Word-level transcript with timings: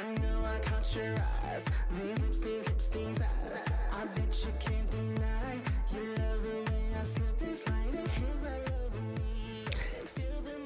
I 0.00 0.10
I 0.10 0.60
caught 0.60 0.94
your 0.94 1.12
eyes. 1.44 1.64
These 1.90 2.20
lips, 2.20 2.38
these 2.38 2.68
lips, 2.68 2.86
these 2.88 3.20
eyes. 3.20 3.68
I 3.92 4.04
bet 4.04 4.44
you 4.44 4.52
can't 4.60 4.88
deny. 4.90 5.58
You 5.92 6.14
love 6.14 6.42
the 6.42 6.70
way 6.70 6.92
I 7.00 7.02
slip 7.02 7.40
and 7.40 7.56
slide. 7.56 7.92
The 7.92 8.08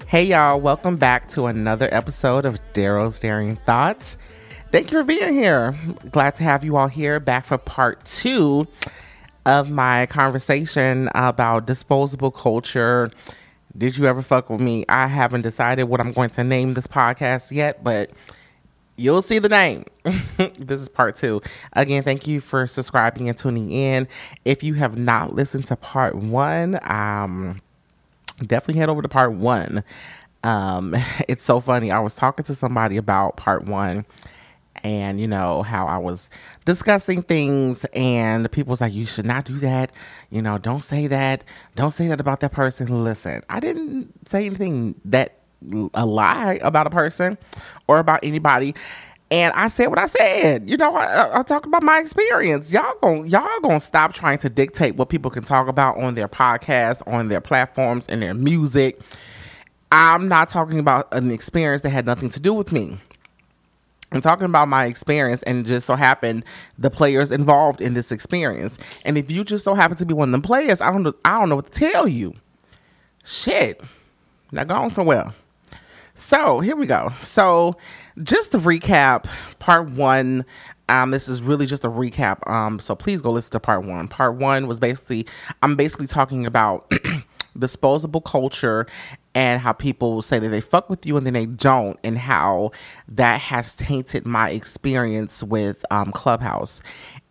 Hey 0.07 0.25
y'all, 0.25 0.61
welcome 0.61 0.97
back 0.97 1.31
to 1.31 1.47
another 1.47 1.89
episode 1.93 2.45
of 2.45 2.61
Daro's 2.75 3.19
Daring 3.21 3.57
Thoughts. 3.57 4.19
Thank 4.71 4.93
you 4.93 4.99
for 4.99 5.05
being 5.05 5.33
here. 5.33 5.75
Glad 6.11 6.35
to 6.37 6.43
have 6.43 6.63
you 6.63 6.77
all 6.77 6.89
here 6.89 7.19
back 7.19 7.47
for 7.47 7.57
part 7.57 8.05
two 8.05 8.67
of 9.47 9.71
my 9.71 10.05
conversation 10.07 11.09
about 11.15 11.65
disposable 11.65 12.33
culture. 12.33 13.11
Did 13.79 13.97
you 13.97 14.05
ever 14.05 14.21
fuck 14.21 14.51
with 14.51 14.61
me? 14.61 14.85
I 14.91 15.07
haven't 15.07 15.41
decided 15.41 15.85
what 15.85 16.01
I'm 16.01 16.13
going 16.13 16.29
to 16.31 16.45
name 16.45 16.75
this 16.75 16.87
podcast 16.87 17.51
yet, 17.51 17.83
but 17.83 18.11
you'll 18.97 19.23
see 19.23 19.39
the 19.39 19.49
name. 19.49 19.85
this 20.59 20.81
is 20.81 20.89
part 20.89 21.17
two. 21.17 21.41
Again, 21.73 22.03
thank 22.03 22.27
you 22.27 22.41
for 22.41 22.67
subscribing 22.67 23.29
and 23.29 23.37
tuning 23.37 23.71
in. 23.71 24.09
If 24.45 24.63
you 24.63 24.75
have 24.75 24.97
not 24.97 25.35
listened 25.35 25.67
to 25.67 25.77
part 25.77 26.15
one, 26.15 26.79
um, 26.83 27.61
definitely 28.41 28.81
head 28.81 28.89
over 28.89 29.03
to 29.03 29.09
part 29.09 29.33
one. 29.33 29.85
Um, 30.45 30.95
it's 31.29 31.45
so 31.45 31.61
funny. 31.61 31.91
I 31.91 32.01
was 32.01 32.15
talking 32.15 32.45
to 32.47 32.55
somebody 32.55 32.97
about 32.97 33.37
part 33.37 33.65
one 33.65 34.05
and 34.85 35.21
you 35.21 35.29
know 35.29 35.63
how 35.63 35.87
I 35.87 35.99
was 35.99 36.29
discussing 36.65 37.23
things 37.23 37.85
and 37.95 38.51
people 38.51 38.71
was 38.71 38.81
like, 38.81 38.93
you 38.93 39.07
should 39.07 39.25
not 39.25 39.45
do 39.45 39.59
that. 39.59 39.93
You 40.31 40.43
know, 40.43 40.59
don't 40.59 40.83
say 40.83 41.07
that. 41.07 41.45
Don't 41.77 41.93
say 41.93 42.09
that 42.09 42.21
about 42.21 42.41
that 42.41 42.53
person. 42.53 43.05
Listen, 43.05 43.45
I 43.49 43.61
didn't 43.61 44.29
say 44.29 44.47
anything 44.47 45.01
that 45.05 45.39
a 45.95 46.07
lie 46.07 46.59
about 46.63 46.87
a 46.87 46.91
person 46.91 47.39
or 47.87 47.99
about 47.99 48.21
anybody. 48.23 48.75
And 49.31 49.55
I 49.55 49.69
said 49.69 49.87
what 49.87 49.99
I 49.99 50.07
said. 50.07 50.69
You 50.69 50.77
know, 50.77 50.95
I, 50.95 51.39
I 51.39 51.43
talked 51.43 51.65
about 51.65 51.83
my 51.83 52.01
experience. 52.01 52.71
Y'all 52.71 52.95
gon' 53.01 53.27
y'all 53.29 53.61
gonna 53.61 53.81
stop 53.81 54.13
trying 54.13 54.39
to 54.39 54.51
dictate 54.51 54.97
what 54.97 55.09
people 55.09 55.31
can 55.31 55.43
talk 55.43 55.69
about 55.69 55.97
on 55.97 56.15
their 56.15 56.29
podcasts, 56.29 57.03
on 57.07 57.29
their 57.29 57.41
platforms, 57.41 58.07
and 58.09 58.21
their 58.21 58.35
music. 58.35 59.01
I'm 59.91 60.29
not 60.29 60.51
talking 60.51 60.79
about 60.79 61.09
an 61.13 61.31
experience 61.31 61.83
that 61.83 61.91
had 61.91 62.05
nothing 62.05 62.29
to 62.31 62.41
do 62.41 62.53
with 62.53 62.73
me. 62.73 62.99
I'm 64.13 64.21
talking 64.21 64.45
about 64.45 64.69
my 64.69 64.87
experience 64.87 65.43
and 65.45 65.65
just 65.65 65.87
so 65.87 65.95
happened 65.95 66.45
the 66.79 66.91
players 66.91 67.31
involved 67.31 67.81
in 67.81 67.95
this 67.95 68.13
experience. 68.13 68.79
And 69.05 69.17
if 69.17 69.31
you 69.31 69.45
just 69.45 69.65
so 69.65 69.75
happen 69.75 69.97
to 69.97 70.05
be 70.05 70.15
one 70.15 70.29
of 70.29 70.33
them 70.33 70.43
players, 70.43 70.81
I 70.81 70.91
don't 70.91 71.03
know, 71.03 71.15
I 71.25 71.39
don't 71.39 71.49
know 71.49 71.57
what 71.57 71.73
to 71.73 71.91
tell 71.91 72.07
you. 72.07 72.35
Shit. 73.25 73.81
Now 74.51 74.65
go 74.65 74.75
on 74.75 74.91
somewhere. 74.91 75.33
So 76.15 76.61
here 76.61 76.77
we 76.77 76.87
go. 76.87 77.13
So 77.23 77.77
just 78.23 78.53
to 78.53 78.59
recap, 78.59 79.27
part 79.59 79.91
one. 79.91 80.45
Um, 80.89 81.11
this 81.11 81.29
is 81.29 81.41
really 81.41 81.65
just 81.65 81.85
a 81.85 81.89
recap. 81.89 82.47
Um, 82.51 82.79
so 82.79 82.95
please 82.95 83.23
go 83.23 83.31
listen 83.31 83.53
to 83.53 83.61
part 83.61 83.85
one. 83.87 84.09
Part 84.09 84.37
one 84.37 84.67
was 84.67 84.79
basically 84.79 85.27
I'm 85.63 85.77
basically 85.77 86.07
talking 86.07 86.45
about 86.45 86.93
disposable 87.59 88.21
culture 88.21 88.87
and 89.35 89.61
how 89.63 89.73
people 89.73 90.21
say 90.21 90.39
that 90.39 90.49
they 90.51 90.61
fuck 90.61 90.91
with 90.91 91.07
you 91.07 91.17
and 91.17 91.25
then 91.27 91.33
they 91.33 91.47
don't, 91.47 91.99
and 92.05 92.19
how 92.19 92.73
that 93.09 93.41
has 93.41 93.75
tainted 93.75 94.27
my 94.27 94.51
experience 94.51 95.43
with 95.43 95.83
um, 95.91 96.13
Clubhouse. 96.13 96.83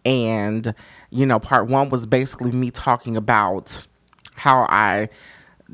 And 0.06 0.74
you 1.12 1.28
know, 1.28 1.40
part 1.40 1.68
one 1.68 1.90
was 1.90 2.08
basically 2.08 2.52
me 2.52 2.72
talking 2.72 3.16
about 3.16 3.86
how 4.34 4.66
I 4.70 5.10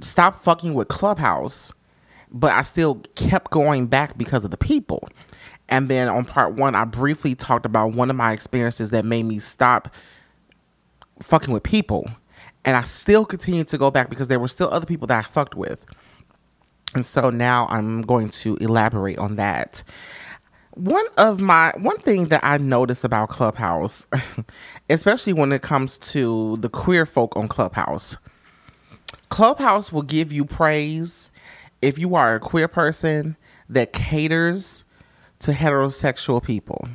stopped 0.02 0.44
fucking 0.44 0.74
with 0.74 0.90
Clubhouse 0.90 1.72
but 2.32 2.54
I 2.54 2.62
still 2.62 2.96
kept 3.16 3.52
going 3.52 3.88
back 3.88 4.18
because 4.18 4.46
of 4.46 4.52
the 4.52 4.58
people. 4.58 5.08
And 5.70 5.90
then 5.90 6.08
on 6.08 6.26
part 6.26 6.56
one, 6.56 6.76
I 6.76 6.86
briefly 6.86 7.36
talked 7.36 7.66
about 7.66 7.94
one 7.94 8.10
of 8.10 8.16
my 8.16 8.32
experiences 8.32 8.92
that 8.92 9.06
made 9.06 9.24
me 9.24 9.40
stop 9.40 9.94
fucking 11.22 11.54
with 11.54 11.64
people. 11.64 12.10
And 12.64 12.76
I 12.76 12.84
still 12.84 13.26
continued 13.26 13.68
to 13.70 13.78
go 13.78 13.92
back 13.92 14.10
because 14.10 14.28
there 14.28 14.40
were 14.40 14.48
still 14.48 14.70
other 14.72 14.86
people 14.86 15.08
that 15.08 15.20
I 15.20 15.28
fucked 15.28 15.56
with. 15.56 15.86
And 16.96 17.06
so 17.06 17.30
now 17.30 17.68
I'm 17.70 18.02
going 18.02 18.30
to 18.30 18.56
elaborate 18.58 19.18
on 19.18 19.36
that. 19.36 19.84
One 20.74 21.06
of 21.18 21.40
my 21.42 21.74
one 21.78 21.98
thing 22.00 22.26
that 22.26 22.42
I 22.44 22.58
notice 22.60 23.04
about 23.04 23.30
Clubhouse, 23.30 24.06
especially 24.90 25.34
when 25.34 25.52
it 25.52 25.62
comes 25.62 25.98
to 26.00 26.58
the 26.58 26.70
queer 26.70 27.06
folk 27.06 27.36
on 27.36 27.48
Clubhouse, 27.48 28.16
Clubhouse 29.30 29.92
will 29.92 30.04
give 30.04 30.32
you 30.32 30.46
praise 30.46 31.32
if 31.82 31.98
you 31.98 32.16
are 32.16 32.36
a 32.36 32.40
queer 32.40 32.68
person 32.68 33.36
that 33.70 33.94
caters 33.94 34.84
to 35.40 35.52
heterosexual 35.52 36.42
people. 36.42 36.88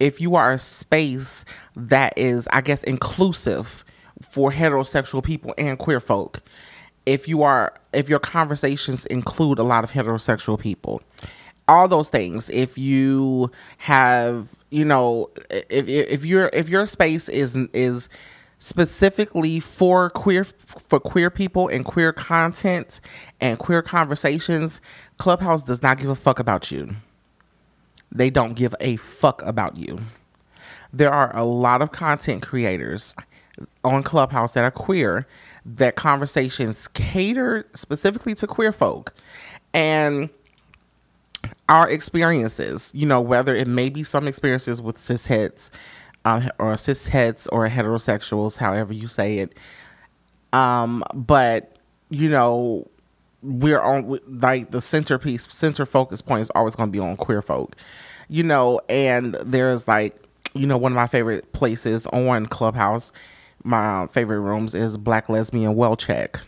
If 0.00 0.20
you 0.20 0.34
are 0.34 0.52
a 0.52 0.58
space 0.58 1.44
that 1.76 2.12
is, 2.16 2.48
I 2.52 2.60
guess, 2.60 2.82
inclusive 2.82 3.84
for 4.22 4.50
heterosexual 4.50 5.22
people 5.22 5.54
and 5.56 5.78
queer 5.78 6.00
folk. 6.00 6.40
If 7.06 7.28
you 7.28 7.42
are, 7.42 7.74
if 7.92 8.08
your 8.08 8.18
conversations 8.18 9.06
include 9.06 9.58
a 9.58 9.64
lot 9.64 9.84
of 9.84 9.90
heterosexual 9.90 10.58
people, 10.58 11.02
all 11.68 11.88
those 11.88 12.08
things. 12.08 12.50
If 12.50 12.78
you 12.78 13.50
have, 13.78 14.48
you 14.70 14.84
know, 14.84 15.30
if 15.50 15.88
if 15.88 16.24
your 16.24 16.50
if 16.52 16.68
your 16.68 16.86
space 16.86 17.28
is 17.28 17.56
is 17.72 18.08
specifically 18.62 19.58
for 19.58 20.08
queer 20.08 20.44
for 20.44 21.00
queer 21.00 21.30
people 21.30 21.66
and 21.66 21.84
queer 21.84 22.12
content 22.12 23.00
and 23.40 23.58
queer 23.58 23.82
conversations, 23.82 24.80
Clubhouse 25.18 25.64
does 25.64 25.82
not 25.82 25.98
give 25.98 26.08
a 26.08 26.14
fuck 26.14 26.38
about 26.38 26.70
you. 26.70 26.94
They 28.12 28.30
don't 28.30 28.54
give 28.54 28.72
a 28.78 28.96
fuck 28.98 29.42
about 29.42 29.76
you. 29.76 30.02
There 30.92 31.12
are 31.12 31.36
a 31.36 31.42
lot 31.42 31.82
of 31.82 31.90
content 31.90 32.42
creators 32.42 33.16
on 33.82 34.04
Clubhouse 34.04 34.52
that 34.52 34.62
are 34.62 34.70
queer 34.70 35.26
that 35.66 35.96
conversations 35.96 36.86
cater 36.86 37.66
specifically 37.74 38.36
to 38.36 38.46
queer 38.46 38.70
folk 38.70 39.12
and 39.74 40.30
our 41.68 41.90
experiences, 41.90 42.92
you 42.94 43.06
know, 43.06 43.20
whether 43.20 43.56
it 43.56 43.66
may 43.66 43.88
be 43.88 44.04
some 44.04 44.28
experiences 44.28 44.80
with 44.80 44.98
cisheads 44.98 45.70
um, 46.24 46.48
or 46.58 46.74
cisheads 46.74 47.48
or 47.52 47.68
heterosexuals, 47.68 48.56
however 48.56 48.92
you 48.92 49.08
say 49.08 49.38
it. 49.38 49.54
Um, 50.52 51.02
but 51.14 51.76
you 52.10 52.28
know, 52.28 52.88
we're 53.42 53.80
on 53.80 54.20
like 54.28 54.70
the 54.70 54.80
centerpiece, 54.80 55.46
center 55.52 55.86
focus 55.86 56.22
point 56.22 56.42
is 56.42 56.50
always 56.50 56.74
going 56.76 56.88
to 56.88 56.92
be 56.92 56.98
on 57.00 57.16
queer 57.16 57.42
folk, 57.42 57.76
you 58.28 58.42
know. 58.42 58.80
And 58.88 59.34
there's 59.44 59.88
like, 59.88 60.16
you 60.54 60.66
know, 60.66 60.76
one 60.76 60.92
of 60.92 60.96
my 60.96 61.06
favorite 61.06 61.52
places 61.52 62.06
on 62.08 62.46
Clubhouse, 62.46 63.12
my 63.64 64.06
favorite 64.08 64.40
rooms 64.40 64.74
is 64.74 64.98
Black 64.98 65.28
Lesbian 65.28 65.74
Well 65.74 65.96
Check, 65.96 66.40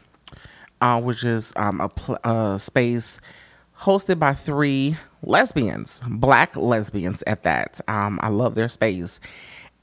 uh, 0.81 1.01
which 1.01 1.25
is 1.25 1.53
um, 1.57 1.81
a, 1.81 1.89
pl- 1.89 2.19
space 2.59 3.21
hosted 3.81 4.19
by 4.19 4.35
three 4.35 4.97
lesbians, 5.23 6.03
black 6.07 6.57
lesbians 6.57 7.25
at 7.27 7.43
that. 7.43 7.81
Um, 7.89 8.21
I 8.23 8.29
love 8.29 8.55
their 8.55 8.69
space 8.69 9.21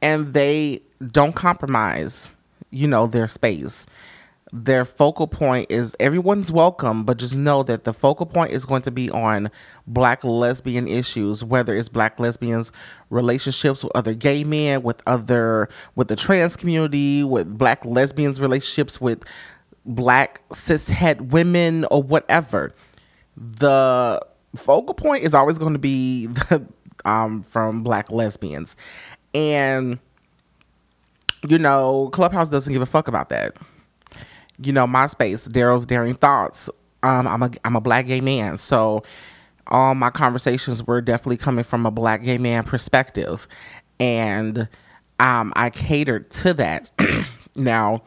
and 0.01 0.33
they 0.33 0.81
don't 1.07 1.33
compromise, 1.33 2.31
you 2.71 2.87
know, 2.87 3.07
their 3.07 3.27
space. 3.27 3.85
Their 4.53 4.83
focal 4.83 5.27
point 5.27 5.71
is 5.71 5.95
everyone's 5.97 6.51
welcome, 6.51 7.05
but 7.05 7.17
just 7.17 7.35
know 7.35 7.63
that 7.63 7.85
the 7.85 7.93
focal 7.93 8.25
point 8.25 8.51
is 8.51 8.65
going 8.65 8.81
to 8.81 8.91
be 8.91 9.09
on 9.09 9.49
black 9.87 10.25
lesbian 10.25 10.89
issues, 10.89 11.41
whether 11.41 11.73
it's 11.73 11.87
black 11.87 12.19
lesbians' 12.19 12.73
relationships 13.09 13.81
with 13.81 13.93
other 13.95 14.13
gay 14.13 14.43
men, 14.43 14.83
with 14.83 15.01
other 15.07 15.69
with 15.95 16.09
the 16.09 16.17
trans 16.17 16.57
community, 16.57 17.23
with 17.23 17.57
black 17.57 17.85
lesbians' 17.85 18.41
relationships 18.41 18.99
with 18.99 19.23
black 19.85 20.41
cishet 20.49 21.21
women 21.21 21.85
or 21.85 22.03
whatever. 22.03 22.73
The 23.37 24.19
focal 24.57 24.93
point 24.93 25.23
is 25.23 25.33
always 25.33 25.59
going 25.59 25.73
to 25.73 25.79
be 25.79 26.25
the, 26.27 26.65
um, 27.05 27.41
from 27.43 27.83
black 27.83 28.11
lesbians 28.11 28.75
and, 29.33 29.99
you 31.47 31.57
know, 31.57 32.09
Clubhouse 32.13 32.49
doesn't 32.49 32.71
give 32.71 32.81
a 32.81 32.87
fuck 32.87 33.07
about 33.07 33.29
that. 33.29 33.55
You 34.59 34.73
know, 34.73 34.85
MySpace, 34.85 35.51
Daro's 35.51 35.85
Daring 35.85 36.15
Thoughts. 36.15 36.69
Um, 37.03 37.27
I'm 37.27 37.43
a 37.43 37.51
I'm 37.65 37.75
a 37.75 37.81
black 37.81 38.05
gay 38.07 38.21
man, 38.21 38.57
so 38.57 39.03
all 39.67 39.95
my 39.95 40.11
conversations 40.11 40.85
were 40.85 41.01
definitely 41.01 41.37
coming 41.37 41.63
from 41.63 41.85
a 41.85 41.91
black 41.91 42.23
gay 42.23 42.37
man 42.37 42.63
perspective, 42.63 43.47
and 43.99 44.67
um, 45.19 45.51
I 45.55 45.71
catered 45.71 46.29
to 46.31 46.53
that. 46.55 46.91
now, 47.55 48.03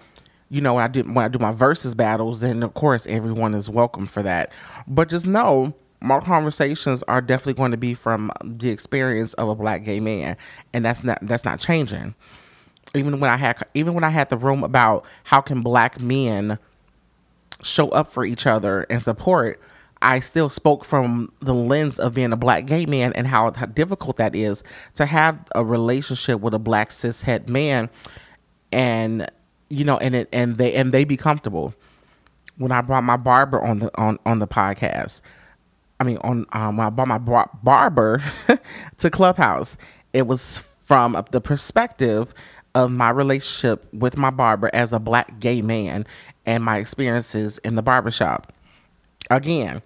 you 0.49 0.61
know, 0.61 0.75
when 0.75 0.85
I 0.85 0.89
do 0.89 1.03
when 1.03 1.25
I 1.25 1.29
do 1.29 1.41
my 1.41 1.53
versus 1.53 1.95
battles, 1.97 2.41
then 2.41 2.63
of 2.63 2.75
course 2.75 3.07
everyone 3.09 3.55
is 3.55 3.69
welcome 3.69 4.07
for 4.07 4.23
that. 4.23 4.53
But 4.87 5.09
just 5.09 5.27
know 5.27 5.75
my 6.05 6.21
conversations 6.21 7.03
are 7.05 7.23
definitely 7.23 7.55
going 7.55 7.71
to 7.71 7.79
be 7.79 7.95
from 7.95 8.31
the 8.45 8.69
experience 8.69 9.33
of 9.35 9.49
a 9.49 9.55
black 9.55 9.85
gay 9.85 10.01
man, 10.01 10.37
and 10.75 10.85
that's 10.85 11.03
not 11.03 11.19
that's 11.23 11.47
not 11.47 11.59
changing. 11.59 12.15
Even 12.95 13.19
when 13.21 13.31
I 13.31 13.39
had 13.39 13.65
even 13.73 13.95
when 13.95 14.05
I 14.05 14.11
had 14.11 14.29
the 14.29 14.37
room 14.37 14.63
about 14.63 15.07
how 15.25 15.41
can 15.41 15.63
black 15.63 15.99
men 15.99 16.59
show 17.63 17.89
up 17.89 18.13
for 18.13 18.25
each 18.27 18.47
other 18.47 18.87
and 18.91 19.03
support, 19.03 19.59
I 20.03 20.21
still 20.21 20.51
spoke 20.51 20.85
from 20.85 21.33
the 21.41 21.55
lens 21.55 21.99
of 21.99 22.13
being 22.13 22.35
a 22.35 22.37
black 22.37 22.67
gay 22.67 22.85
man 22.85 23.15
and 23.15 23.27
how, 23.27 23.51
how 23.53 23.65
difficult 23.65 24.19
that 24.19 24.37
is 24.37 24.63
to 24.97 25.07
have 25.07 25.39
a 25.55 25.65
relationship 25.65 26.41
with 26.41 26.53
a 26.53 26.59
black 26.59 26.93
cis 26.93 27.23
cishet 27.23 27.49
man, 27.49 27.89
and 28.71 29.27
you 29.71 29.87
know, 29.87 29.97
and 29.97 30.15
it 30.15 30.29
and 30.35 30.59
they 30.59 30.75
and 30.75 30.93
they 30.93 31.05
be 31.05 31.17
comfortable. 31.17 31.75
When 32.59 32.73
I 32.73 32.83
brought 32.83 33.05
my 33.05 33.17
barber 33.17 33.63
on 33.63 33.79
the 33.79 33.99
on 33.99 34.19
on 34.27 34.39
the 34.39 34.47
podcast, 34.47 35.23
I 36.05 36.07
mean 36.09 36.19
on 36.19 36.47
um, 36.53 36.77
when 36.77 36.87
I 36.87 36.91
brought 36.91 37.09
my 37.09 37.19
bar- 37.19 37.51
barber 37.63 38.23
to 38.99 39.11
Clubhouse, 39.11 39.77
it 40.13 40.27
was 40.27 40.65
from 40.85 41.23
the 41.31 41.41
perspective 41.41 42.35
of 42.75 42.91
my 42.91 43.11
relationship 43.11 43.87
with 43.93 44.17
my 44.17 44.31
barber 44.31 44.71
as 44.75 44.93
a 44.93 44.99
black 44.99 45.41
gay 45.41 45.63
man 45.63 46.07
and 46.47 46.65
my 46.65 46.79
experiences 46.79 47.59
in 47.59 47.77
the 47.77 47.83
barbershop. 47.83 48.53
Again, 49.31 49.83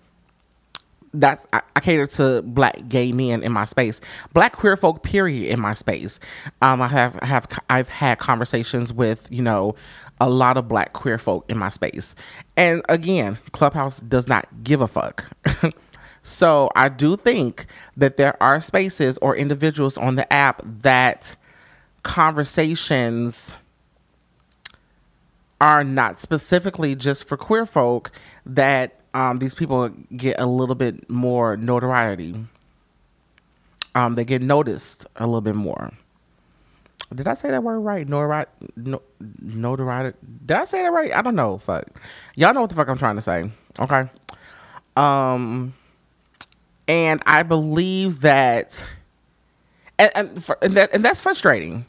that's 1.15 1.47
I, 1.53 1.63
I, 1.77 1.81
cater 1.81 2.07
to 2.09 2.43
black 2.43 2.89
gay 2.89 3.13
men 3.13 3.43
in 3.43 3.53
my 3.53 3.65
space, 3.65 4.01
black 4.35 4.55
queer 4.55 4.77
folk 4.77 5.03
period 5.03 5.51
in 5.53 5.61
my 5.61 5.75
space. 5.75 6.21
Um, 6.63 6.83
I 6.83 6.89
have 6.89 7.15
have 7.17 7.49
I've 7.71 7.89
had 7.89 8.19
conversations 8.19 8.93
with 8.93 9.27
you 9.31 9.43
know 9.43 9.75
a 10.21 10.29
lot 10.29 10.57
of 10.57 10.69
black 10.69 10.93
queer 10.93 11.19
folk 11.19 11.45
in 11.51 11.59
my 11.59 11.71
space, 11.71 12.15
and 12.57 12.83
again, 12.89 13.39
Clubhouse 13.53 14.01
does 14.01 14.29
not 14.29 14.47
give 14.65 14.81
a 14.81 14.89
fuck. 14.89 15.25
so 16.23 16.71
I 16.77 16.89
do 16.89 17.17
think 17.17 17.67
that 17.97 18.17
there 18.17 18.41
are 18.43 18.61
spaces 18.61 19.19
or 19.19 19.37
individuals 19.37 19.97
on 19.97 20.17
the 20.17 20.31
app 20.33 20.63
that 20.65 21.37
conversations 22.03 23.53
are 25.61 25.83
not 25.83 26.19
specifically 26.19 26.95
just 26.95 27.27
for 27.27 27.37
queer 27.37 27.67
folk 27.67 28.11
that 28.47 29.01
um, 29.15 29.39
these 29.39 29.55
people 29.55 29.89
get 30.17 30.39
a 30.39 30.47
little 30.47 30.75
bit 30.75 31.09
more 31.11 31.57
notoriety. 31.57 32.35
Um, 33.95 34.15
they 34.15 34.25
get 34.25 34.43
noticed 34.43 35.07
a 35.17 35.27
little 35.27 35.41
bit 35.41 35.57
more. 35.57 35.93
Did 37.15 37.27
I 37.27 37.35
say 37.35 37.51
that 37.51 37.63
word 37.63 37.81
right? 37.81 38.07
Notoriety. 38.07 38.51
No, 38.77 39.03
notoriety. 39.41 40.17
Did 40.45 40.57
I 40.57 40.65
say 40.65 40.83
that 40.83 40.93
right? 40.93 41.13
I 41.13 41.23
don't 41.23 41.35
know. 41.35 41.59
Fuck. 41.59 42.01
Y'all 42.37 42.53
know 42.53 42.61
what 42.61 42.71
the 42.71 42.77
fuck 42.77 42.89
I'm 42.89 42.99
trying 42.99 43.17
to 43.17 43.23
say. 43.23 43.51
Okay. 43.79 44.09
Um, 44.97 45.73
and 46.89 47.23
I 47.27 47.45
believe 47.45 48.23
that, 48.23 48.85
and 49.99 50.11
and, 50.15 50.45
for, 50.45 50.59
and 50.63 50.77
that 50.77 50.93
and 50.93 51.05
that's 51.05 51.21
frustrating 51.21 51.85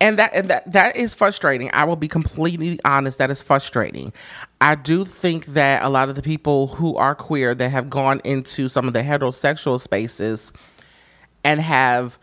and 0.00 0.18
that 0.18 0.34
and 0.34 0.50
that 0.50 0.70
that 0.70 0.96
is 0.96 1.14
frustrating. 1.14 1.70
I 1.72 1.84
will 1.84 1.96
be 1.96 2.08
completely 2.08 2.78
honest. 2.84 3.18
That 3.18 3.30
is 3.30 3.42
frustrating. 3.42 4.12
I 4.60 4.74
do 4.74 5.04
think 5.04 5.46
that 5.46 5.82
a 5.82 5.88
lot 5.88 6.08
of 6.08 6.14
the 6.14 6.22
people 6.22 6.68
who 6.68 6.96
are 6.96 7.14
queer 7.14 7.54
that 7.54 7.70
have 7.70 7.88
gone 7.88 8.20
into 8.24 8.68
some 8.68 8.86
of 8.86 8.92
the 8.92 9.00
heterosexual 9.00 9.80
spaces 9.80 10.52
and 11.42 11.60
have 11.60 12.18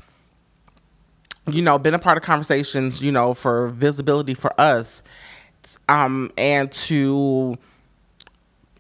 you 1.50 1.62
know 1.62 1.80
been 1.80 1.94
a 1.94 2.00
part 2.00 2.18
of 2.18 2.24
conversations 2.24 3.02
you 3.02 3.12
know 3.12 3.34
for 3.34 3.70
visibility 3.70 4.36
for 4.36 4.54
us 4.62 5.02
um 5.90 6.32
and 6.38 6.72
to 6.72 7.58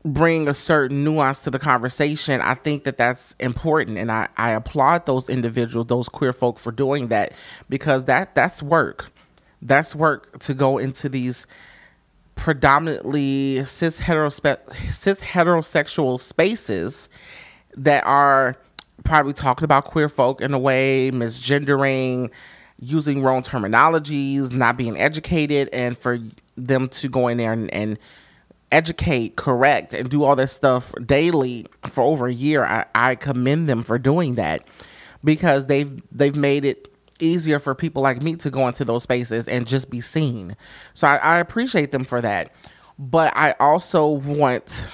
bring 0.04 0.48
a 0.48 0.54
certain 0.54 1.04
nuance 1.04 1.40
to 1.40 1.52
the 1.52 1.60
conversation, 1.60 2.42
I 2.42 2.56
think 2.56 2.84
that 2.86 2.98
that's 2.98 3.36
important, 3.40 3.98
and 3.98 4.12
I, 4.12 4.28
I 4.38 4.52
applaud 4.52 5.06
those 5.06 5.30
individuals, 5.30 5.88
those 5.88 6.10
queer 6.10 6.34
folk, 6.34 6.58
for 6.58 6.72
doing 6.72 7.10
that 7.10 7.34
because 7.70 8.06
that 8.06 8.36
that's 8.36 8.64
work. 8.64 9.12
That's 9.62 9.96
work 9.96 10.40
to 10.40 10.54
go 10.54 10.80
into 10.80 11.08
these 11.08 11.46
predominantly 12.36 13.64
cis 13.66 14.02
heterospe- 14.02 14.92
cis 14.92 15.22
heterosexual 15.22 16.20
spaces 16.20 17.10
that 17.78 18.04
are 18.06 18.56
probably 19.04 19.34
talking 19.34 19.64
about 19.64 19.86
queer 19.86 20.10
folk 20.10 20.42
in 20.42 20.54
a 20.54 20.60
way, 20.60 21.12
misgendering, 21.14 22.32
using 22.80 23.22
wrong 23.22 23.44
terminologies, 23.44 24.52
not 24.52 24.78
being 24.78 25.00
educated, 25.00 25.70
and 25.72 25.96
for 25.96 26.20
them 26.58 26.88
to 26.88 27.08
go 27.08 27.28
in 27.28 27.38
there 27.38 27.54
and, 27.54 27.72
and 27.72 28.00
educate, 28.72 29.36
correct, 29.36 29.94
and 29.94 30.10
do 30.10 30.24
all 30.24 30.36
this 30.36 30.52
stuff 30.52 30.94
daily 31.06 31.66
for 31.90 32.04
over 32.04 32.28
a 32.28 32.34
year. 32.34 32.66
I, 32.66 32.86
I 32.96 33.16
commend 33.16 33.68
them 33.70 33.84
for 33.84 34.00
doing 34.00 34.36
that 34.36 34.66
because 35.24 35.68
they've 35.68 36.02
they've 36.12 36.36
made 36.36 36.66
it 36.66 36.88
easier 37.20 37.60
for 37.60 37.76
people 37.76 38.02
like 38.02 38.22
me 38.22 38.36
to 38.36 38.50
go 38.50 38.68
into 38.68 38.84
those 38.84 39.04
spaces 39.04 39.48
and 39.48 39.68
just 39.68 39.90
be 39.90 40.02
seen. 40.02 40.56
So 40.94 41.08
I, 41.08 41.18
I 41.18 41.40
appreciate 41.40 41.92
them 41.92 42.04
for 42.04 42.22
that. 42.22 42.52
But 42.98 43.34
I 43.36 43.56
also 43.60 44.08
want 44.08 44.88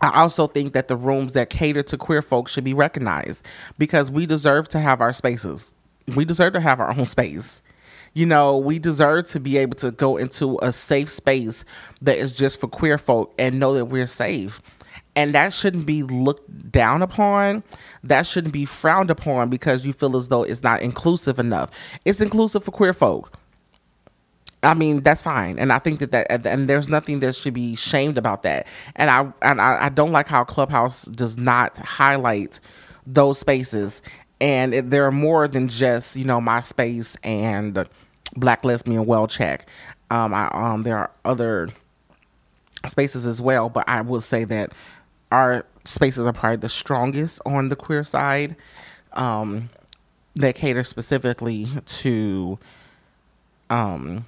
I 0.00 0.20
also 0.20 0.46
think 0.46 0.72
that 0.72 0.88
the 0.88 0.96
rooms 0.96 1.34
that 1.34 1.50
cater 1.50 1.82
to 1.84 1.98
queer 1.98 2.22
folks 2.22 2.52
should 2.52 2.64
be 2.64 2.74
recognized 2.74 3.44
because 3.78 4.10
we 4.10 4.26
deserve 4.26 4.68
to 4.70 4.80
have 4.80 5.00
our 5.00 5.12
spaces. 5.12 5.74
We 6.16 6.24
deserve 6.24 6.54
to 6.54 6.60
have 6.60 6.80
our 6.80 6.90
own 6.90 7.06
space 7.06 7.62
you 8.14 8.26
know, 8.26 8.58
we 8.58 8.78
deserve 8.78 9.28
to 9.30 9.40
be 9.40 9.58
able 9.58 9.76
to 9.78 9.92
go 9.92 10.16
into 10.18 10.58
a 10.62 10.72
safe 10.72 11.10
space 11.10 11.64
that 12.02 12.18
is 12.18 12.32
just 12.32 12.60
for 12.60 12.68
queer 12.68 12.98
folk 12.98 13.34
and 13.38 13.60
know 13.60 13.74
that 13.74 13.86
we're 13.86 14.06
safe. 14.08 14.62
And 15.16 15.34
that 15.34 15.52
shouldn't 15.52 15.86
be 15.86 16.02
looked 16.04 16.72
down 16.72 17.02
upon. 17.02 17.64
That 18.04 18.26
shouldn't 18.26 18.54
be 18.54 18.64
frowned 18.66 19.10
upon 19.10 19.50
because 19.50 19.84
you 19.86 19.92
feel 19.92 20.16
as 20.16 20.28
though 20.28 20.44
it's 20.44 20.62
not 20.62 20.82
inclusive 20.82 21.38
enough. 21.38 21.70
It's 22.04 22.20
inclusive 22.20 22.64
for 22.64 22.72
queer 22.72 22.94
folk. 22.94 23.32
I 24.62 24.74
mean, 24.74 25.02
that's 25.02 25.22
fine, 25.22 25.58
and 25.58 25.72
I 25.72 25.78
think 25.78 26.00
that 26.00 26.12
that 26.12 26.46
and 26.46 26.68
there's 26.68 26.88
nothing 26.88 27.20
that 27.20 27.34
should 27.34 27.54
be 27.54 27.76
shamed 27.76 28.18
about 28.18 28.42
that. 28.44 28.66
And 28.96 29.10
I 29.10 29.32
and 29.42 29.60
I, 29.60 29.86
I 29.86 29.88
don't 29.88 30.12
like 30.12 30.28
how 30.28 30.44
Clubhouse 30.44 31.04
does 31.06 31.38
not 31.38 31.78
highlight 31.78 32.60
those 33.06 33.38
spaces, 33.38 34.02
and 34.40 34.74
it, 34.74 34.90
there 34.90 35.06
are 35.06 35.12
more 35.12 35.46
than 35.48 35.68
just 35.68 36.16
you 36.16 36.24
know 36.24 36.40
my 36.40 36.60
space 36.60 37.16
and 37.22 37.88
Black 38.36 38.64
Lesbian 38.64 39.06
Well 39.06 39.26
Check. 39.26 39.66
Um, 40.10 40.34
I, 40.34 40.48
um, 40.52 40.82
there 40.82 40.98
are 40.98 41.10
other 41.24 41.70
spaces 42.86 43.26
as 43.26 43.40
well, 43.40 43.68
but 43.68 43.88
I 43.88 44.00
will 44.00 44.20
say 44.20 44.44
that 44.44 44.72
our 45.30 45.64
spaces 45.84 46.26
are 46.26 46.32
probably 46.32 46.56
the 46.56 46.68
strongest 46.68 47.40
on 47.46 47.68
the 47.68 47.76
queer 47.76 48.04
side. 48.04 48.56
Um, 49.12 49.70
that 50.36 50.54
cater 50.54 50.84
specifically 50.84 51.68
to 51.86 52.58
um, 53.68 54.26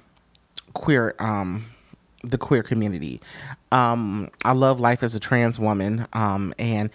queer 0.73 1.15
um, 1.19 1.65
the 2.23 2.37
queer 2.37 2.63
community. 2.63 3.21
Um, 3.71 4.29
I 4.45 4.53
love 4.53 4.79
life 4.79 5.03
as 5.03 5.15
a 5.15 5.19
trans 5.19 5.59
woman, 5.59 6.07
um, 6.13 6.53
and 6.57 6.89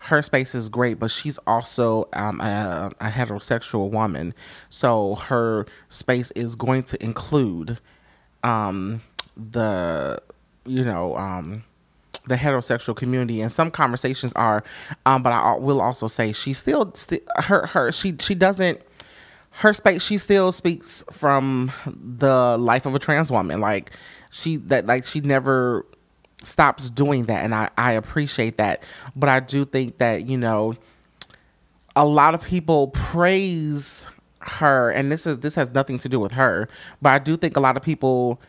her 0.00 0.22
space 0.22 0.54
is 0.54 0.70
great, 0.70 0.98
but 0.98 1.10
she's 1.10 1.38
also 1.46 2.08
um, 2.14 2.40
a, 2.40 2.90
a, 3.00 3.10
heterosexual 3.10 3.90
woman. 3.90 4.34
So 4.70 5.16
her 5.16 5.66
space 5.90 6.30
is 6.30 6.56
going 6.56 6.84
to 6.84 7.02
include 7.04 7.78
um, 8.42 9.02
the, 9.36 10.22
you 10.64 10.84
know, 10.84 11.14
um, 11.18 11.64
the 12.26 12.36
heterosexual 12.36 12.96
community. 12.96 13.42
And 13.42 13.52
some 13.52 13.70
conversations 13.70 14.32
are, 14.36 14.64
um, 15.04 15.22
but 15.22 15.34
I 15.34 15.56
will 15.56 15.82
also 15.82 16.06
say 16.06 16.32
she 16.32 16.54
still, 16.54 16.92
st- 16.94 17.22
her, 17.36 17.66
her, 17.66 17.92
she, 17.92 18.16
she 18.18 18.34
doesn't, 18.34 18.80
her 19.50 19.74
space, 19.74 20.02
she 20.02 20.16
still 20.16 20.50
speaks 20.50 21.04
from 21.12 21.72
the 21.86 22.56
life 22.58 22.86
of 22.86 22.94
a 22.94 22.98
trans 22.98 23.30
woman. 23.30 23.60
Like 23.60 23.90
she, 24.30 24.56
that, 24.56 24.86
like 24.86 25.04
she 25.04 25.20
never 25.20 25.84
stops 26.42 26.90
doing 26.90 27.26
that 27.26 27.44
and 27.44 27.54
I, 27.54 27.70
I 27.76 27.92
appreciate 27.92 28.56
that. 28.58 28.82
But 29.14 29.28
i 29.28 29.40
do 29.40 29.64
think 29.64 29.98
that 29.98 30.26
you 30.26 30.38
know 30.38 30.74
a 31.96 32.06
lot 32.06 32.34
of 32.34 32.42
people 32.42 32.88
praise 32.88 34.08
her 34.40 34.90
and 34.90 35.12
this 35.12 35.26
is 35.26 35.38
this 35.38 35.54
has 35.54 35.70
nothing 35.70 35.98
to 35.98 36.08
do 36.08 36.18
with 36.18 36.32
her 36.32 36.68
but 37.02 37.12
i 37.12 37.18
do 37.18 37.36
think 37.36 37.56
a 37.56 37.60
lot 37.60 37.76
of 37.76 37.82
people 37.82 38.40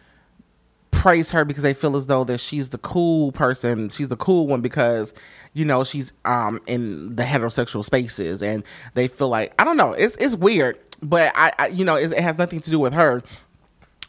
praise 0.91 1.31
her 1.31 1.43
because 1.43 1.63
they 1.63 1.74
feel 1.74 1.98
as 1.98 2.07
though 2.07 2.24
that 2.24 2.38
she's 2.38 2.69
the 2.69 2.77
cool 2.77 3.31
person 3.33 3.89
she's 3.89 4.07
the 4.07 4.15
cool 4.15 4.48
one 4.48 4.62
because 4.62 5.13
you 5.53 5.65
know 5.65 5.83
she's 5.83 6.13
um 6.24 6.62
in 6.67 7.15
the 7.15 7.24
heterosexual 7.24 7.83
spaces 7.83 8.41
and 8.41 8.63
they 8.93 9.07
feel 9.07 9.27
like 9.27 9.53
i 9.60 9.65
don't 9.65 9.77
know 9.77 9.91
it's 9.91 10.15
it's 10.17 10.36
weird 10.36 10.79
but 11.01 11.33
i, 11.36 11.51
I 11.60 11.67
you 11.67 11.83
know 11.83 11.95
it, 11.95 12.12
it 12.12 12.21
has 12.21 12.38
nothing 12.38 12.62
to 12.62 12.69
do 12.69 12.79
with 12.79 12.93
her 12.93 13.21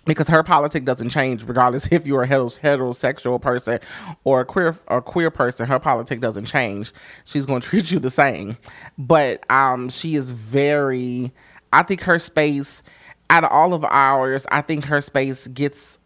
because 0.05 0.29
her 0.29 0.43
politic 0.43 0.85
doesn't 0.85 1.11
change 1.11 1.45
regardless 1.45 1.87
if 1.91 2.07
you're 2.07 2.23
a 2.23 2.29
heterosexual 2.29 3.41
person 3.41 3.79
or 4.25 4.41
a 4.41 4.45
queer 4.45 4.77
or 4.89 5.01
queer 5.01 5.31
person 5.31 5.67
her 5.67 5.79
politic 5.79 6.21
doesn't 6.21 6.47
change. 6.47 6.93
She's 7.25 7.47
going 7.47 7.61
to 7.63 7.69
treat 7.69 7.91
you 7.91 7.99
the 7.99 8.11
same. 8.11 8.57
But 8.99 9.49
um 9.51 9.89
she 9.89 10.15
is 10.15 10.31
very 10.31 11.33
i 11.73 11.83
think 11.83 12.03
her 12.03 12.19
space 12.19 12.83
out 13.31 13.45
of 13.45 13.51
all 13.51 13.73
of 13.75 13.85
ours 13.85 14.47
i 14.51 14.61
think 14.61 14.85
her 14.85 15.01
space 15.01 15.47
gets 15.49 15.99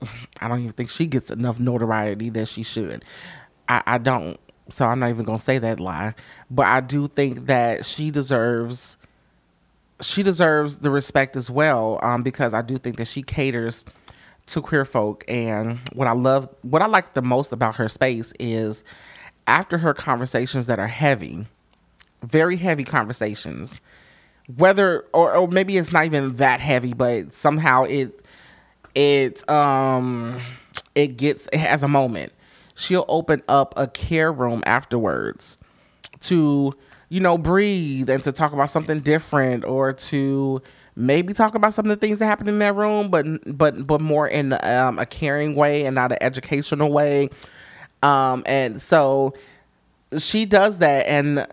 i 0.40 0.48
don't 0.48 0.60
even 0.60 0.72
think 0.72 0.90
she 0.90 1.06
gets 1.06 1.30
enough 1.30 1.58
notoriety 1.58 2.30
that 2.30 2.48
she 2.48 2.62
should. 2.62 3.04
I, 3.68 3.82
I 3.86 3.98
don't. 3.98 4.38
So 4.68 4.86
i'm 4.86 4.98
not 4.98 5.10
even 5.10 5.24
going 5.24 5.38
to 5.38 5.44
say 5.44 5.58
that 5.58 5.80
lie. 5.80 6.14
But 6.50 6.66
i 6.66 6.80
do 6.80 7.08
think 7.08 7.46
that 7.46 7.84
she 7.84 8.10
deserves 8.10 8.96
she 10.04 10.22
deserves 10.22 10.78
the 10.78 10.90
respect 10.90 11.36
as 11.36 11.50
well 11.50 11.98
um, 12.02 12.22
because 12.22 12.54
I 12.54 12.62
do 12.62 12.78
think 12.78 12.96
that 12.98 13.06
she 13.06 13.22
caters 13.22 13.84
to 14.46 14.60
queer 14.60 14.84
folk 14.84 15.24
and 15.26 15.78
what 15.94 16.06
I 16.06 16.12
love 16.12 16.48
what 16.62 16.82
I 16.82 16.86
like 16.86 17.14
the 17.14 17.22
most 17.22 17.52
about 17.52 17.76
her 17.76 17.88
space 17.88 18.32
is 18.38 18.84
after 19.46 19.78
her 19.78 19.94
conversations 19.94 20.66
that 20.66 20.78
are 20.78 20.86
heavy, 20.88 21.46
very 22.22 22.56
heavy 22.56 22.84
conversations, 22.84 23.80
whether 24.56 25.06
or, 25.12 25.34
or 25.34 25.48
maybe 25.48 25.76
it's 25.76 25.92
not 25.92 26.04
even 26.04 26.36
that 26.36 26.60
heavy, 26.60 26.92
but 26.92 27.34
somehow 27.34 27.84
it 27.84 28.24
it 28.94 29.48
um 29.48 30.40
it 30.94 31.16
gets 31.16 31.48
it 31.52 31.58
has 31.58 31.82
a 31.82 31.88
moment. 31.88 32.32
She'll 32.74 33.06
open 33.08 33.42
up 33.48 33.72
a 33.76 33.86
care 33.86 34.32
room 34.32 34.62
afterwards 34.66 35.58
to 36.22 36.74
you 37.14 37.20
know 37.20 37.38
breathe 37.38 38.10
and 38.10 38.24
to 38.24 38.32
talk 38.32 38.52
about 38.52 38.68
something 38.68 38.98
different 38.98 39.64
or 39.64 39.92
to 39.92 40.60
maybe 40.96 41.32
talk 41.32 41.54
about 41.54 41.72
some 41.72 41.86
of 41.86 41.90
the 41.90 41.96
things 41.96 42.18
that 42.18 42.26
happened 42.26 42.48
in 42.48 42.58
that 42.58 42.74
room 42.74 43.08
but 43.08 43.24
but 43.56 43.86
but 43.86 44.00
more 44.00 44.26
in 44.26 44.52
um, 44.64 44.98
a 44.98 45.06
caring 45.06 45.54
way 45.54 45.86
and 45.86 45.94
not 45.94 46.10
an 46.10 46.18
educational 46.20 46.90
way. 46.90 47.30
Um 48.02 48.42
and 48.46 48.82
so 48.82 49.32
she 50.18 50.44
does 50.44 50.78
that 50.78 51.06
and 51.06 51.46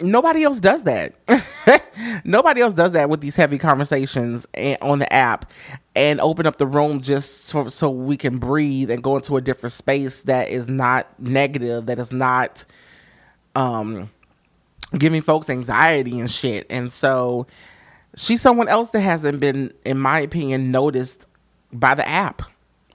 nobody 0.00 0.44
else 0.44 0.60
does 0.60 0.84
that. 0.84 1.14
Nobody 2.24 2.60
else 2.60 2.74
does 2.74 2.92
that 2.92 3.10
with 3.10 3.20
these 3.20 3.34
heavy 3.34 3.58
conversations 3.58 4.46
on 4.80 5.00
the 5.00 5.12
app 5.12 5.50
and 5.96 6.20
open 6.20 6.46
up 6.46 6.58
the 6.58 6.66
room 6.66 7.00
just 7.00 7.46
so, 7.46 7.68
so 7.68 7.90
we 7.90 8.16
can 8.16 8.38
breathe 8.38 8.88
and 8.90 9.02
go 9.02 9.16
into 9.16 9.36
a 9.36 9.40
different 9.40 9.72
space 9.72 10.22
that 10.22 10.48
is 10.48 10.68
not 10.68 11.08
negative 11.20 11.86
that 11.86 11.98
is 11.98 12.12
not 12.12 12.64
um 13.56 14.08
giving 14.98 15.22
folks 15.22 15.48
anxiety 15.48 16.18
and 16.20 16.30
shit. 16.30 16.66
And 16.70 16.92
so 16.92 17.46
she's 18.16 18.40
someone 18.40 18.68
else 18.68 18.90
that 18.90 19.00
hasn't 19.00 19.40
been 19.40 19.72
in 19.84 19.98
my 19.98 20.20
opinion 20.20 20.70
noticed 20.70 21.26
by 21.72 21.94
the 21.94 22.06
app. 22.06 22.42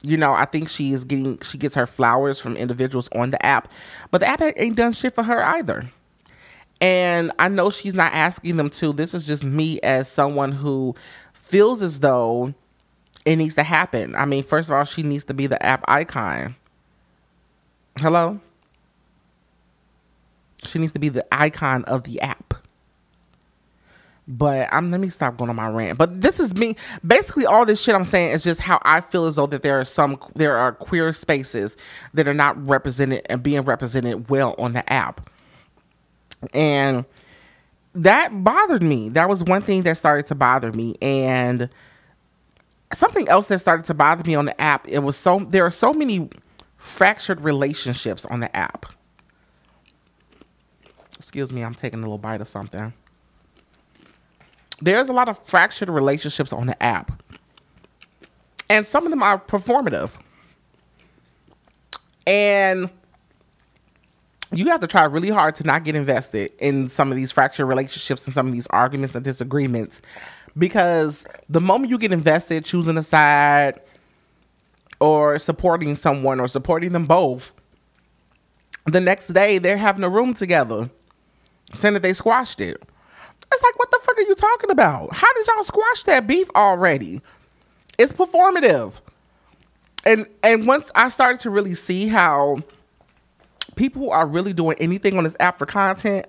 You 0.04 0.16
know 0.16 0.34
i 0.34 0.46
think 0.46 0.70
she 0.70 0.94
is 0.94 1.04
getting 1.04 1.40
she 1.42 1.58
gets 1.58 1.74
her 1.74 1.88
flowers 1.88 2.40
from 2.40 2.56
individuals 2.56 3.10
on 3.14 3.32
the 3.32 3.44
app 3.44 3.68
but 4.12 4.20
the 4.20 4.28
app 4.28 4.42
ain't 4.42 4.76
done 4.76 4.94
shit 4.94 5.16
for 5.16 5.24
her 5.24 5.44
either. 5.44 5.90
And 6.80 7.32
i 7.40 7.48
know 7.48 7.72
she's 7.72 7.96
not 7.96 8.14
asking 8.14 8.58
them 8.58 8.70
to. 8.72 8.94
This 8.94 9.14
is 9.14 9.26
just 9.26 9.44
me 9.44 9.80
as 9.82 10.10
someone 10.10 10.52
who 10.52 10.96
feels 11.34 11.82
as 11.82 12.00
though 12.00 12.54
it 13.26 13.36
needs 13.38 13.56
to 13.56 13.64
happen. 13.64 14.16
I 14.16 14.26
mean 14.26 14.44
first 14.44 14.70
of 14.70 14.76
all 14.76 14.86
she 14.86 15.02
needs 15.02 15.24
to 15.26 15.34
be 15.34 15.48
the 15.48 15.62
app 15.64 15.84
icon. 15.88 16.56
Hello 18.00 18.40
she 20.68 20.80
needs 20.80 20.94
to 20.94 21.00
be 21.00 21.10
the 21.10 21.26
icon 21.32 21.84
of 21.86 22.04
the 22.04 22.22
app 22.22 22.54
but 24.28 24.68
I'm 24.72 24.92
let 24.92 25.00
me 25.00 25.10
stop 25.10 25.38
going 25.38 25.50
on 25.50 25.56
my 25.56 25.70
rant. 25.70 25.98
But 25.98 26.22
this 26.22 26.40
is 26.40 26.54
me. 26.54 26.76
Basically, 27.06 27.46
all 27.46 27.66
this 27.66 27.82
shit 27.82 27.96
I'm 27.96 28.04
saying 28.04 28.34
is 28.34 28.44
just 28.44 28.60
how 28.60 28.80
I 28.84 29.02
feel 29.02 29.26
as 29.26 29.38
though 29.38 29.48
that 29.48 29.64
there 29.64 29.80
are 29.80 29.86
some 29.86 30.20
there 30.36 30.58
are 30.58 30.74
queer 30.74 31.14
spaces 31.14 31.78
that 32.14 32.28
are 32.28 32.34
not 32.34 32.62
represented 32.68 33.26
and 33.30 33.42
being 33.42 33.62
represented 33.62 34.30
well 34.30 34.54
on 34.58 34.74
the 34.74 34.92
app, 34.92 35.30
and 36.54 37.06
that 37.96 38.44
bothered 38.44 38.84
me. 38.84 39.10
That 39.10 39.30
was 39.30 39.44
one 39.44 39.62
thing 39.62 39.84
that 39.84 39.98
started 39.98 40.26
to 40.28 40.36
bother 40.36 40.74
me, 40.74 40.96
and 41.02 41.70
something 42.94 43.30
else 43.30 43.48
that 43.48 43.60
started 43.60 43.86
to 43.86 43.94
bother 43.94 44.24
me 44.26 44.36
on 44.36 44.46
the 44.46 44.60
app. 44.60 44.88
It 44.90 45.00
was 45.00 45.16
so 45.16 45.40
there 45.40 45.66
are 45.66 45.72
so 45.72 45.94
many 45.94 46.30
fractured 46.76 47.42
relationships 47.42 48.26
on 48.26 48.42
the 48.42 48.54
app. 48.56 48.86
Excuse 51.28 51.52
me, 51.52 51.64
I'm 51.64 51.76
taking 51.76 52.00
a 52.00 52.02
little 52.04 52.18
bite 52.18 52.42
of 52.42 52.48
something 52.48 52.94
there's 54.82 55.10
a 55.10 55.14
lot 55.14 55.30
of 55.30 55.40
fractured 55.40 55.90
relationships 55.90 56.54
on 56.54 56.68
the 56.68 56.84
app. 56.84 57.24
And 58.70 58.86
some 58.86 59.06
of 59.06 59.12
them 59.12 59.24
are 59.24 59.40
performative. 59.40 60.12
And 62.26 62.90
you 64.52 64.66
have 64.68 64.82
to 64.82 64.88
try 64.88 65.06
really 65.06 65.30
hard 65.30 65.56
to 65.56 65.64
not 65.66 65.84
get 65.84 65.96
invested 65.96 66.52
in 66.60 66.90
some 66.90 67.10
of 67.12 67.16
these 67.16 67.32
fractured 67.32 67.68
relationships 67.68 68.28
and 68.28 68.34
some 68.34 68.48
of 68.48 68.54
these 68.54 68.68
arguments 68.68 69.16
and 69.16 69.24
disagreements 69.24 70.02
because 70.58 71.26
the 71.50 71.62
moment 71.62 71.90
you 71.90 71.98
get 71.98 72.12
invested 72.12 72.64
choosing 72.66 72.98
a 72.98 73.04
side 73.04 73.80
or 75.00 75.38
supporting 75.38 75.96
someone 75.96 76.40
or 76.40 76.48
supporting 76.48 76.94
them 76.94 77.06
both 77.06 77.54
the 78.86 79.02
next 79.02 79.28
day 79.28 79.58
they're 79.58 79.78
having 79.78 80.04
a 80.04 80.10
room 80.10 80.34
together 80.34 80.90
saying 81.74 81.94
that 81.94 82.04
they 82.04 82.14
squashed 82.14 82.62
it 82.62 82.82
it's 83.52 83.64
like, 83.64 83.80
what 83.80 83.92
the 83.92 84.00
fuck 84.04 84.18
are 84.18 84.22
you 84.22 84.36
talking 84.36 84.72
about? 84.72 85.14
How 85.14 85.32
did 85.34 85.48
y'all 85.48 85.64
squash 85.64 86.04
that 86.04 86.28
beef 86.28 86.50
already? 86.56 87.22
It's 87.98 88.14
performative. 88.14 88.94
And 90.06 90.28
and 90.44 90.68
once 90.68 90.92
I 90.96 91.10
started 91.10 91.40
to 91.42 91.50
really 91.50 91.74
see 91.74 92.08
how 92.08 92.60
people 93.76 94.12
are 94.12 94.28
really 94.28 94.54
doing 94.54 94.78
anything 94.80 95.18
on 95.18 95.24
this 95.24 95.36
app 95.40 95.58
for 95.58 95.66
content, 95.66 96.26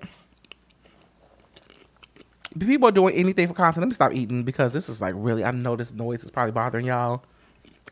people 2.58 2.88
are 2.88 2.92
doing 2.92 3.14
anything 3.14 3.48
for 3.48 3.54
content. 3.54 3.82
Let 3.82 3.88
me 3.88 3.94
stop 3.94 4.14
eating 4.14 4.44
because 4.44 4.72
this 4.72 4.88
is 4.88 5.00
like 5.00 5.14
really. 5.16 5.44
I 5.44 5.50
know 5.50 5.76
this 5.76 5.92
noise 5.92 6.24
is 6.24 6.30
probably 6.30 6.52
bothering 6.52 6.86
y'all 6.86 7.24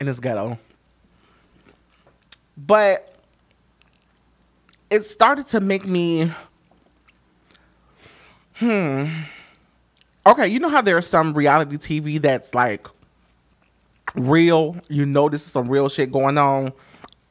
in 0.00 0.06
this 0.06 0.20
ghetto, 0.20 0.58
but 2.56 3.14
it 4.88 5.06
started 5.06 5.48
to 5.48 5.60
make 5.60 5.84
me 5.84 6.30
Hmm. 8.58 9.06
Okay, 10.26 10.48
you 10.48 10.58
know 10.58 10.68
how 10.68 10.82
there's 10.82 11.06
some 11.06 11.34
reality 11.34 11.76
TV 11.76 12.20
that's 12.20 12.54
like 12.54 12.88
real, 14.14 14.76
you 14.88 15.06
know 15.06 15.28
this 15.28 15.44
is 15.46 15.52
some 15.52 15.68
real 15.68 15.88
shit 15.88 16.10
going 16.10 16.38
on. 16.38 16.72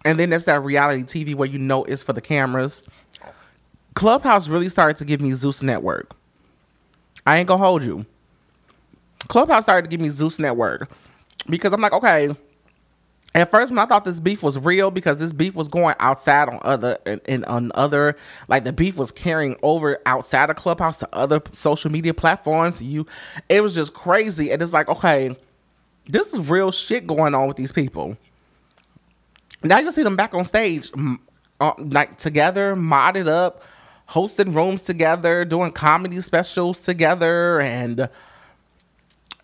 And 0.06 0.20
then 0.20 0.30
there's 0.30 0.46
that 0.46 0.64
reality 0.64 1.04
TV 1.04 1.36
where 1.36 1.50
you 1.50 1.58
know 1.58 1.84
it's 1.86 2.04
for 2.04 2.14
the 2.14 2.22
cameras. 2.22 2.84
Clubhouse 3.96 4.48
really 4.48 4.70
started 4.70 4.98
to 4.98 5.06
give 5.06 5.20
me 5.20 5.34
Zeus 5.34 5.62
Network. 5.62 6.16
I 7.26 7.38
ain't 7.40 7.48
gonna 7.48 7.64
hold 7.64 7.84
you. 7.84 8.06
Clubhouse 9.28 9.64
started 9.64 9.90
to 9.90 9.90
give 9.90 10.02
me 10.02 10.10
Zeus 10.10 10.38
Network 10.38 10.90
because 11.50 11.74
I'm 11.74 11.82
like, 11.82 11.94
okay, 11.94 12.36
at 13.36 13.52
first 13.52 13.72
when 13.72 13.80
I 13.80 13.86
thought 13.86 14.06
this 14.06 14.22
beef 14.22 14.44
was 14.44 14.60
real 14.60 14.92
because 14.92 15.20
this 15.20 15.34
beef 15.34 15.56
was 15.56 15.70
going 15.70 15.96
outside 16.00 16.50
on 16.50 16.60
other 16.64 17.00
and, 17.06 17.22
on 17.48 17.72
other 17.76 18.18
like 18.50 18.66
the 18.66 18.74
beef 18.74 18.98
was 18.98 19.12
carrying 19.12 19.58
over 19.64 20.00
outside 20.08 20.50
of 20.52 20.58
Clubhouse 20.58 20.98
to 21.00 21.10
other 21.14 21.42
social 21.54 21.92
media 21.92 22.16
platforms. 22.16 22.82
You, 22.84 23.08
it 23.50 23.62
was 23.62 23.76
just 23.76 23.94
crazy, 23.96 24.52
and 24.52 24.64
it's 24.64 24.74
like 24.74 24.90
okay, 24.90 25.38
this 26.08 26.34
is 26.34 26.42
real 26.50 26.72
shit 26.72 27.08
going 27.08 27.36
on 27.36 27.48
with 27.48 27.58
these 27.58 27.74
people. 27.74 28.18
Now 29.64 29.80
you'll 29.80 29.94
see 29.94 30.04
them 30.04 30.16
back 30.18 30.34
on 30.34 30.44
stage, 30.46 30.92
uh, 31.62 31.74
like 31.80 32.18
together, 32.18 32.76
modded 32.76 33.28
up, 33.30 33.64
hosting 34.08 34.54
rooms 34.54 34.84
together, 34.84 35.46
doing 35.46 35.72
comedy 35.72 36.22
specials 36.22 36.82
together, 36.82 37.62
and 37.62 38.10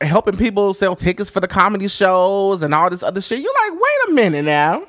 helping 0.02 0.38
people 0.38 0.74
sell 0.74 0.96
tickets 0.96 1.30
for 1.30 1.40
the 1.40 1.48
comedy 1.48 1.88
shows 1.88 2.64
and 2.64 2.74
all 2.74 2.90
this 2.90 3.04
other 3.04 3.22
shit. 3.22 3.40
You're 3.40 3.54
like, 3.54 3.80
wait 3.80 4.10
a 4.10 4.12
minute 4.14 4.46
now. 4.46 4.86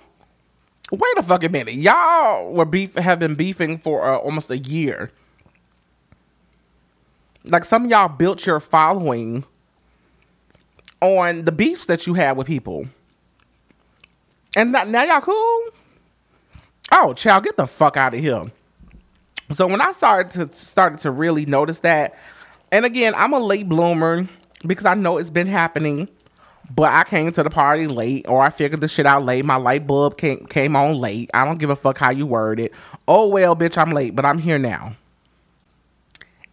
Wait 0.90 1.19
a 1.19 1.23
fucking 1.23 1.52
minute. 1.52 1.75
Y'all 1.75 2.52
were 2.52 2.64
beef 2.64 2.95
have 2.95 3.19
been 3.19 3.35
beefing 3.35 3.78
for 3.78 4.12
uh, 4.12 4.19
almost 4.19 4.50
a 4.50 4.59
year. 4.59 5.11
Like 7.45 7.64
some 7.64 7.87
of 7.87 7.90
y'all 7.90 8.09
built 8.09 8.45
your 8.47 8.61
following 8.61 9.45
on 11.00 11.45
the 11.45 11.52
beefs 11.52 11.87
that 11.87 12.07
you 12.07 12.14
had 12.14 12.37
with 12.37 12.47
people. 12.47 12.87
And 14.54 14.73
now, 14.73 14.85
now 14.85 15.02
y'all 15.04 15.21
cool? 15.21 15.64
Oh, 16.92 17.14
child, 17.14 17.45
get 17.45 17.57
the 17.57 17.66
fuck 17.66 17.97
out 17.97 18.14
of 18.14 18.21
here. 18.21 18.45
So 19.50 19.66
when 19.66 19.81
I 19.81 19.92
started 19.92 20.31
to 20.33 20.57
started 20.57 21.00
to 21.00 21.11
really 21.11 21.47
notice 21.47 21.81
that, 21.81 22.19
and 22.71 22.85
again, 22.85 23.14
I'm 23.16 23.33
a 23.33 23.38
late 23.38 23.69
bloomer 23.69 24.28
because 24.66 24.87
I 24.87 24.95
know 24.95 25.19
it's 25.19 25.31
been 25.31 25.47
happening. 25.47 26.09
But 26.75 26.92
I 26.92 27.04
came 27.04 27.31
to 27.33 27.42
the 27.42 27.50
party 27.50 27.87
late, 27.87 28.26
or 28.28 28.40
I 28.40 28.49
figured 28.49 28.81
the 28.81 28.88
shit 28.88 29.04
out 29.04 29.25
late. 29.25 29.45
My 29.45 29.57
light 29.57 29.87
bulb 29.87 30.16
came 30.16 30.47
came 30.47 30.76
on 30.76 30.95
late. 30.95 31.28
I 31.35 31.45
don't 31.45 31.59
give 31.59 31.71
a 31.71 31.76
fuck 31.76 31.99
how 31.99 32.11
you 32.11 32.26
word 32.26 32.61
it. 32.61 32.73
Oh 33.09 33.26
well, 33.26 33.54
bitch, 33.57 33.76
I'm 33.76 33.90
late, 33.92 34.14
but 34.16 34.25
I'm 34.25 34.38
here 34.38 34.59
now. 34.59 34.97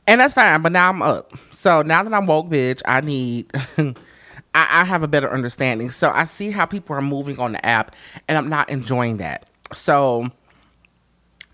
And 0.08 0.20
that's 0.20 0.34
fine, 0.34 0.62
but 0.64 0.72
now 0.72 0.90
I'm 0.90 1.02
up. 1.04 1.34
So 1.52 1.84
now 1.84 2.04
that 2.04 2.14
I'm 2.14 2.26
woke, 2.26 2.50
bitch, 2.50 2.82
I 2.86 3.02
need 3.02 3.52
I, 3.78 4.82
I 4.82 4.84
have 4.84 5.04
a 5.04 5.08
better 5.08 5.32
understanding. 5.32 5.92
So 5.92 6.10
I 6.10 6.24
see 6.24 6.52
how 6.52 6.66
people 6.66 6.96
are 6.96 7.02
moving 7.02 7.40
on 7.40 7.52
the 7.54 7.64
app, 7.66 7.96
and 8.28 8.38
I'm 8.38 8.50
not 8.50 8.70
enjoying 8.70 9.18
that. 9.18 9.48
So 9.72 10.30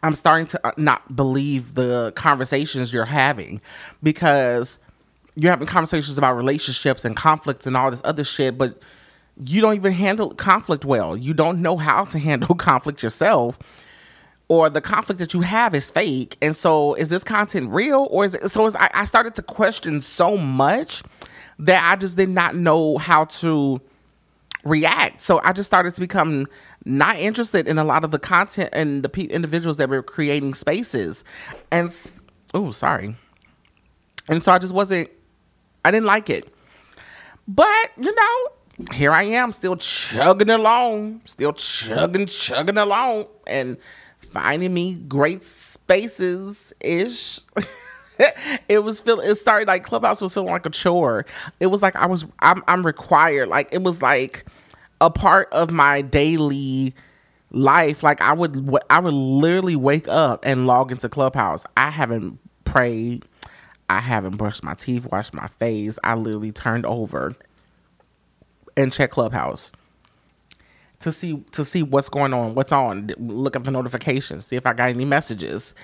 I'm 0.04 0.16
starting 0.16 0.48
to 0.48 0.68
uh, 0.68 0.72
not 0.78 1.16
believe 1.16 1.74
the 1.74 2.14
conversations 2.16 2.94
you're 2.94 3.06
having 3.06 3.60
because 4.02 4.80
you're 5.36 5.52
having 5.52 5.68
conversations 5.68 6.18
about 6.18 6.36
relationships 6.36 7.06
and 7.06 7.16
conflicts 7.16 7.68
and 7.68 7.76
all 7.76 7.92
this 7.92 8.02
other 8.04 8.24
shit, 8.24 8.58
but 8.58 8.80
you 9.44 9.62
don't 9.62 9.76
even 9.76 9.92
handle 9.92 10.34
conflict 10.34 10.86
well. 10.86 11.18
You 11.18 11.34
don't 11.34 11.62
know 11.62 11.78
how 11.78 12.06
to 12.06 12.20
handle 12.30 12.56
conflict 12.56 13.04
yourself, 13.04 13.60
or 14.48 14.70
the 14.70 14.82
conflict 14.82 15.20
that 15.20 15.34
you 15.34 15.42
have 15.42 15.74
is 15.74 15.90
fake. 15.92 16.38
And 16.42 16.56
so, 16.56 16.94
is 16.96 17.10
this 17.10 17.24
content 17.24 17.70
real, 17.70 18.08
or 18.12 18.26
is 18.26 18.36
it? 18.36 18.50
So, 18.50 18.70
I, 18.76 18.90
I 18.94 19.06
started 19.06 19.36
to 19.36 19.42
question 19.42 20.02
so 20.02 20.38
much 20.38 21.04
that 21.60 21.90
I 21.90 21.96
just 21.96 22.16
did 22.16 22.30
not 22.30 22.56
know 22.56 22.98
how 22.98 23.26
to 23.26 23.82
react. 24.66 25.22
So 25.22 25.40
I 25.44 25.54
just 25.54 25.68
started 25.68 25.94
to 25.94 26.02
become 26.02 26.48
not 26.84 27.18
interested 27.18 27.68
in 27.68 27.78
a 27.78 27.84
lot 27.84 28.04
of 28.04 28.12
the 28.12 28.20
content 28.20 28.70
and 28.74 29.04
the 29.04 29.10
pe- 29.10 29.24
individuals 29.24 29.78
that 29.78 29.90
were 29.90 30.04
creating 30.04 30.54
spaces. 30.56 31.24
And 31.72 31.96
oh, 32.54 32.72
sorry. 32.72 33.16
And 34.28 34.44
so 34.44 34.52
I 34.52 34.58
just 34.58 34.74
wasn't 34.74 35.10
I 35.86 35.92
didn't 35.92 36.08
like 36.08 36.32
it. 36.32 36.52
But, 37.48 37.92
you 37.98 38.14
know, 38.14 38.88
here 38.92 39.12
I 39.12 39.24
am 39.24 39.54
still 39.54 39.78
chugging 39.78 40.50
along, 40.50 41.22
still 41.26 41.54
chugging, 41.54 42.26
chugging 42.26 42.80
along, 42.80 43.28
and 43.46 43.78
finding 44.32 44.74
me 44.74 44.96
great 44.96 45.44
spaces 45.44 46.74
ish. 46.82 47.40
it 48.68 48.84
was 48.84 49.00
feel 49.00 49.20
it 49.20 49.36
started 49.36 49.68
like 49.68 49.84
Clubhouse 49.84 50.22
was 50.22 50.34
feeling 50.34 50.50
like 50.50 50.66
a 50.66 50.72
chore. 50.72 51.26
It 51.60 51.68
was 51.68 51.84
like 51.84 51.96
I 51.96 52.08
was 52.08 52.26
I'm 52.40 52.64
I'm 52.68 52.84
required. 52.84 53.50
Like 53.50 53.70
it 53.72 53.84
was 53.84 54.02
like 54.02 54.46
a 55.00 55.12
part 55.12 55.48
of 55.52 55.72
my 55.72 56.02
daily 56.02 56.96
life. 57.52 58.02
Like 58.02 58.22
I 58.22 58.34
would 58.34 58.76
I 58.90 59.00
would 59.00 59.14
literally 59.14 59.76
wake 59.76 60.08
up 60.08 60.44
and 60.46 60.66
log 60.66 60.92
into 60.92 61.10
Clubhouse. 61.10 61.64
I 61.78 61.92
haven't 61.92 62.40
prayed. 62.64 63.24
I 63.90 64.02
haven't 64.02 64.38
brushed 64.38 64.64
my 64.64 64.76
teeth, 64.76 65.08
washed 65.12 65.34
my 65.34 65.48
face. 65.48 66.00
I 66.04 66.16
literally 66.16 66.52
turned 66.52 66.86
over 66.86 67.36
and 68.78 68.94
check 68.94 69.12
Clubhouse 69.12 69.72
to 71.02 71.12
see 71.12 71.44
to 71.54 71.66
see 71.66 71.84
what's 71.84 72.10
going 72.10 72.34
on, 72.34 72.56
what's 72.56 72.72
on. 72.72 73.12
Look 73.18 73.56
at 73.56 73.64
the 73.64 73.72
notifications, 73.72 74.48
see 74.48 74.56
if 74.56 74.66
I 74.66 74.74
got 74.74 74.90
any 74.90 75.06
messages. 75.06 75.76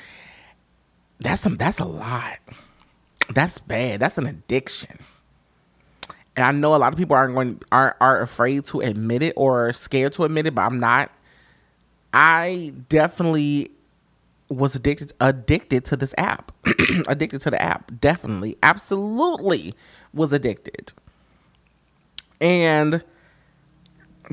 That's 1.20 1.46
a, 1.46 1.50
that's 1.50 1.80
a 1.80 1.86
lot. 1.86 2.40
That's 3.30 3.60
bad. 3.60 4.00
That's 4.02 4.18
an 4.18 4.28
addiction. 4.28 5.00
And 6.36 6.46
I 6.46 6.52
know 6.52 6.76
a 6.76 6.78
lot 6.78 6.94
of 6.94 7.00
people 7.00 7.16
aren't 7.16 7.36
going 7.36 7.62
are 7.72 7.96
are 8.02 8.22
afraid 8.22 8.66
to 8.68 8.82
admit 8.82 9.24
it 9.24 9.34
or 9.38 9.74
scared 9.74 10.14
to 10.14 10.26
admit 10.26 10.48
it, 10.48 10.56
but 10.56 10.64
I'm 10.64 10.80
not. 10.80 11.12
I 12.14 12.74
definitely 12.90 13.72
was 14.52 14.76
addicted 14.76 15.14
addicted 15.20 15.86
to 15.86 15.96
this 15.96 16.14
app. 16.18 16.52
addicted 17.08 17.42
to 17.42 17.52
the 17.52 17.62
app. 17.62 17.92
Definitely. 18.00 18.58
Absolutely 18.62 19.74
was 20.14 20.34
addicted. 20.34 20.94
And 22.40 23.04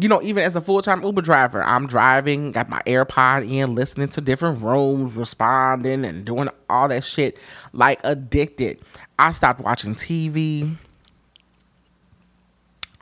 you 0.00 0.08
know, 0.08 0.22
even 0.22 0.44
as 0.44 0.54
a 0.54 0.60
full 0.60 0.82
time 0.82 1.02
Uber 1.02 1.22
driver, 1.22 1.62
I'm 1.62 1.86
driving, 1.86 2.52
got 2.52 2.68
my 2.68 2.80
AirPod 2.86 3.50
in, 3.50 3.74
listening 3.74 4.08
to 4.10 4.20
different 4.20 4.62
rooms, 4.62 5.14
responding 5.14 6.04
and 6.04 6.24
doing 6.24 6.48
all 6.68 6.88
that 6.88 7.04
shit 7.04 7.38
like 7.72 8.00
addicted. 8.04 8.78
I 9.18 9.32
stopped 9.32 9.60
watching 9.60 9.94
TV. 9.94 10.76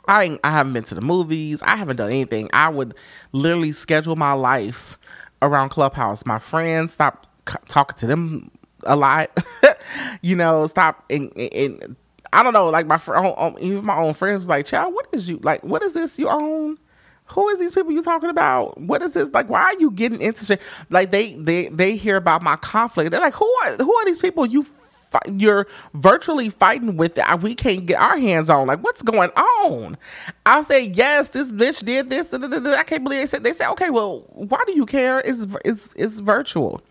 I 0.07 0.39
I 0.43 0.51
haven't 0.51 0.73
been 0.73 0.83
to 0.85 0.95
the 0.95 1.01
movies. 1.01 1.61
I 1.61 1.75
haven't 1.75 1.97
done 1.97 2.09
anything. 2.09 2.49
I 2.53 2.69
would 2.69 2.95
literally 3.31 3.71
schedule 3.71 4.15
my 4.15 4.33
life 4.33 4.97
around 5.41 5.69
Clubhouse. 5.69 6.25
My 6.25 6.39
friends 6.39 6.93
stopped 6.93 7.27
c- 7.49 7.55
talking 7.67 7.97
to 7.99 8.07
them 8.07 8.51
a 8.85 8.95
lot. 8.95 9.31
you 10.21 10.35
know, 10.35 10.67
stop 10.67 11.05
and, 11.09 11.31
and 11.37 11.95
I 12.33 12.43
don't 12.43 12.53
know, 12.53 12.69
like 12.69 12.87
my 12.87 12.97
friend, 12.97 13.35
even 13.61 13.85
my 13.85 13.97
own 13.97 14.13
friends 14.13 14.41
was 14.43 14.49
like, 14.49 14.65
"Child, 14.65 14.93
what 14.93 15.07
is 15.13 15.29
you 15.29 15.39
like? 15.43 15.63
What 15.63 15.83
is 15.83 15.93
this 15.93 16.19
you 16.19 16.29
own? 16.29 16.77
Who 17.27 17.49
is 17.49 17.59
these 17.59 17.71
people 17.73 17.91
you 17.91 18.01
talking 18.01 18.29
about? 18.29 18.79
What 18.79 19.01
is 19.03 19.13
this? 19.13 19.29
Like, 19.29 19.49
why 19.49 19.61
are 19.61 19.79
you 19.79 19.91
getting 19.91 20.21
into 20.21 20.45
shit? 20.45 20.61
Like 20.89 21.11
they 21.11 21.35
they 21.35 21.69
they 21.69 21.95
hear 21.95 22.17
about 22.17 22.41
my 22.43 22.55
conflict. 22.57 23.11
They're 23.11 23.19
like, 23.21 23.33
who 23.35 23.51
are 23.65 23.75
who 23.77 23.95
are 23.95 24.05
these 24.05 24.19
people 24.19 24.45
you 24.45 24.65
you're 25.33 25.67
virtually 25.93 26.49
fighting 26.49 26.97
with 26.97 27.17
it. 27.17 27.25
we 27.41 27.55
can't 27.55 27.85
get 27.85 27.99
our 27.99 28.17
hands 28.17 28.49
on. 28.49 28.67
Like, 28.67 28.83
what's 28.83 29.01
going 29.01 29.29
on? 29.31 29.97
I 30.45 30.61
say, 30.61 30.87
yes, 30.87 31.29
this 31.29 31.51
bitch 31.51 31.83
did 31.85 32.09
this. 32.09 32.33
I 32.33 32.83
can't 32.83 33.03
believe 33.03 33.21
they 33.21 33.25
said. 33.25 33.43
They 33.43 33.53
said, 33.53 33.71
okay, 33.71 33.89
well, 33.89 34.25
why 34.29 34.59
do 34.65 34.73
you 34.73 34.85
care? 34.85 35.19
It's 35.19 35.45
it's 35.65 35.93
it's 35.95 36.19
virtual. 36.19 36.81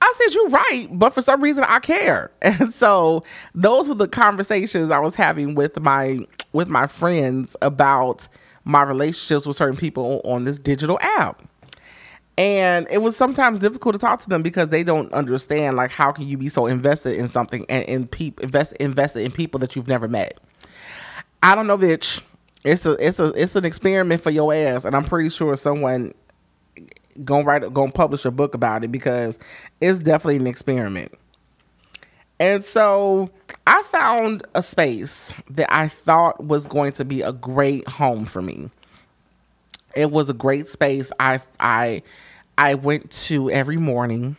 I 0.00 0.12
said, 0.16 0.34
you're 0.34 0.48
right, 0.48 0.88
but 0.90 1.14
for 1.14 1.22
some 1.22 1.40
reason 1.40 1.64
I 1.64 1.78
care. 1.78 2.30
And 2.42 2.74
so 2.74 3.22
those 3.54 3.88
were 3.88 3.94
the 3.94 4.08
conversations 4.08 4.90
I 4.90 4.98
was 4.98 5.14
having 5.14 5.54
with 5.54 5.80
my 5.80 6.20
with 6.52 6.68
my 6.68 6.86
friends 6.86 7.56
about 7.62 8.26
my 8.64 8.82
relationships 8.82 9.46
with 9.46 9.56
certain 9.56 9.76
people 9.76 10.20
on 10.24 10.44
this 10.44 10.58
digital 10.58 10.98
app. 11.00 11.42
And 12.38 12.86
it 12.90 12.98
was 12.98 13.16
sometimes 13.16 13.60
difficult 13.60 13.94
to 13.94 13.98
talk 13.98 14.20
to 14.20 14.28
them 14.28 14.42
because 14.42 14.68
they 14.70 14.82
don't 14.82 15.12
understand 15.12 15.76
like 15.76 15.90
how 15.90 16.12
can 16.12 16.26
you 16.26 16.38
be 16.38 16.48
so 16.48 16.66
invested 16.66 17.18
in 17.18 17.28
something 17.28 17.66
and 17.68 17.84
in 17.84 18.06
people 18.06 18.44
invest 18.44 18.72
invested 18.74 19.20
in 19.20 19.32
people 19.32 19.60
that 19.60 19.76
you've 19.76 19.88
never 19.88 20.08
met. 20.08 20.38
I 21.42 21.54
don't 21.54 21.66
know, 21.66 21.76
bitch. 21.76 22.22
It's 22.64 22.86
a 22.86 22.92
it's 22.92 23.20
a 23.20 23.26
it's 23.34 23.54
an 23.56 23.64
experiment 23.64 24.22
for 24.22 24.30
your 24.30 24.54
ass, 24.54 24.84
and 24.84 24.96
I'm 24.96 25.04
pretty 25.04 25.28
sure 25.28 25.54
someone 25.56 26.14
gonna 27.24 27.44
write 27.44 27.72
gonna 27.74 27.92
publish 27.92 28.24
a 28.24 28.30
book 28.30 28.54
about 28.54 28.84
it 28.84 28.92
because 28.92 29.38
it's 29.80 29.98
definitely 29.98 30.36
an 30.36 30.46
experiment. 30.46 31.12
And 32.40 32.64
so 32.64 33.30
I 33.66 33.82
found 33.84 34.44
a 34.54 34.62
space 34.62 35.34
that 35.50 35.72
I 35.72 35.88
thought 35.88 36.42
was 36.42 36.66
going 36.66 36.92
to 36.92 37.04
be 37.04 37.22
a 37.22 37.32
great 37.32 37.86
home 37.86 38.24
for 38.24 38.42
me. 38.42 38.70
It 39.94 40.10
was 40.10 40.28
a 40.28 40.34
great 40.34 40.68
space. 40.68 41.12
I 41.18 41.40
I 41.60 42.02
I 42.56 42.74
went 42.74 43.10
to 43.26 43.50
every 43.50 43.76
morning 43.76 44.36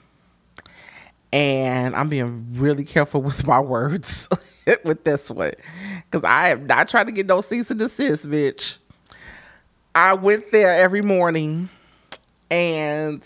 and 1.32 1.96
I'm 1.96 2.10
being 2.10 2.48
really 2.54 2.86
careful 2.86 3.22
with 3.24 3.46
my 3.46 3.60
words 3.60 4.28
with 4.84 5.04
this 5.04 5.30
one 5.30 5.54
because 6.10 6.24
I 6.28 6.52
am 6.52 6.68
not 6.68 6.90
trying 6.90 7.08
to 7.08 7.12
get 7.12 7.26
no 7.26 7.42
cease 7.42 7.72
and 7.72 7.80
desist, 7.80 8.26
bitch. 8.30 8.78
I 9.96 10.14
went 10.14 10.52
there 10.52 10.74
every 10.74 11.02
morning 11.02 11.70
and 12.50 13.24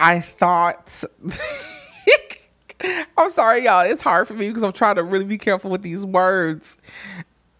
I 0.00 0.20
thought 0.20 1.04
I'm 3.16 3.30
sorry, 3.30 3.64
y'all. 3.64 3.80
It's 3.80 4.00
hard 4.00 4.28
for 4.28 4.34
me 4.34 4.48
because 4.48 4.62
I'm 4.62 4.72
trying 4.72 4.96
to 4.96 5.02
really 5.02 5.24
be 5.24 5.38
careful 5.38 5.70
with 5.70 5.82
these 5.82 6.04
words. 6.04 6.78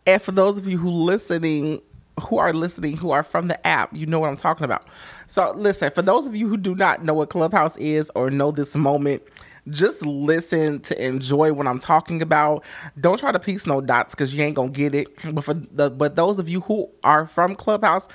And 0.07 0.23
for 0.23 0.33
those 0.33 0.57
of 0.57 0.67
you 0.67 0.79
who 0.79 0.91
listening, 0.91 1.81
who 2.21 2.39
are 2.39 2.53
listening, 2.53 2.97
who 2.97 3.11
are 3.13 3.23
from 3.23 3.49
the 3.49 3.67
app, 3.67 3.95
you 3.95 4.07
know 4.07 4.21
what 4.21 4.29
I'm 4.31 4.37
talking 4.37 4.65
about. 4.65 4.87
So 5.29 5.53
listen, 5.53 5.91
for 5.93 6.03
those 6.03 6.27
of 6.27 6.37
you 6.37 6.49
who 6.49 6.57
do 6.57 6.75
not 6.75 7.05
know 7.05 7.15
what 7.15 7.31
Clubhouse 7.31 7.77
is 7.79 8.11
or 8.15 8.31
know 8.31 8.51
this 8.53 8.75
moment, 8.77 9.23
just 9.71 10.05
listen 10.07 10.81
to 10.81 11.05
enjoy 11.05 11.53
what 11.53 11.67
I'm 11.67 11.79
talking 11.79 12.23
about. 12.23 12.65
Don't 13.01 13.19
try 13.19 13.33
to 13.33 13.39
piece 13.41 13.67
no 13.67 13.81
dots 13.81 14.15
because 14.15 14.35
you 14.35 14.43
ain't 14.43 14.57
gonna 14.57 14.71
get 14.71 14.95
it. 14.95 15.09
But 15.35 15.45
for 15.45 15.55
the 15.55 15.91
but 15.91 16.17
those 16.17 16.39
of 16.39 16.49
you 16.49 16.61
who 16.63 16.91
are 17.05 17.27
from 17.27 17.55
Clubhouse, 17.57 18.09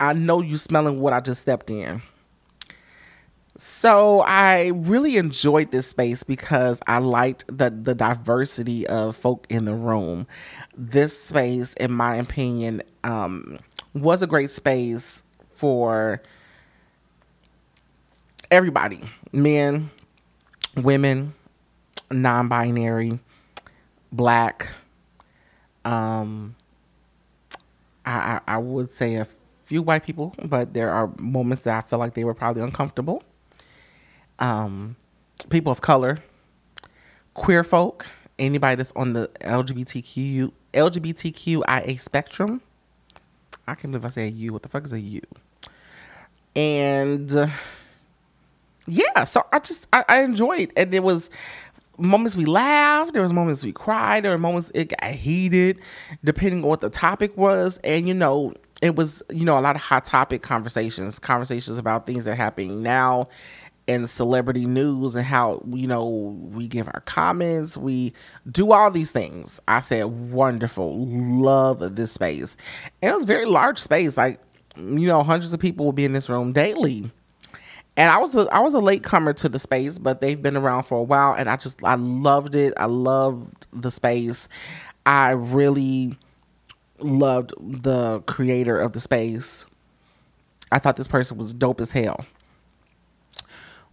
I 0.00 0.14
know 0.14 0.42
you 0.42 0.58
smelling 0.58 1.00
what 1.00 1.12
I 1.12 1.20
just 1.20 1.42
stepped 1.42 1.70
in. 1.70 2.02
So 3.58 4.20
I 4.22 4.68
really 4.74 5.16
enjoyed 5.18 5.72
this 5.72 5.88
space 5.88 6.22
because 6.24 6.80
I 6.86 6.98
liked 6.98 7.44
the 7.48 7.70
the 7.70 7.94
diversity 7.94 8.86
of 8.86 9.16
folk 9.16 9.46
in 9.50 9.66
the 9.66 9.74
room. 9.74 10.26
This 10.80 11.20
space, 11.20 11.74
in 11.74 11.90
my 11.90 12.14
opinion, 12.16 12.82
um, 13.02 13.58
was 13.94 14.22
a 14.22 14.28
great 14.28 14.52
space 14.52 15.24
for 15.50 16.22
everybody, 18.50 19.02
men, 19.32 19.90
women, 20.76 21.34
non-binary, 22.12 23.18
black. 24.12 24.68
Um, 25.84 26.54
I, 28.06 28.40
I 28.46 28.58
would 28.58 28.94
say 28.94 29.16
a 29.16 29.26
few 29.64 29.82
white 29.82 30.04
people, 30.04 30.34
but 30.44 30.74
there 30.74 30.90
are 30.90 31.10
moments 31.18 31.62
that 31.62 31.76
I 31.76 31.86
feel 31.88 31.98
like 31.98 32.14
they 32.14 32.24
were 32.24 32.34
probably 32.34 32.62
uncomfortable. 32.62 33.22
Um, 34.38 34.96
people 35.50 35.72
of 35.72 35.80
color, 35.80 36.22
queer 37.34 37.64
folk, 37.64 38.06
anybody 38.38 38.76
that's 38.76 38.92
on 38.94 39.12
the 39.12 39.28
LGBTQ 39.40 40.52
LGBTQIA 40.74 42.00
spectrum. 42.00 42.60
I 43.66 43.74
can't 43.74 43.92
believe 43.92 44.04
I 44.04 44.08
said 44.08 44.34
you. 44.34 44.52
What 44.52 44.62
the 44.62 44.68
fuck 44.68 44.84
is 44.84 44.92
a 44.92 45.00
you? 45.00 45.22
And 46.56 47.30
uh, 47.32 47.48
yeah, 48.86 49.24
so 49.24 49.46
I 49.52 49.58
just 49.58 49.86
I, 49.92 50.04
I 50.08 50.22
enjoyed, 50.22 50.72
and 50.76 50.92
there 50.92 51.02
was 51.02 51.30
moments 51.98 52.36
we 52.36 52.44
laughed, 52.44 53.12
there 53.12 53.22
was 53.22 53.32
moments 53.32 53.62
we 53.62 53.72
cried, 53.72 54.24
there 54.24 54.30
were 54.30 54.38
moments 54.38 54.70
it 54.74 54.94
got 54.98 55.10
heated, 55.10 55.78
depending 56.24 56.62
on 56.62 56.68
what 56.68 56.80
the 56.80 56.90
topic 56.90 57.36
was, 57.36 57.78
and 57.84 58.08
you 58.08 58.14
know 58.14 58.54
it 58.80 58.96
was 58.96 59.22
you 59.30 59.44
know 59.44 59.58
a 59.58 59.60
lot 59.60 59.76
of 59.76 59.82
hot 59.82 60.04
topic 60.04 60.42
conversations, 60.42 61.18
conversations 61.18 61.78
about 61.78 62.06
things 62.06 62.24
that 62.24 62.32
are 62.32 62.36
happening 62.36 62.82
now 62.82 63.28
in 63.88 64.06
celebrity 64.06 64.66
news 64.66 65.16
and 65.16 65.24
how 65.24 65.62
you 65.70 65.88
know 65.88 66.06
we 66.06 66.68
give 66.68 66.86
our 66.88 67.00
comments 67.06 67.76
we 67.76 68.12
do 68.50 68.70
all 68.70 68.90
these 68.90 69.10
things 69.10 69.58
i 69.66 69.80
said 69.80 70.04
wonderful 70.04 71.06
love 71.06 71.96
this 71.96 72.12
space 72.12 72.56
and 73.02 73.10
it 73.10 73.14
was 73.14 73.24
very 73.24 73.46
large 73.46 73.78
space 73.78 74.16
like 74.16 74.38
you 74.76 75.06
know 75.06 75.22
hundreds 75.22 75.52
of 75.52 75.58
people 75.58 75.84
will 75.84 75.92
be 75.92 76.04
in 76.04 76.12
this 76.12 76.28
room 76.28 76.52
daily 76.52 77.10
and 77.98 78.12
I 78.12 78.18
was 78.18 78.36
a, 78.36 78.42
I 78.52 78.60
was 78.60 78.74
a 78.74 78.78
late 78.78 79.02
comer 79.02 79.32
to 79.32 79.48
the 79.48 79.58
space, 79.58 79.98
but 79.98 80.20
they've 80.20 80.40
been 80.40 80.56
around 80.56 80.84
for 80.84 80.98
a 80.98 81.02
while, 81.02 81.34
and 81.34 81.50
I 81.50 81.56
just 81.56 81.82
I 81.82 81.96
loved 81.96 82.54
it. 82.54 82.72
I 82.76 82.84
loved 82.84 83.66
the 83.72 83.90
space. 83.90 84.48
I 85.04 85.30
really 85.30 86.16
loved 87.00 87.54
the 87.58 88.20
creator 88.20 88.80
of 88.80 88.92
the 88.92 89.00
space. 89.00 89.66
I 90.70 90.78
thought 90.78 90.96
this 90.96 91.08
person 91.08 91.38
was 91.38 91.52
dope 91.52 91.80
as 91.80 91.90
hell. 91.90 92.24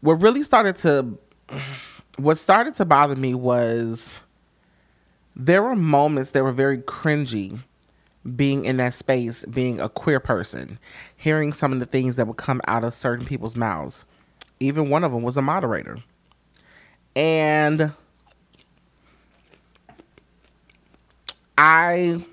What 0.05 0.21
really 0.21 0.43
started 0.43 0.75
to 0.77 1.17
what 2.17 2.37
started 2.37 2.75
to 2.75 2.85
bother 2.85 3.15
me 3.15 3.33
was 3.33 4.13
there 5.35 5.63
were 5.63 5.75
moments 5.75 6.29
that 6.29 6.43
were 6.43 6.51
very 6.51 6.77
cringy 6.77 7.57
being 8.35 8.65
in 8.65 8.77
that 8.77 8.93
space, 8.93 9.45
being 9.45 9.79
a 9.79 9.89
queer 9.89 10.19
person, 10.19 10.77
hearing 11.17 11.53
some 11.53 11.73
of 11.73 11.79
the 11.79 11.87
things 11.87 12.17
that 12.17 12.27
would 12.27 12.37
come 12.37 12.61
out 12.67 12.83
of 12.83 12.93
certain 12.93 13.25
people's 13.25 13.55
mouths. 13.55 14.05
Even 14.59 14.91
one 14.91 15.03
of 15.03 15.11
them 15.11 15.23
was 15.23 15.37
a 15.37 15.41
moderator. 15.41 15.97
And 17.15 17.91
I 21.57 22.23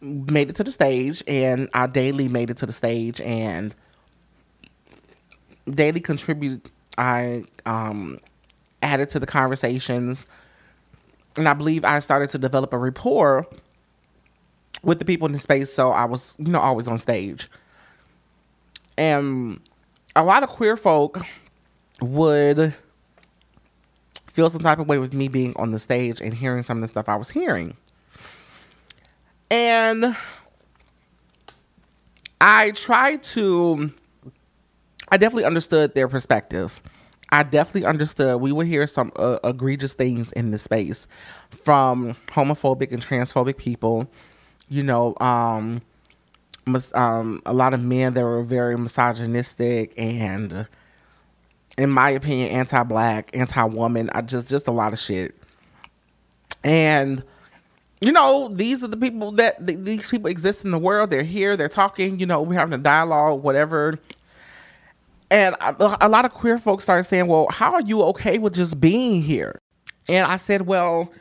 made 0.00 0.50
it 0.50 0.56
to 0.56 0.64
the 0.64 0.72
stage 0.72 1.22
and 1.28 1.68
I 1.74 1.86
daily 1.86 2.26
made 2.26 2.50
it 2.50 2.56
to 2.56 2.66
the 2.66 2.72
stage 2.72 3.20
and 3.20 3.72
daily 5.68 6.00
contributed 6.00 6.70
I 6.98 7.44
um 7.66 8.18
added 8.82 9.08
to 9.10 9.20
the 9.20 9.26
conversations 9.26 10.26
and 11.36 11.48
I 11.48 11.54
believe 11.54 11.84
I 11.84 11.98
started 12.00 12.30
to 12.30 12.38
develop 12.38 12.72
a 12.72 12.78
rapport 12.78 13.46
with 14.82 14.98
the 14.98 15.04
people 15.04 15.26
in 15.26 15.32
the 15.32 15.38
space 15.38 15.72
so 15.72 15.90
I 15.90 16.04
was 16.04 16.34
you 16.38 16.52
know 16.52 16.60
always 16.60 16.88
on 16.88 16.98
stage. 16.98 17.50
And 18.96 19.60
a 20.14 20.22
lot 20.22 20.42
of 20.42 20.50
queer 20.50 20.76
folk 20.76 21.18
would 22.00 22.74
feel 24.32 24.50
some 24.50 24.60
type 24.60 24.78
of 24.78 24.88
way 24.88 24.98
with 24.98 25.12
me 25.12 25.28
being 25.28 25.52
on 25.56 25.70
the 25.70 25.78
stage 25.78 26.20
and 26.20 26.32
hearing 26.34 26.62
some 26.62 26.78
of 26.78 26.82
the 26.82 26.88
stuff 26.88 27.08
I 27.08 27.16
was 27.16 27.30
hearing. 27.30 27.76
And 29.50 30.16
I 32.40 32.70
tried 32.72 33.22
to, 33.24 33.92
I 35.10 35.16
definitely 35.16 35.44
understood 35.44 35.94
their 35.94 36.08
perspective. 36.08 36.80
I 37.32 37.42
definitely 37.44 37.84
understood. 37.84 38.40
We 38.40 38.52
would 38.52 38.66
hear 38.66 38.86
some 38.86 39.12
uh, 39.16 39.38
egregious 39.44 39.94
things 39.94 40.32
in 40.32 40.50
this 40.50 40.62
space 40.62 41.06
from 41.50 42.16
homophobic 42.28 42.92
and 42.92 43.04
transphobic 43.04 43.56
people. 43.56 44.10
You 44.68 44.82
know, 44.82 45.16
um, 45.20 45.82
mis- 46.66 46.94
um, 46.94 47.40
a 47.46 47.52
lot 47.52 47.74
of 47.74 47.80
men 47.80 48.14
that 48.14 48.22
were 48.22 48.42
very 48.42 48.76
misogynistic 48.76 49.92
and, 49.96 50.66
in 51.78 51.90
my 51.90 52.10
opinion, 52.10 52.50
anti-black, 52.50 53.30
anti-woman. 53.36 54.10
I 54.12 54.22
just 54.22 54.48
just 54.48 54.66
a 54.68 54.72
lot 54.72 54.92
of 54.92 54.98
shit. 54.98 55.36
And 56.64 57.22
you 58.00 58.12
know, 58.12 58.48
these 58.52 58.82
are 58.82 58.88
the 58.88 58.96
people 58.96 59.32
that 59.32 59.66
th- 59.66 59.78
these 59.82 60.10
people 60.10 60.30
exist 60.30 60.64
in 60.64 60.70
the 60.70 60.78
world. 60.78 61.10
They're 61.10 61.22
here. 61.22 61.56
They're 61.56 61.68
talking. 61.68 62.18
You 62.18 62.26
know, 62.26 62.42
we're 62.42 62.58
having 62.58 62.74
a 62.74 62.78
dialogue, 62.78 63.42
whatever. 63.42 63.98
And 65.30 65.54
a, 65.60 66.08
lot 66.08 66.24
of 66.24 66.34
queer 66.34 66.58
folks 66.58 66.84
started 66.84 67.04
saying, 67.04 67.26
"Well, 67.26 67.46
how 67.50 67.72
are 67.74 67.80
you 67.80 68.02
okay 68.02 68.38
with 68.38 68.54
just 68.54 68.80
being 68.80 69.22
here?" 69.22 69.58
And 70.08 70.26
I 70.26 70.36
said, 70.36 70.66
"Well." 70.66 71.12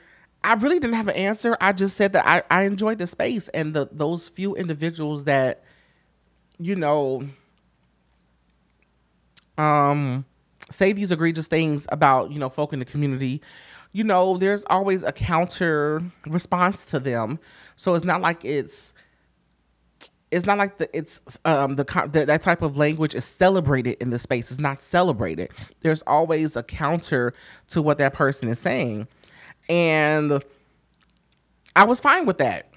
I 0.42 0.54
really 0.54 0.80
didn't 0.80 0.96
have 0.96 1.10
an 1.10 1.16
answer. 1.16 1.58
I 1.60 1.74
just 1.74 1.98
said 1.98 2.14
that 2.14 2.26
I, 2.26 2.42
I 2.50 2.64
enjoyed 2.64 2.98
the 2.98 3.08
space 3.08 3.50
and 3.50 3.74
the 3.74 3.90
those 3.92 4.30
few 4.30 4.56
individuals 4.56 5.26
that, 5.26 5.66
you 6.58 6.78
know, 6.78 7.28
um, 9.58 10.24
say 10.72 10.94
these 10.94 11.12
egregious 11.12 11.48
things 11.48 11.88
about 11.92 12.32
you 12.32 12.40
know 12.40 12.48
folk 12.48 12.72
in 12.72 12.80
the 12.80 12.86
community 12.86 13.42
you 13.92 14.04
know, 14.04 14.38
there's 14.38 14.64
always 14.70 15.04
a 15.04 15.12
counter 15.12 16.02
response 16.28 16.86
to 16.86 17.00
them. 17.00 17.40
So 17.76 17.96
it's 17.96 18.06
not 18.06 18.22
like 18.22 18.46
it's 18.46 18.94
it's 20.32 20.46
not 20.46 20.58
like 20.58 20.78
the 20.78 20.90
it's 20.96 21.22
um 21.46 21.76
the, 21.76 21.84
the 22.12 22.26
that 22.26 22.42
type 22.42 22.62
of 22.62 22.78
language 22.78 23.16
is 23.16 23.26
celebrated 23.26 23.98
in 24.00 24.10
the 24.10 24.20
space. 24.20 24.52
It's 24.52 24.60
not 24.60 24.82
celebrated. 24.82 25.52
There's 25.82 26.02
always 26.04 26.56
a 26.56 26.64
counter 26.64 27.34
to 27.72 27.82
what 27.82 27.98
that 27.98 28.14
person 28.14 28.48
is 28.48 28.60
saying, 28.60 29.08
and 29.68 30.44
I 31.76 31.84
was 31.84 32.00
fine 32.00 32.26
with 32.26 32.38
that. 32.40 32.72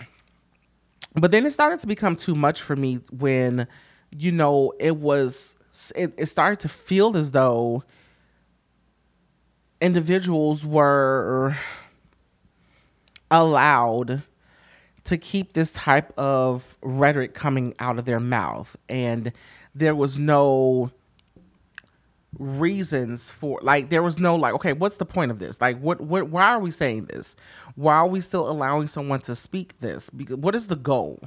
But 1.15 1.31
then 1.31 1.45
it 1.45 1.53
started 1.53 1.81
to 1.81 1.87
become 1.87 2.17
too 2.17 2.35
much 2.35 2.63
for 2.63 2.75
me 2.75 3.01
when, 3.11 3.67
you 4.11 4.33
know, 4.33 4.73
it 4.79 4.97
was 4.97 5.57
it, 5.95 6.15
it 6.17 6.27
started 6.27 6.61
to 6.61 6.69
feel 6.69 7.17
as 7.17 7.33
though 7.33 7.85
individuals 9.81 10.65
were 10.65 11.57
allowed 13.31 14.23
to 15.05 15.19
keep 15.19 15.53
this 15.53 15.71
type 15.73 16.17
of 16.19 16.79
rhetoric 16.83 17.35
coming 17.35 17.75
out 17.79 17.99
of 17.99 18.05
their 18.05 18.21
mouth. 18.21 18.77
And 18.89 19.33
there 19.75 19.95
was 19.95 20.19
no 20.19 20.91
reasons 22.39 23.31
for 23.31 23.61
like 23.63 23.91
there 23.91 24.03
was 24.03 24.19
no 24.19 24.35
like 24.35 24.55
okay 24.55 24.73
what's 24.73 24.97
the 24.97 25.05
point 25.07 25.31
of 25.31 25.39
this? 25.39 25.61
Like 25.61 25.79
what 25.81 26.01
what 26.01 26.29
why 26.29 26.53
are 26.53 26.61
we 26.61 26.71
saying 26.71 27.07
this? 27.07 27.37
Why 27.75 27.95
are 27.97 28.07
we 28.07 28.21
still 28.21 28.49
allowing 28.49 28.87
someone 28.87 29.21
to 29.23 29.37
speak 29.37 29.79
this? 29.81 30.11
Because 30.11 30.37
what 30.37 30.55
is 30.55 30.67
the 30.67 30.77
goal? 30.77 31.21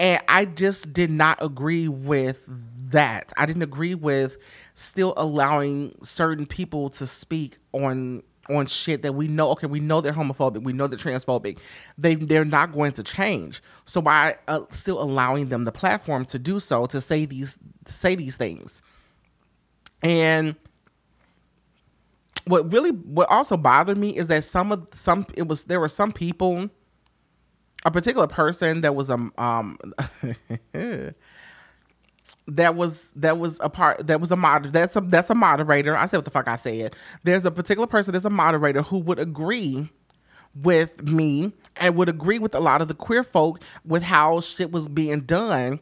And 0.00 0.22
i 0.28 0.44
just 0.44 0.92
did 0.92 1.10
not 1.10 1.38
agree 1.42 1.88
with 1.88 2.44
that. 2.90 3.32
I 3.36 3.46
didn't 3.46 3.62
agree 3.62 3.94
with 3.94 4.36
still 4.74 5.12
allowing 5.16 5.94
certain 6.02 6.46
people 6.46 6.88
to 6.90 7.06
speak 7.06 7.58
on 7.72 8.22
on 8.50 8.66
shit 8.66 9.02
that 9.02 9.14
we 9.14 9.28
know 9.28 9.50
okay 9.50 9.66
we 9.66 9.80
know 9.80 10.00
they're 10.00 10.12
homophobic 10.12 10.62
we 10.62 10.72
know 10.72 10.86
they're 10.86 10.98
transphobic. 10.98 11.58
They 11.96 12.14
they're 12.14 12.44
not 12.44 12.72
going 12.72 12.92
to 12.92 13.02
change. 13.02 13.62
So 13.84 14.00
by 14.00 14.36
uh, 14.48 14.60
still 14.70 15.00
allowing 15.00 15.48
them 15.48 15.64
the 15.64 15.72
platform 15.72 16.24
to 16.26 16.38
do 16.38 16.60
so 16.60 16.86
to 16.86 17.00
say 17.00 17.26
these 17.26 17.58
say 17.86 18.14
these 18.14 18.36
things. 18.36 18.82
And 20.02 20.56
what 22.46 22.72
really 22.72 22.90
what 22.90 23.28
also 23.30 23.56
bothered 23.56 23.98
me 23.98 24.16
is 24.16 24.28
that 24.28 24.44
some 24.44 24.72
of 24.72 24.86
some 24.92 25.26
it 25.34 25.46
was 25.46 25.64
there 25.64 25.80
were 25.80 25.88
some 25.88 26.12
people 26.12 26.70
a 27.84 27.90
particular 27.90 28.26
person 28.26 28.80
that 28.80 28.94
was 28.94 29.10
a 29.10 29.14
um 29.38 29.78
that 32.48 32.74
was 32.74 33.10
that 33.14 33.38
was 33.38 33.58
a 33.60 33.68
part 33.68 34.06
that 34.06 34.20
was 34.20 34.30
a 34.30 34.36
mod 34.36 34.72
that's 34.72 34.96
a 34.96 35.00
that's 35.02 35.30
a 35.30 35.34
moderator. 35.34 35.96
I 35.96 36.06
said 36.06 36.18
what 36.18 36.24
the 36.24 36.30
fuck 36.30 36.48
I 36.48 36.56
said. 36.56 36.96
There's 37.22 37.44
a 37.44 37.50
particular 37.50 37.86
person 37.86 38.12
that's 38.12 38.24
a 38.24 38.30
moderator 38.30 38.82
who 38.82 38.98
would 38.98 39.18
agree 39.18 39.88
with 40.54 41.02
me 41.02 41.52
and 41.76 41.94
would 41.94 42.08
agree 42.08 42.38
with 42.38 42.54
a 42.54 42.60
lot 42.60 42.80
of 42.80 42.88
the 42.88 42.94
queer 42.94 43.22
folk 43.22 43.60
with 43.84 44.02
how 44.02 44.40
shit 44.40 44.72
was 44.72 44.88
being 44.88 45.20
done 45.20 45.78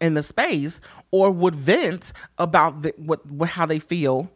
in 0.00 0.14
the 0.14 0.22
space 0.22 0.80
or 1.10 1.30
would 1.30 1.54
vent 1.54 2.12
about 2.38 2.82
the, 2.82 2.94
what, 2.96 3.24
what 3.26 3.48
how 3.48 3.66
they 3.66 3.78
feel 3.78 4.30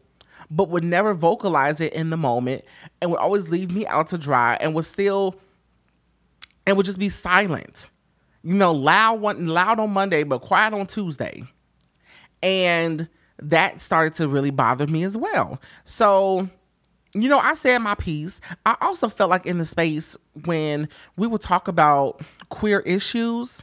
but 0.51 0.69
would 0.69 0.85
never 0.85 1.15
vocalize 1.15 1.81
it 1.81 1.93
in 1.93 2.11
the 2.11 2.17
moment 2.17 2.65
and 3.01 3.11
would 3.11 3.21
always 3.21 3.49
leave 3.49 3.71
me 3.71 3.87
out 3.87 4.09
to 4.09 4.19
dry 4.19 4.57
and 4.61 4.75
would 4.75 4.85
still 4.85 5.37
and 6.67 6.77
would 6.77 6.87
just 6.87 6.99
be 6.99 7.09
silent 7.09 7.89
you 8.43 8.55
know 8.55 8.73
loud 8.73 9.21
one 9.21 9.47
loud 9.47 9.79
on 9.81 9.91
monday 9.91 10.23
but 10.23 10.41
quiet 10.41 10.73
on 10.73 10.87
tuesday 10.87 11.43
and 12.43 13.09
that 13.41 13.81
started 13.81 14.15
to 14.15 14.29
really 14.29 14.51
bother 14.51 14.87
me 14.87 15.05
as 15.05 15.17
well. 15.17 15.61
So, 15.85 16.49
you 17.15 17.29
know, 17.29 17.39
I 17.39 17.55
said 17.55 17.79
my 17.79 17.95
piece. 17.95 18.41
I 18.67 18.77
also 18.81 19.09
felt 19.09 19.31
like 19.31 19.47
in 19.47 19.59
the 19.59 19.67
space 19.67 20.17
when 20.45 20.89
we 21.17 21.27
would 21.27 21.43
talk 21.43 21.69
about 21.69 22.21
queer 22.49 22.81
issues, 22.81 23.63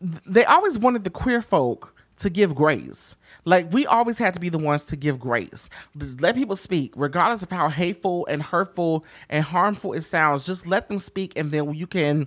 they 0.00 0.44
always 0.44 0.78
wanted 0.78 1.04
the 1.04 1.10
queer 1.10 1.42
folk 1.42 1.94
to 2.18 2.30
give 2.30 2.54
grace. 2.54 3.14
Like 3.44 3.72
we 3.72 3.86
always 3.86 4.18
had 4.18 4.34
to 4.34 4.40
be 4.40 4.48
the 4.48 4.58
ones 4.58 4.84
to 4.84 4.96
give 4.96 5.18
grace. 5.18 5.68
Let 5.94 6.34
people 6.34 6.56
speak, 6.56 6.92
regardless 6.96 7.42
of 7.42 7.50
how 7.50 7.68
hateful 7.68 8.26
and 8.26 8.42
hurtful 8.42 9.04
and 9.28 9.44
harmful 9.44 9.92
it 9.92 10.02
sounds. 10.02 10.46
Just 10.46 10.66
let 10.66 10.88
them 10.88 10.98
speak, 10.98 11.32
and 11.36 11.50
then 11.50 11.74
you 11.74 11.86
can 11.86 12.26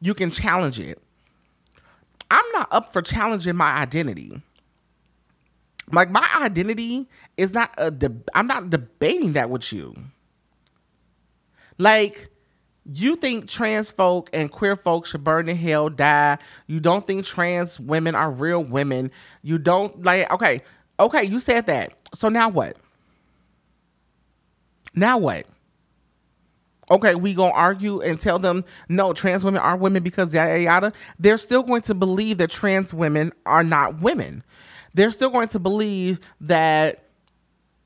you 0.00 0.14
can 0.14 0.30
challenge 0.30 0.80
it. 0.80 1.02
I'm 2.30 2.44
not 2.52 2.68
up 2.70 2.92
for 2.92 3.02
challenging 3.02 3.56
my 3.56 3.72
identity. 3.72 4.42
Like 5.92 6.10
my 6.10 6.28
identity 6.40 7.08
is 7.36 7.52
not 7.52 7.72
a 7.78 7.90
de- 7.90 8.14
I'm 8.34 8.46
not 8.46 8.70
debating 8.70 9.34
that 9.34 9.50
with 9.50 9.72
you. 9.72 9.94
Like 11.78 12.28
you 12.92 13.16
think 13.16 13.48
trans 13.48 13.90
folk 13.90 14.30
and 14.32 14.50
queer 14.50 14.76
folk 14.76 15.06
should 15.06 15.24
burn 15.24 15.48
in 15.48 15.56
hell, 15.56 15.88
die. 15.88 16.38
You 16.66 16.80
don't 16.80 17.06
think 17.06 17.24
trans 17.24 17.78
women 17.78 18.14
are 18.14 18.30
real 18.30 18.64
women. 18.64 19.10
You 19.42 19.58
don't 19.58 20.02
like 20.04 20.30
okay, 20.32 20.62
okay, 20.98 21.24
you 21.24 21.40
said 21.40 21.66
that. 21.66 21.92
So 22.14 22.28
now 22.28 22.48
what? 22.48 22.76
Now 24.94 25.18
what? 25.18 25.46
Okay, 26.90 27.14
we 27.14 27.34
gonna 27.34 27.52
argue 27.52 28.00
and 28.00 28.20
tell 28.20 28.38
them 28.38 28.64
no, 28.88 29.12
trans 29.12 29.44
women 29.44 29.60
are 29.60 29.76
women 29.76 30.02
because 30.02 30.32
yada 30.32 30.60
yada. 30.60 30.92
They're 31.18 31.38
still 31.38 31.62
going 31.62 31.82
to 31.82 31.94
believe 31.94 32.38
that 32.38 32.50
trans 32.50 32.94
women 32.94 33.32
are 33.44 33.64
not 33.64 34.00
women 34.00 34.44
they're 34.96 35.10
still 35.10 35.28
going 35.28 35.48
to 35.48 35.58
believe 35.58 36.18
that 36.40 37.02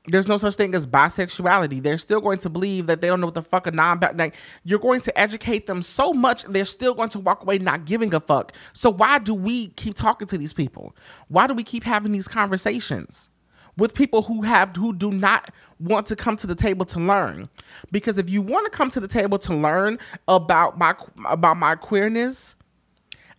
there's 0.07 0.27
no 0.27 0.37
such 0.37 0.55
thing 0.55 0.73
as 0.73 0.87
bisexuality. 0.87 1.83
They're 1.83 1.97
still 1.97 2.21
going 2.21 2.39
to 2.39 2.49
believe 2.49 2.87
that 2.87 3.01
they 3.01 3.07
don't 3.07 3.19
know 3.19 3.27
what 3.27 3.35
the 3.35 3.43
fuck 3.43 3.67
a 3.67 3.71
non 3.71 3.99
like 4.15 4.33
you're 4.63 4.79
going 4.79 5.01
to 5.01 5.19
educate 5.19 5.67
them 5.67 5.81
so 5.81 6.13
much 6.13 6.43
they're 6.45 6.65
still 6.65 6.95
going 6.95 7.09
to 7.09 7.19
walk 7.19 7.43
away 7.43 7.59
not 7.59 7.83
giving 7.85 8.13
a 8.13 8.19
fuck. 8.21 8.53
So 8.73 8.89
why 8.89 9.19
do 9.19 9.33
we 9.35 9.67
keep 9.69 9.95
talking 9.95 10.27
to 10.29 10.37
these 10.37 10.53
people? 10.53 10.95
Why 11.27 11.47
do 11.47 11.53
we 11.53 11.63
keep 11.63 11.83
having 11.83 12.13
these 12.13 12.29
conversations 12.29 13.29
with 13.77 13.93
people 13.93 14.21
who 14.21 14.41
have 14.41 14.75
who 14.75 14.93
do 14.93 15.11
not 15.11 15.51
want 15.79 16.07
to 16.07 16.15
come 16.15 16.37
to 16.37 16.47
the 16.47 16.55
table 16.55 16.85
to 16.85 16.99
learn? 16.99 17.49
Because 17.91 18.17
if 18.17 18.29
you 18.29 18.41
want 18.41 18.65
to 18.65 18.75
come 18.75 18.89
to 18.91 18.99
the 18.99 19.07
table 19.07 19.39
to 19.39 19.53
learn 19.53 19.99
about 20.27 20.77
my 20.77 20.95
about 21.25 21.57
my 21.57 21.75
queerness 21.75 22.55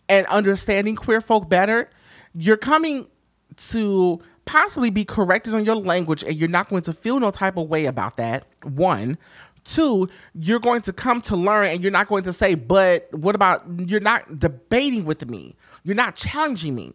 and 0.09 0.27
understanding 0.27 0.95
queer 0.95 1.21
folk 1.21 1.49
better, 1.49 1.89
you're 2.35 2.57
coming 2.57 3.07
to 3.55 4.19
possibly 4.45 4.89
be 4.89 5.05
corrected 5.05 5.53
on 5.53 5.65
your 5.65 5.75
language 5.75 6.23
and 6.23 6.35
you're 6.35 6.49
not 6.49 6.69
going 6.69 6.83
to 6.83 6.93
feel 6.93 7.19
no 7.19 7.31
type 7.31 7.57
of 7.57 7.69
way 7.69 7.85
about 7.85 8.17
that. 8.17 8.45
One. 8.63 9.17
Two, 9.65 10.09
you're 10.33 10.59
going 10.59 10.81
to 10.81 10.91
come 10.91 11.21
to 11.21 11.37
learn 11.37 11.67
and 11.67 11.81
you're 11.81 11.91
not 11.91 12.09
going 12.09 12.23
to 12.25 12.33
say, 12.33 12.53
but 12.53 13.07
what 13.13 13.33
about 13.33 13.63
you're 13.85 14.01
not 14.01 14.37
debating 14.37 15.05
with 15.05 15.25
me? 15.29 15.55
You're 15.83 15.95
not 15.95 16.17
challenging 16.17 16.75
me. 16.75 16.93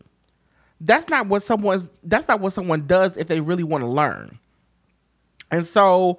That's 0.80 1.08
not 1.08 1.26
what 1.26 1.42
someone's 1.42 1.88
that's 2.04 2.28
not 2.28 2.40
what 2.40 2.52
someone 2.52 2.86
does 2.86 3.16
if 3.16 3.26
they 3.26 3.40
really 3.40 3.64
want 3.64 3.82
to 3.82 3.88
learn. 3.88 4.38
And 5.50 5.66
so 5.66 6.18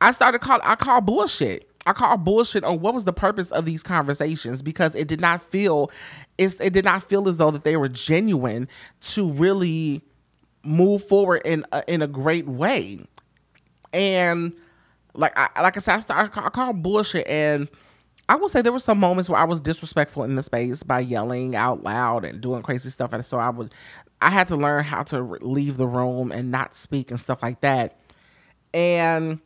I 0.00 0.12
started 0.12 0.40
call 0.40 0.60
I 0.62 0.74
call 0.74 1.00
bullshit. 1.00 1.64
I 1.86 1.92
call 1.94 2.18
bullshit 2.18 2.64
on 2.64 2.80
what 2.80 2.94
was 2.94 3.04
the 3.04 3.14
purpose 3.14 3.50
of 3.50 3.64
these 3.64 3.82
conversations 3.82 4.60
because 4.60 4.94
it 4.94 5.08
did 5.08 5.20
not 5.20 5.42
feel 5.50 5.90
it 6.36 6.72
did 6.72 6.84
not 6.84 7.08
feel 7.08 7.28
as 7.28 7.38
though 7.38 7.50
that 7.50 7.64
they 7.64 7.76
were 7.76 7.88
genuine 7.88 8.68
to 9.00 9.30
really 9.32 10.02
move 10.62 11.02
forward 11.06 11.42
in 11.44 11.64
a, 11.72 11.82
in 11.88 12.02
a 12.02 12.06
great 12.06 12.46
way. 12.46 13.00
And 13.92 14.52
like 15.14 15.32
I 15.36 15.62
like 15.62 15.76
I 15.76 15.80
said, 15.80 15.94
I, 15.96 16.00
started, 16.00 16.38
I 16.38 16.50
call 16.50 16.74
bullshit, 16.74 17.26
and 17.26 17.68
I 18.28 18.36
will 18.36 18.48
say 18.48 18.60
there 18.60 18.72
were 18.72 18.78
some 18.78 18.98
moments 18.98 19.28
where 19.30 19.40
I 19.40 19.44
was 19.44 19.60
disrespectful 19.60 20.24
in 20.24 20.36
the 20.36 20.42
space 20.42 20.82
by 20.82 21.00
yelling 21.00 21.56
out 21.56 21.82
loud 21.82 22.24
and 22.24 22.40
doing 22.40 22.62
crazy 22.62 22.90
stuff, 22.90 23.12
and 23.12 23.24
so 23.24 23.38
I 23.38 23.48
would 23.48 23.72
I 24.20 24.30
had 24.30 24.48
to 24.48 24.56
learn 24.56 24.84
how 24.84 25.02
to 25.04 25.22
leave 25.22 25.76
the 25.76 25.86
room 25.86 26.32
and 26.32 26.50
not 26.50 26.74
speak 26.74 27.10
and 27.10 27.20
stuff 27.20 27.42
like 27.42 27.60
that. 27.62 27.98
And 28.74 29.40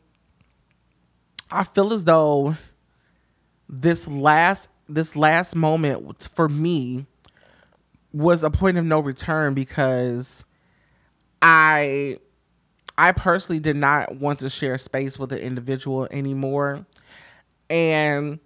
I 1.51 1.63
feel 1.63 1.93
as 1.93 2.03
though 2.03 2.57
this 3.69 4.07
last 4.07 4.69
this 4.89 5.15
last 5.15 5.55
moment 5.55 6.29
for 6.35 6.49
me 6.49 7.05
was 8.11 8.43
a 8.43 8.49
point 8.49 8.77
of 8.77 8.85
no 8.85 8.99
return 8.99 9.53
because 9.53 10.43
I 11.41 12.19
I 12.97 13.11
personally 13.11 13.59
did 13.59 13.75
not 13.75 14.17
want 14.17 14.39
to 14.39 14.49
share 14.49 14.77
space 14.77 15.17
with 15.17 15.31
an 15.31 15.39
individual 15.39 16.07
anymore. 16.11 16.85
And 17.69 18.39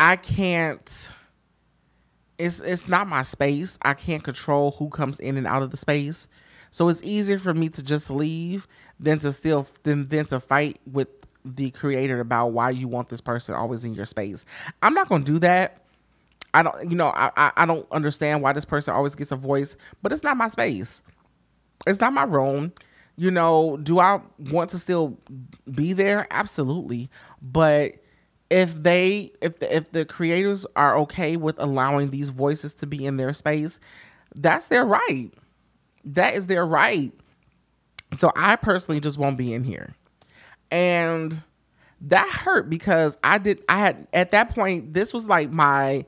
I 0.00 0.16
can't 0.16 1.10
it's 2.38 2.60
it's 2.60 2.88
not 2.88 3.08
my 3.08 3.22
space. 3.22 3.78
I 3.82 3.94
can't 3.94 4.24
control 4.24 4.72
who 4.72 4.88
comes 4.90 5.20
in 5.20 5.38
and 5.38 5.46
out 5.46 5.62
of 5.62 5.70
the 5.70 5.78
space. 5.78 6.28
So 6.72 6.88
it's 6.88 7.02
easier 7.02 7.38
for 7.38 7.54
me 7.54 7.70
to 7.70 7.82
just 7.82 8.10
leave 8.10 8.68
than 9.00 9.20
to 9.20 9.32
still 9.32 9.66
than 9.84 10.08
than 10.08 10.26
to 10.26 10.40
fight 10.40 10.80
with 10.90 11.08
the 11.44 11.70
creator 11.72 12.20
about 12.20 12.48
why 12.48 12.70
you 12.70 12.88
want 12.88 13.10
this 13.10 13.22
person 13.22 13.54
always 13.56 13.84
in 13.84 13.94
your 13.94 14.06
space. 14.06 14.44
I'm 14.82 14.94
not 14.94 15.08
gonna 15.08 15.24
do 15.24 15.38
that. 15.40 15.82
I 16.54 16.62
don't 16.64 16.90
you 16.90 16.96
know, 16.96 17.08
I, 17.08 17.30
I, 17.36 17.52
I 17.58 17.66
don't 17.66 17.86
understand 17.92 18.42
why 18.42 18.54
this 18.54 18.66
person 18.66 18.94
always 18.94 19.14
gets 19.16 19.32
a 19.32 19.36
voice, 19.36 19.76
but 20.02 20.12
it's 20.12 20.24
not 20.24 20.36
my 20.38 20.48
space 20.48 21.02
it's 21.86 22.00
not 22.00 22.12
my 22.12 22.24
room. 22.24 22.72
You 23.16 23.30
know, 23.30 23.78
do 23.82 23.98
I 23.98 24.20
want 24.50 24.70
to 24.70 24.78
still 24.78 25.18
be 25.74 25.92
there? 25.92 26.26
Absolutely. 26.30 27.10
But 27.42 27.94
if 28.50 28.74
they 28.82 29.32
if 29.40 29.58
the, 29.60 29.74
if 29.74 29.92
the 29.92 30.04
creators 30.04 30.66
are 30.76 30.98
okay 30.98 31.36
with 31.36 31.56
allowing 31.58 32.10
these 32.10 32.28
voices 32.28 32.74
to 32.74 32.86
be 32.86 33.06
in 33.06 33.16
their 33.16 33.32
space, 33.32 33.78
that's 34.34 34.68
their 34.68 34.84
right. 34.84 35.32
That 36.04 36.34
is 36.34 36.46
their 36.46 36.66
right. 36.66 37.12
So 38.18 38.32
I 38.34 38.56
personally 38.56 39.00
just 39.00 39.18
won't 39.18 39.38
be 39.38 39.52
in 39.52 39.62
here. 39.62 39.94
And 40.70 41.42
that 42.02 42.28
hurt 42.28 42.68
because 42.68 43.16
I 43.22 43.38
did 43.38 43.62
I 43.68 43.78
had 43.78 44.08
at 44.12 44.32
that 44.32 44.54
point 44.54 44.94
this 44.94 45.12
was 45.12 45.28
like 45.28 45.50
my 45.50 46.04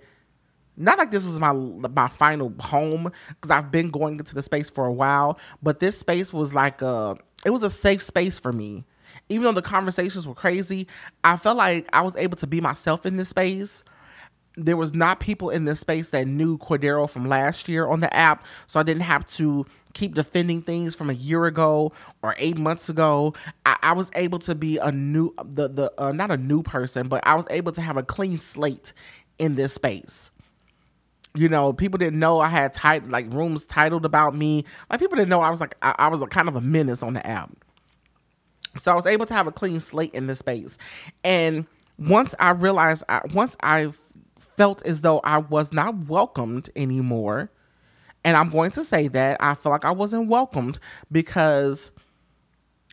not 0.77 0.99
like 0.99 1.11
this 1.11 1.25
was 1.25 1.39
my 1.39 1.53
my 1.53 2.09
final 2.09 2.53
home 2.59 3.13
because 3.29 3.51
I've 3.51 3.71
been 3.71 3.91
going 3.91 4.19
into 4.19 4.35
the 4.35 4.43
space 4.43 4.71
for 4.71 4.87
a 4.87 4.93
while, 4.93 5.39
but 5.63 5.81
this 5.81 5.99
space 5.99 6.33
was 6.33 6.55
like 6.55 6.83
a 6.83 7.17
it 7.45 7.51
was 7.51 7.63
a 7.63 7.71
safe 7.71 8.03
space 8.03 8.39
for 8.39 8.53
me. 8.53 8.85
Even 9.29 9.45
though 9.45 9.53
the 9.53 9.63
conversations 9.63 10.27
were 10.27 10.35
crazy, 10.35 10.87
I 11.25 11.37
felt 11.37 11.57
like 11.57 11.89
I 11.93 12.03
was 12.03 12.15
able 12.17 12.37
to 12.39 12.47
be 12.47 12.61
myself 12.61 13.07
in 13.07 13.17
this 13.17 13.29
space. 13.29 13.85
There 14.57 14.77
was 14.77 14.93
not 14.93 15.21
people 15.21 15.49
in 15.51 15.65
this 15.65 15.81
space 15.81 16.11
that 16.11 16.27
knew 16.27 16.59
Cordaro 16.59 17.09
from 17.09 17.29
last 17.29 17.69
year 17.69 17.87
on 17.87 18.01
the 18.01 18.15
app, 18.15 18.45
so 18.67 18.79
I 18.79 18.83
didn't 18.83 19.03
have 19.03 19.27
to 19.37 19.65
keep 19.95 20.15
defending 20.15 20.63
things 20.63 20.95
from 20.95 21.11
a 21.11 21.15
year 21.15 21.47
ago 21.47 21.93
or 22.23 22.35
eight 22.39 22.59
months 22.59 22.89
ago. 22.89 23.35
I, 23.65 23.79
I 23.83 23.93
was 23.93 24.11
able 24.15 24.39
to 24.41 24.55
be 24.55 24.77
a 24.79 24.93
new 24.93 25.35
the 25.43 25.69
the 25.69 25.93
uh, 25.97 26.13
not 26.13 26.31
a 26.31 26.37
new 26.37 26.63
person, 26.63 27.09
but 27.09 27.27
I 27.27 27.35
was 27.35 27.47
able 27.49 27.73
to 27.73 27.81
have 27.81 27.97
a 27.97 28.03
clean 28.03 28.37
slate 28.37 28.93
in 29.39 29.55
this 29.55 29.73
space 29.73 30.31
you 31.35 31.49
know, 31.49 31.73
people 31.73 31.99
didn't 31.99 32.19
know 32.19 32.41
I 32.41 32.49
had 32.49 32.75
tight 32.75 33.09
like 33.09 33.33
rooms 33.33 33.65
titled 33.65 34.05
about 34.05 34.37
me. 34.37 34.65
Like 34.91 35.01
people 35.01 35.17
didn't 35.17 35.31
know 35.31 35.41
I 35.41 35.51
was 35.51 35.61
like 35.61 35.75
I, 35.83 35.95
I 35.99 36.09
was 36.09 36.21
a 36.21 36.27
kind 36.27 36.49
of 36.49 36.57
a 36.57 36.61
menace 36.61 37.03
on 37.03 37.15
the 37.15 37.27
app. 37.27 37.51
So 38.77 38.93
I 38.93 38.95
was 38.95 39.07
able 39.07 39.27
to 39.27 39.35
have 39.35 39.47
a 39.47 39.53
clean 39.53 39.81
slate 39.81 40.15
in 40.15 40.27
this 40.27 40.39
space. 40.39 40.79
And 41.25 41.67
once 41.99 42.35
I 42.39 42.51
realized, 42.51 43.05
I, 43.09 43.21
once 43.35 43.57
I 43.63 43.93
felt 44.57 44.85
as 44.87 45.01
though 45.03 45.21
I 45.21 45.39
was 45.39 45.73
not 45.73 46.07
welcomed 46.09 46.71
anymore, 46.77 47.51
and 48.25 48.37
I'm 48.37 48.51
going 48.51 48.71
to 48.73 48.85
say 48.85 49.09
that 49.09 49.37
I 49.41 49.55
feel 49.55 49.73
like 49.73 49.85
I 49.85 49.91
wasn't 49.91 50.29
welcomed 50.29 50.79
because 51.11 51.93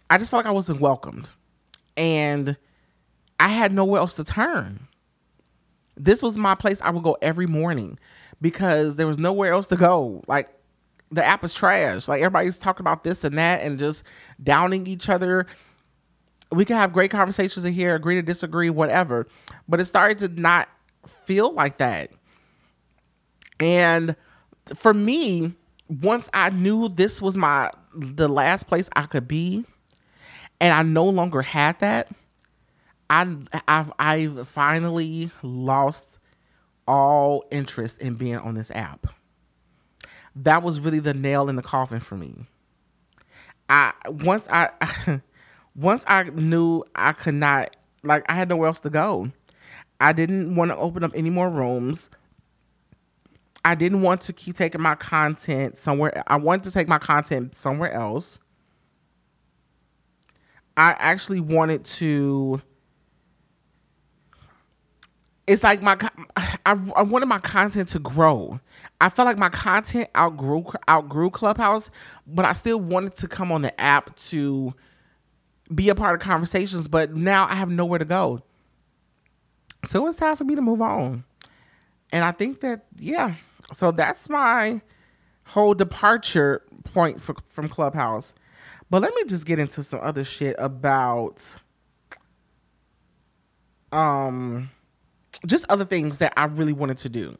I 0.10 0.18
just 0.18 0.32
felt 0.32 0.44
like 0.44 0.50
I 0.50 0.54
wasn't 0.54 0.82
welcomed, 0.82 1.30
and 1.96 2.58
I 3.40 3.48
had 3.48 3.74
nowhere 3.74 4.02
else 4.02 4.16
to 4.16 4.24
turn. 4.24 4.88
This 5.96 6.22
was 6.22 6.38
my 6.38 6.56
place 6.56 6.80
I 6.82 6.90
would 6.92 7.04
go 7.04 7.18
every 7.22 7.46
morning 7.46 8.00
because 8.42 8.96
there 8.96 9.08
was 9.08 9.18
nowhere 9.18 9.54
else 9.54 9.68
to 9.68 9.76
go. 9.76 10.24
Like 10.28 10.50
the 11.12 11.26
app 11.26 11.44
is 11.44 11.54
trash. 11.54 12.08
Like 12.08 12.22
everybody's 12.22 12.58
talking 12.58 12.84
about 12.84 13.04
this 13.04 13.24
and 13.24 13.38
that 13.38 13.62
and 13.62 13.78
just 13.80 14.04
downing 14.44 14.88
each 14.88 15.10
other. 15.10 15.46
We 16.52 16.66
can 16.66 16.78
have 16.78 16.94
great 16.94 17.12
conversations 17.12 17.64
in 17.64 17.74
here, 17.74 17.96
agree 17.96 18.16
to 18.16 18.22
disagree, 18.22 18.70
whatever. 18.70 19.28
But 19.68 19.80
it 19.80 19.86
started 19.86 20.20
to 20.20 20.42
not 20.42 20.68
feel 21.26 21.52
like 21.54 21.78
that. 21.78 22.12
And 23.60 24.16
for 24.76 24.94
me, 24.94 25.54
once 25.90 26.30
I 26.34 26.50
knew 26.50 26.90
this 26.90 27.22
was 27.22 27.38
my 27.38 27.72
the 27.96 28.28
last 28.28 28.68
place 28.68 28.90
I 28.96 29.04
could 29.04 29.28
be, 29.28 29.66
and 30.60 30.74
I 30.74 30.84
no 30.84 31.06
longer 31.06 31.42
had 31.42 31.80
that, 31.80 32.10
I 33.10 33.36
I've 33.68 33.92
I've 34.00 34.48
finally 34.48 35.32
lost 35.42 36.20
all 36.88 37.46
interest 37.52 38.00
in 38.00 38.16
being 38.16 38.38
on 38.38 38.56
this 38.56 38.72
app. 38.72 39.08
That 40.36 40.64
was 40.64 40.80
really 40.80 41.00
the 41.00 41.14
nail 41.14 41.50
in 41.50 41.56
the 41.56 41.62
coffin 41.62 42.00
for 42.00 42.16
me. 42.16 42.36
I 43.68 43.94
once 44.08 44.48
I 44.50 44.70
once 45.76 46.04
I 46.08 46.24
knew 46.24 46.84
I 46.96 47.14
could 47.14 47.36
not 47.36 47.76
like 48.04 48.26
I 48.30 48.36
had 48.36 48.50
nowhere 48.50 48.68
else 48.68 48.80
to 48.82 48.90
go. 48.90 49.32
I 50.02 50.14
didn't 50.14 50.56
want 50.56 50.72
to 50.72 50.78
open 50.78 51.04
up 51.04 51.12
any 51.16 51.30
more 51.30 51.50
rooms. 51.50 52.10
I 53.66 53.76
didn't 53.76 54.02
want 54.02 54.22
to 54.24 54.34
keep 54.34 54.56
taking 54.58 54.82
my 54.82 54.96
content 54.96 55.78
somewhere. 55.78 56.24
I 56.28 56.38
wanted 56.38 56.66
to 56.66 56.72
take 56.72 56.88
my 56.88 57.00
content 57.00 57.56
somewhere 57.56 57.92
else. 57.94 58.40
I 60.78 60.96
actually 61.00 61.42
wanted 61.42 61.86
to 61.86 62.62
it's 65.48 65.64
like 65.64 65.82
my 65.84 65.98
I, 66.38 66.78
I 66.96 67.04
wanted 67.04 67.28
my 67.28 67.40
content 67.40 67.90
to 67.90 68.00
grow. 68.00 68.60
I 69.02 69.10
felt 69.10 69.28
like 69.28 69.38
my 69.38 69.50
content 69.50 70.10
outgrew 70.18 70.66
outgrew 70.90 71.32
Clubhouse, 71.32 71.92
but 72.28 72.46
I 72.46 72.54
still 72.54 72.80
wanted 72.80 73.16
to 73.18 73.28
come 73.28 73.52
on 73.52 73.62
the 73.64 73.80
app 73.82 74.16
to 74.30 74.74
be 75.74 75.90
a 75.90 75.96
part 75.96 76.16
of 76.16 76.22
conversations. 76.26 76.88
But 76.88 77.16
now 77.16 77.48
I 77.48 77.56
have 77.56 77.70
nowhere 77.70 78.00
to 78.00 78.06
go, 78.06 78.42
so 79.88 80.06
it's 80.08 80.18
time 80.18 80.36
for 80.36 80.44
me 80.44 80.56
to 80.56 80.62
move 80.62 80.82
on. 80.82 81.24
And 82.12 82.24
I 82.24 82.32
think 82.32 82.62
that 82.62 82.86
yeah, 82.98 83.36
so 83.74 83.92
that's 83.92 84.30
my 84.30 84.82
whole 85.46 85.74
departure 85.74 86.64
point 86.84 87.22
for, 87.22 87.36
from 87.50 87.70
Clubhouse. 87.70 88.34
But 88.90 89.02
let 89.02 89.14
me 89.16 89.24
just 89.26 89.46
get 89.46 89.60
into 89.60 89.84
some 89.84 90.00
other 90.02 90.24
shit 90.24 90.56
about 90.60 91.46
um 93.92 94.70
just 95.46 95.66
other 95.70 95.86
things 95.86 96.18
that 96.20 96.34
I 96.38 96.46
really 96.46 96.74
wanted 96.74 96.98
to 97.00 97.10
do. 97.10 97.38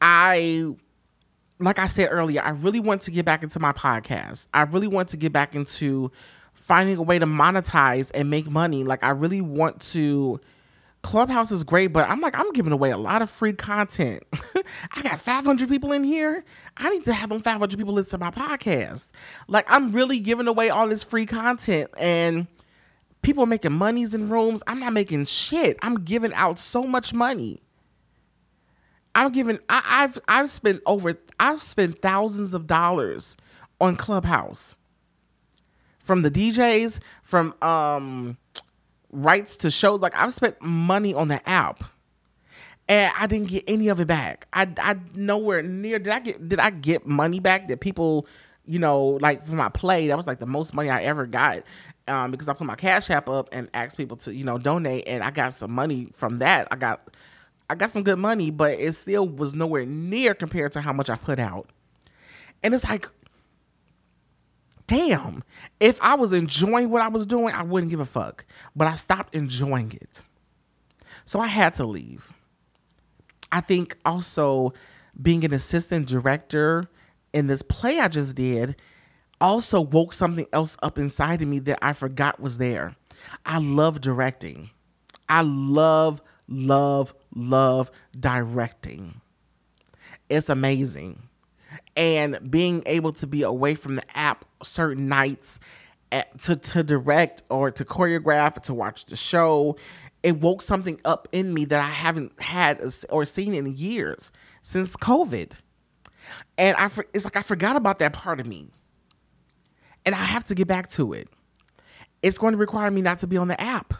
I 0.00 0.74
like 1.60 1.78
I 1.78 1.86
said 1.86 2.08
earlier, 2.10 2.42
I 2.42 2.50
really 2.50 2.80
want 2.80 3.02
to 3.02 3.10
get 3.10 3.24
back 3.24 3.42
into 3.42 3.60
my 3.60 3.72
podcast. 3.72 4.48
I 4.52 4.62
really 4.62 4.88
want 4.88 5.08
to 5.10 5.16
get 5.16 5.32
back 5.32 5.54
into 5.54 6.10
finding 6.66 6.98
a 6.98 7.02
way 7.02 7.18
to 7.18 7.26
monetize 7.26 8.10
and 8.14 8.30
make 8.30 8.50
money. 8.50 8.84
Like 8.84 9.04
I 9.04 9.10
really 9.10 9.42
want 9.42 9.80
to 9.92 10.40
Clubhouse 11.02 11.52
is 11.52 11.64
great, 11.64 11.88
but 11.88 12.08
I'm 12.08 12.20
like, 12.20 12.36
I'm 12.36 12.52
giving 12.52 12.72
away 12.72 12.90
a 12.90 12.98
lot 12.98 13.22
of 13.22 13.30
free 13.30 13.52
content. 13.52 14.24
I 14.92 15.02
got 15.02 15.20
500 15.20 15.68
people 15.68 15.92
in 15.92 16.04
here. 16.04 16.44
I 16.78 16.90
need 16.90 17.04
to 17.06 17.14
have 17.14 17.30
them 17.30 17.42
500 17.42 17.78
people 17.78 17.94
listen 17.94 18.18
to 18.20 18.24
my 18.24 18.30
podcast. 18.32 19.08
Like, 19.48 19.70
I'm 19.70 19.92
really 19.92 20.20
giving 20.20 20.48
away 20.48 20.70
all 20.70 20.88
this 20.88 21.04
free 21.04 21.26
content, 21.26 21.90
and 21.98 22.48
people 23.22 23.44
are 23.44 23.48
making 23.48 23.72
monies 23.72 24.14
in 24.14 24.28
rooms. 24.30 24.62
I'm 24.66 24.80
not 24.80 24.94
making 24.94 25.26
shit. 25.26 25.78
I'm 25.82 26.04
giving 26.04 26.34
out 26.34 26.58
so 26.58 26.84
much 26.84 27.14
money. 27.14 27.62
I'm 29.14 29.32
giving. 29.32 29.58
I, 29.68 29.82
I've 29.86 30.18
I've 30.28 30.50
spent 30.50 30.82
over. 30.86 31.14
I've 31.40 31.62
spent 31.62 32.02
thousands 32.02 32.54
of 32.54 32.66
dollars 32.66 33.36
on 33.80 33.96
Clubhouse. 33.96 34.74
From 36.04 36.22
the 36.22 36.30
DJs, 36.30 37.00
from 37.22 37.54
um 37.62 38.36
rights 39.10 39.56
to 39.58 39.70
shows. 39.70 40.00
Like 40.00 40.14
I've 40.16 40.34
spent 40.34 40.60
money 40.60 41.14
on 41.14 41.28
the 41.28 41.46
app, 41.48 41.84
and 42.88 43.12
I 43.18 43.26
didn't 43.26 43.48
get 43.48 43.64
any 43.66 43.88
of 43.88 44.00
it 44.00 44.06
back. 44.06 44.46
I 44.52 44.68
I 44.78 44.96
nowhere 45.14 45.62
near 45.62 45.98
did 45.98 46.12
I 46.12 46.20
get 46.20 46.48
did 46.48 46.60
I 46.60 46.70
get 46.70 47.06
money 47.06 47.40
back 47.40 47.68
that 47.68 47.80
people 47.80 48.26
you 48.66 48.78
know 48.78 49.18
like 49.20 49.46
for 49.46 49.54
my 49.54 49.68
play 49.68 50.08
that 50.08 50.16
was 50.16 50.26
like 50.26 50.38
the 50.38 50.46
most 50.46 50.74
money 50.74 50.88
I 50.88 51.02
ever 51.04 51.26
got 51.26 51.62
um, 52.08 52.30
because 52.30 52.48
I 52.48 52.54
put 52.54 52.66
my 52.66 52.76
cash 52.76 53.10
app 53.10 53.28
up 53.28 53.48
and 53.52 53.68
asked 53.74 53.96
people 53.96 54.16
to 54.18 54.34
you 54.34 54.44
know 54.44 54.58
donate 54.58 55.04
and 55.06 55.22
I 55.22 55.30
got 55.30 55.54
some 55.54 55.70
money 55.72 56.10
from 56.14 56.38
that. 56.38 56.68
I 56.70 56.76
got 56.76 57.08
I 57.70 57.74
got 57.74 57.90
some 57.90 58.02
good 58.02 58.18
money, 58.18 58.50
but 58.50 58.78
it 58.78 58.94
still 58.94 59.26
was 59.26 59.54
nowhere 59.54 59.86
near 59.86 60.34
compared 60.34 60.72
to 60.72 60.80
how 60.80 60.92
much 60.92 61.08
I 61.08 61.16
put 61.16 61.38
out. 61.38 61.70
And 62.62 62.74
it's 62.74 62.84
like 62.84 63.08
damn, 64.86 65.42
if 65.80 66.00
I 66.02 66.14
was 66.14 66.32
enjoying 66.32 66.90
what 66.90 67.02
I 67.02 67.08
was 67.08 67.26
doing, 67.26 67.54
I 67.54 67.62
wouldn't 67.62 67.90
give 67.90 68.00
a 68.00 68.04
fuck. 68.04 68.44
But 68.74 68.88
I 68.88 68.96
stopped 68.96 69.34
enjoying 69.34 69.92
it. 70.00 70.22
So 71.24 71.40
I 71.40 71.46
had 71.46 71.74
to 71.76 71.84
leave. 71.86 72.32
I 73.50 73.60
think 73.60 73.96
also 74.04 74.72
being 75.20 75.44
an 75.44 75.52
assistant 75.52 76.08
director 76.08 76.88
in 77.32 77.46
this 77.46 77.62
play 77.62 78.00
I 78.00 78.08
just 78.08 78.34
did 78.34 78.76
also 79.40 79.80
woke 79.80 80.12
something 80.12 80.46
else 80.52 80.76
up 80.82 80.98
inside 80.98 81.42
of 81.42 81.48
me 81.48 81.58
that 81.60 81.78
I 81.82 81.92
forgot 81.92 82.40
was 82.40 82.58
there. 82.58 82.96
I 83.44 83.58
love 83.58 84.00
directing. 84.00 84.70
I 85.28 85.42
love, 85.42 86.22
love, 86.48 87.14
love 87.34 87.90
directing. 88.18 89.20
It's 90.28 90.48
amazing 90.48 91.22
and 91.96 92.50
being 92.50 92.82
able 92.86 93.12
to 93.14 93.26
be 93.26 93.42
away 93.42 93.74
from 93.74 93.96
the 93.96 94.18
app 94.18 94.44
certain 94.62 95.08
nights 95.08 95.60
at, 96.12 96.40
to, 96.42 96.56
to 96.56 96.82
direct 96.82 97.42
or 97.50 97.70
to 97.70 97.84
choreograph 97.84 98.56
or 98.56 98.60
to 98.60 98.74
watch 98.74 99.06
the 99.06 99.16
show 99.16 99.76
it 100.22 100.40
woke 100.40 100.62
something 100.62 101.00
up 101.04 101.28
in 101.32 101.54
me 101.54 101.64
that 101.66 101.82
i 101.82 101.88
haven't 101.90 102.32
had 102.42 102.80
or 103.10 103.24
seen 103.26 103.54
in 103.54 103.66
years 103.76 104.32
since 104.62 104.96
covid. 104.96 105.52
And 106.58 106.76
i 106.78 106.90
it's 107.14 107.24
like 107.24 107.36
i 107.36 107.42
forgot 107.42 107.76
about 107.76 107.98
that 108.00 108.12
part 108.12 108.40
of 108.40 108.46
me. 108.46 108.68
And 110.06 110.14
i 110.14 110.24
have 110.24 110.44
to 110.46 110.54
get 110.54 110.68
back 110.68 110.90
to 110.92 111.12
it. 111.14 111.28
It's 112.22 112.38
going 112.38 112.52
to 112.52 112.58
require 112.58 112.90
me 112.90 113.02
not 113.02 113.20
to 113.20 113.26
be 113.26 113.36
on 113.36 113.48
the 113.48 113.60
app. 113.60 113.94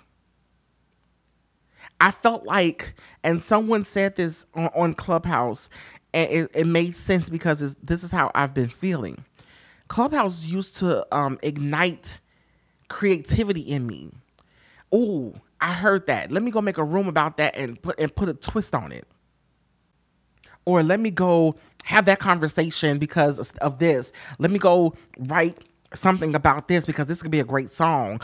I 2.01 2.11
felt 2.11 2.45
like, 2.45 2.95
and 3.25 3.43
someone 3.43 3.85
said 3.85 4.17
this 4.17 4.47
on, 4.55 4.71
on 4.75 4.95
Clubhouse, 4.95 5.71
and 6.15 6.33
it, 6.33 6.53
it 6.55 6.69
made 6.69 6.97
sense 6.97 7.31
because 7.31 7.61
this 7.85 8.05
is 8.05 8.13
how 8.13 8.33
I've 8.37 8.55
been 8.55 8.71
feeling. 8.71 9.25
Clubhouse 9.89 10.45
used 10.45 10.79
to 10.79 11.07
um, 11.17 11.39
ignite 11.43 12.21
creativity 12.89 13.63
in 13.63 13.87
me. 13.87 14.11
Oh, 14.93 15.35
I 15.61 15.75
heard 15.75 16.07
that. 16.09 16.33
Let 16.33 16.43
me 16.43 16.51
go 16.53 16.63
make 16.63 16.79
a 16.79 16.85
room 16.85 17.09
about 17.09 17.39
that 17.39 17.57
and 17.57 17.81
put 17.83 17.99
and 18.01 18.15
put 18.15 18.29
a 18.29 18.35
twist 18.35 18.75
on 18.75 18.93
it. 18.93 19.07
Or 20.67 20.83
let 20.83 21.01
me 21.01 21.11
go 21.11 21.57
have 21.85 22.07
that 22.07 22.21
conversation 22.21 22.99
because 22.99 23.39
of 23.59 23.79
this. 23.79 24.13
Let 24.39 24.51
me 24.51 24.59
go 24.59 24.95
write 25.19 25.59
something 25.95 26.35
about 26.35 26.69
this 26.69 26.87
because 26.87 27.07
this 27.07 27.23
could 27.23 27.31
be 27.33 27.41
a 27.41 27.45
great 27.45 27.73
song. 27.73 28.21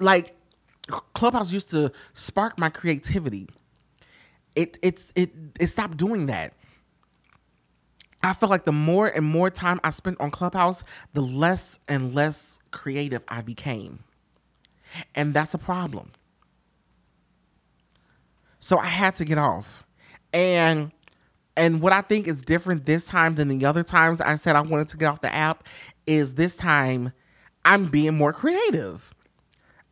Like 0.00 0.36
Clubhouse 1.14 1.52
used 1.52 1.70
to 1.70 1.92
spark 2.14 2.58
my 2.58 2.70
creativity. 2.70 3.48
It 4.56 4.78
it 4.82 5.04
it 5.16 5.32
it 5.60 5.68
stopped 5.68 5.98
doing 5.98 6.26
that. 6.26 6.54
I 8.22 8.34
feel 8.34 8.48
like 8.48 8.64
the 8.64 8.72
more 8.72 9.08
and 9.08 9.24
more 9.24 9.50
time 9.50 9.80
I 9.84 9.90
spent 9.90 10.20
on 10.20 10.30
Clubhouse, 10.30 10.84
the 11.14 11.22
less 11.22 11.78
and 11.88 12.14
less 12.14 12.58
creative 12.72 13.22
I 13.28 13.42
became. 13.42 14.00
And 15.14 15.34
that's 15.34 15.54
a 15.54 15.58
problem. 15.58 16.12
So 18.60 18.78
I 18.78 18.86
had 18.86 19.16
to 19.16 19.24
get 19.24 19.38
off. 19.38 19.84
And 20.32 20.92
and 21.56 21.80
what 21.80 21.92
I 21.92 22.02
think 22.02 22.28
is 22.28 22.42
different 22.42 22.86
this 22.86 23.04
time 23.04 23.34
than 23.34 23.48
the 23.48 23.64
other 23.64 23.82
times 23.82 24.20
I 24.20 24.36
said 24.36 24.56
I 24.56 24.60
wanted 24.60 24.88
to 24.90 24.96
get 24.96 25.06
off 25.06 25.20
the 25.20 25.34
app 25.34 25.64
is 26.06 26.34
this 26.34 26.54
time 26.56 27.12
I'm 27.64 27.86
being 27.86 28.14
more 28.14 28.32
creative. 28.32 29.14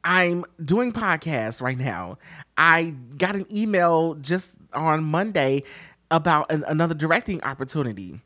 I'm 0.04 0.44
doing 0.64 0.92
podcasts 0.92 1.60
right 1.60 1.78
now. 1.78 2.18
I 2.56 2.94
got 3.18 3.34
an 3.34 3.46
email 3.50 4.14
just 4.14 4.52
on 4.72 5.02
Monday 5.02 5.64
about 6.10 6.50
an, 6.50 6.64
another 6.66 6.94
directing 6.94 7.42
opportunity. 7.42 8.20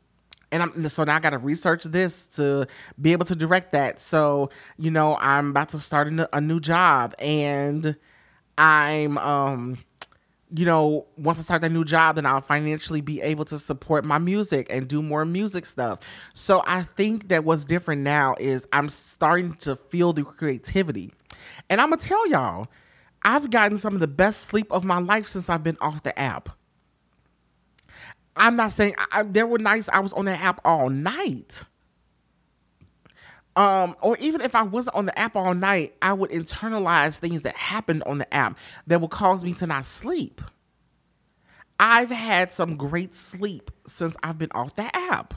And 0.51 0.63
I'm 0.63 0.89
so 0.89 1.03
now 1.05 1.15
I 1.15 1.19
got 1.19 1.29
to 1.29 1.37
research 1.37 1.83
this 1.85 2.27
to 2.35 2.67
be 2.99 3.13
able 3.13 3.25
to 3.25 3.35
direct 3.35 3.71
that. 3.71 4.01
So, 4.01 4.49
you 4.77 4.91
know, 4.91 5.17
I'm 5.17 5.51
about 5.51 5.69
to 5.69 5.79
start 5.79 6.07
a, 6.09 6.41
new 6.41 6.59
job 6.59 7.15
and 7.19 7.95
I'm 8.57 9.17
um 9.17 9.77
you 10.53 10.65
know, 10.65 11.07
once 11.17 11.39
I 11.39 11.41
start 11.43 11.61
that 11.61 11.71
new 11.71 11.85
job, 11.85 12.15
then 12.15 12.25
I'll 12.25 12.41
financially 12.41 12.99
be 12.99 13.21
able 13.21 13.45
to 13.45 13.57
support 13.57 14.03
my 14.03 14.17
music 14.17 14.67
and 14.69 14.87
do 14.87 15.01
more 15.01 15.23
music 15.23 15.65
stuff. 15.65 15.99
So 16.33 16.61
I 16.67 16.83
think 16.83 17.29
that 17.29 17.45
what's 17.45 17.63
different 17.63 18.01
now 18.01 18.35
is 18.37 18.67
I'm 18.73 18.89
starting 18.89 19.53
to 19.59 19.77
feel 19.77 20.11
the 20.11 20.25
creativity. 20.25 21.13
And 21.69 21.79
I'm 21.79 21.89
to 21.91 21.97
tell 21.97 22.27
y'all, 22.27 22.67
I've 23.23 23.49
gotten 23.49 23.77
some 23.77 23.93
of 23.93 24.01
the 24.01 24.07
best 24.07 24.41
sleep 24.41 24.67
of 24.71 24.83
my 24.83 24.97
life 24.97 25.27
since 25.27 25.47
I've 25.47 25.63
been 25.63 25.77
off 25.79 26.03
the 26.03 26.17
app. 26.19 26.49
I'm 28.35 28.55
not 28.55 28.71
saying 28.71 28.95
I, 29.11 29.23
there 29.23 29.45
were 29.45 29.59
nights 29.59 29.89
I 29.91 29.99
was 29.99 30.13
on 30.13 30.25
the 30.25 30.31
app 30.31 30.61
all 30.65 30.89
night. 30.89 31.63
Um, 33.55 33.97
or 34.01 34.17
even 34.17 34.41
if 34.41 34.55
I 34.55 34.63
wasn't 34.63 34.95
on 34.95 35.05
the 35.05 35.19
app 35.19 35.35
all 35.35 35.53
night, 35.53 35.95
I 36.01 36.13
would 36.13 36.31
internalize 36.31 37.19
things 37.19 37.41
that 37.41 37.55
happened 37.55 38.03
on 38.03 38.17
the 38.17 38.33
app 38.33 38.57
that 38.87 39.01
would 39.01 39.11
cause 39.11 39.43
me 39.43 39.53
to 39.55 39.67
not 39.67 39.85
sleep. 39.85 40.41
I've 41.79 42.11
had 42.11 42.53
some 42.53 42.77
great 42.77 43.15
sleep 43.15 43.71
since 43.87 44.15
I've 44.23 44.37
been 44.37 44.51
off 44.53 44.75
the 44.75 44.95
app. 44.95 45.33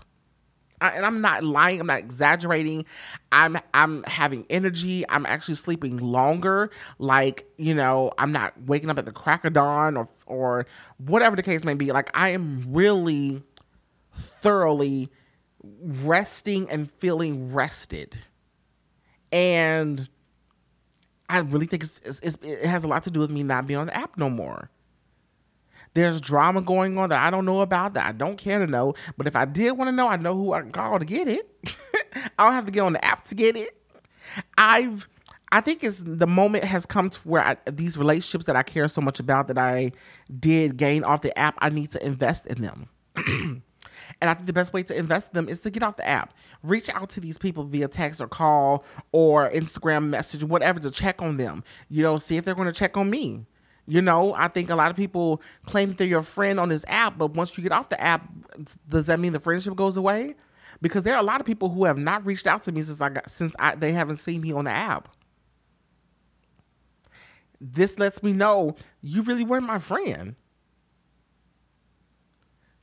I, 0.84 0.90
and 0.90 1.06
I'm 1.06 1.20
not 1.20 1.42
lying. 1.42 1.80
I'm 1.80 1.86
not 1.86 1.98
exaggerating. 1.98 2.84
I'm 3.32 3.58
I'm 3.72 4.02
having 4.04 4.44
energy. 4.50 5.04
I'm 5.08 5.24
actually 5.26 5.54
sleeping 5.54 5.96
longer. 5.96 6.70
Like 6.98 7.46
you 7.56 7.74
know, 7.74 8.12
I'm 8.18 8.32
not 8.32 8.52
waking 8.66 8.90
up 8.90 8.98
at 8.98 9.06
the 9.06 9.12
crack 9.12 9.44
of 9.44 9.54
dawn 9.54 9.96
or 9.96 10.08
or 10.26 10.66
whatever 10.98 11.36
the 11.36 11.42
case 11.42 11.64
may 11.64 11.74
be. 11.74 11.90
Like 11.92 12.10
I 12.14 12.30
am 12.30 12.64
really 12.68 13.42
thoroughly 14.42 15.10
resting 15.62 16.68
and 16.70 16.90
feeling 16.98 17.52
rested, 17.52 18.18
and 19.32 20.06
I 21.28 21.38
really 21.38 21.66
think 21.66 21.82
it's, 21.82 22.00
it's, 22.04 22.20
it's, 22.22 22.36
it 22.42 22.66
has 22.66 22.84
a 22.84 22.88
lot 22.88 23.04
to 23.04 23.10
do 23.10 23.20
with 23.20 23.30
me 23.30 23.42
not 23.42 23.66
being 23.66 23.78
on 23.78 23.86
the 23.86 23.96
app 23.96 24.16
no 24.18 24.28
more. 24.28 24.70
There's 25.94 26.20
drama 26.20 26.60
going 26.60 26.98
on 26.98 27.08
that 27.10 27.20
I 27.20 27.30
don't 27.30 27.44
know 27.44 27.60
about 27.60 27.94
that 27.94 28.06
I 28.06 28.12
don't 28.12 28.36
care 28.36 28.58
to 28.58 28.66
know. 28.66 28.94
But 29.16 29.26
if 29.26 29.36
I 29.36 29.44
did 29.44 29.72
want 29.72 29.88
to 29.88 29.92
know, 29.92 30.08
I 30.08 30.16
know 30.16 30.34
who 30.34 30.52
I 30.52 30.60
can 30.60 30.72
call 30.72 30.98
to 30.98 31.04
get 31.04 31.28
it. 31.28 31.48
I 32.38 32.44
don't 32.44 32.52
have 32.52 32.66
to 32.66 32.72
get 32.72 32.80
on 32.80 32.92
the 32.92 33.04
app 33.04 33.24
to 33.26 33.34
get 33.34 33.56
it. 33.56 33.76
I've 34.58 35.08
I 35.52 35.60
think 35.60 35.84
it's 35.84 36.02
the 36.04 36.26
moment 36.26 36.64
has 36.64 36.84
come 36.84 37.10
to 37.10 37.20
where 37.20 37.40
I, 37.40 37.56
these 37.70 37.96
relationships 37.96 38.46
that 38.46 38.56
I 38.56 38.64
care 38.64 38.88
so 38.88 39.00
much 39.00 39.20
about 39.20 39.46
that 39.48 39.58
I 39.58 39.92
did 40.40 40.76
gain 40.76 41.04
off 41.04 41.22
the 41.22 41.36
app, 41.38 41.54
I 41.58 41.68
need 41.68 41.92
to 41.92 42.04
invest 42.04 42.46
in 42.46 42.60
them. 42.60 42.88
and 43.16 43.62
I 44.20 44.34
think 44.34 44.46
the 44.46 44.52
best 44.52 44.72
way 44.72 44.82
to 44.82 44.96
invest 44.98 45.28
in 45.28 45.36
them 45.36 45.48
is 45.48 45.60
to 45.60 45.70
get 45.70 45.84
off 45.84 45.96
the 45.96 46.08
app. 46.08 46.34
Reach 46.64 46.88
out 46.88 47.08
to 47.10 47.20
these 47.20 47.38
people 47.38 47.62
via 47.62 47.86
text 47.86 48.20
or 48.20 48.26
call 48.26 48.84
or 49.12 49.48
Instagram 49.50 50.08
message, 50.08 50.42
whatever, 50.42 50.80
to 50.80 50.90
check 50.90 51.22
on 51.22 51.36
them. 51.36 51.62
You 51.88 52.02
know, 52.02 52.18
see 52.18 52.36
if 52.36 52.44
they're 52.44 52.56
going 52.56 52.66
to 52.66 52.72
check 52.72 52.96
on 52.96 53.08
me. 53.08 53.46
You 53.86 54.00
know, 54.00 54.34
I 54.34 54.48
think 54.48 54.70
a 54.70 54.74
lot 54.74 54.90
of 54.90 54.96
people 54.96 55.42
claim 55.66 55.88
that 55.90 55.98
they're 55.98 56.06
your 56.06 56.22
friend 56.22 56.58
on 56.58 56.70
this 56.70 56.84
app, 56.88 57.18
but 57.18 57.34
once 57.34 57.56
you 57.56 57.62
get 57.62 57.72
off 57.72 57.90
the 57.90 58.00
app, 58.00 58.26
does 58.88 59.06
that 59.06 59.20
mean 59.20 59.32
the 59.32 59.40
friendship 59.40 59.76
goes 59.76 59.96
away? 59.96 60.34
Because 60.80 61.02
there 61.02 61.14
are 61.14 61.20
a 61.20 61.24
lot 61.24 61.40
of 61.40 61.46
people 61.46 61.68
who 61.68 61.84
have 61.84 61.98
not 61.98 62.24
reached 62.24 62.46
out 62.46 62.62
to 62.64 62.72
me 62.72 62.82
since 62.82 63.00
I 63.00 63.10
got 63.10 63.30
since 63.30 63.54
I, 63.58 63.74
they 63.74 63.92
haven't 63.92 64.16
seen 64.16 64.40
me 64.40 64.52
on 64.52 64.64
the 64.64 64.70
app. 64.70 65.08
This 67.60 67.98
lets 67.98 68.22
me 68.22 68.32
know 68.32 68.76
you 69.02 69.22
really 69.22 69.44
weren't 69.44 69.66
my 69.66 69.78
friend. 69.78 70.34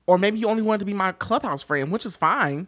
Or 0.08 0.18
maybe 0.18 0.40
you 0.40 0.48
only 0.48 0.64
wanted 0.64 0.80
to 0.80 0.86
be 0.86 0.94
my 0.94 1.12
clubhouse 1.14 1.62
friend, 1.62 1.92
which 1.92 2.06
is 2.06 2.18
fine. 2.18 2.68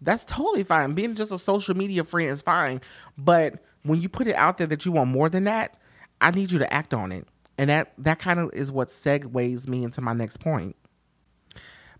That's 0.00 0.24
totally 0.24 0.64
fine. 0.64 0.94
Being 0.94 1.14
just 1.14 1.32
a 1.32 1.38
social 1.38 1.76
media 1.76 2.04
friend 2.04 2.28
is 2.28 2.42
fine. 2.42 2.80
But 3.16 3.62
when 3.82 4.00
you 4.00 4.08
put 4.08 4.26
it 4.26 4.34
out 4.34 4.58
there 4.58 4.66
that 4.66 4.84
you 4.84 4.92
want 4.92 5.10
more 5.10 5.28
than 5.28 5.44
that, 5.44 5.78
I 6.20 6.30
need 6.32 6.50
you 6.52 6.58
to 6.58 6.72
act 6.72 6.92
on 6.92 7.12
it. 7.12 7.26
And 7.58 7.70
that 7.70 7.92
that 7.98 8.18
kind 8.18 8.38
of 8.38 8.52
is 8.52 8.70
what 8.70 8.88
segues 8.88 9.66
me 9.66 9.84
into 9.84 10.00
my 10.00 10.12
next 10.12 10.38
point. 10.38 10.76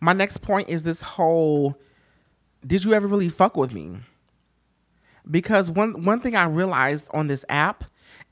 My 0.01 0.13
next 0.13 0.39
point 0.43 0.69
is 0.69 0.83
this 0.83 1.01
whole 1.01 1.79
did 2.67 2.85
you 2.85 2.95
ever 2.95 3.07
really 3.07 3.29
fuck 3.29 3.57
with 3.57 3.73
me? 3.73 3.97
Because 5.31 5.71
one 5.71 6.05
one 6.05 6.21
thing 6.21 6.37
I 6.37 6.45
realized 6.45 7.09
on 7.13 7.27
this 7.27 7.45
app 7.49 7.85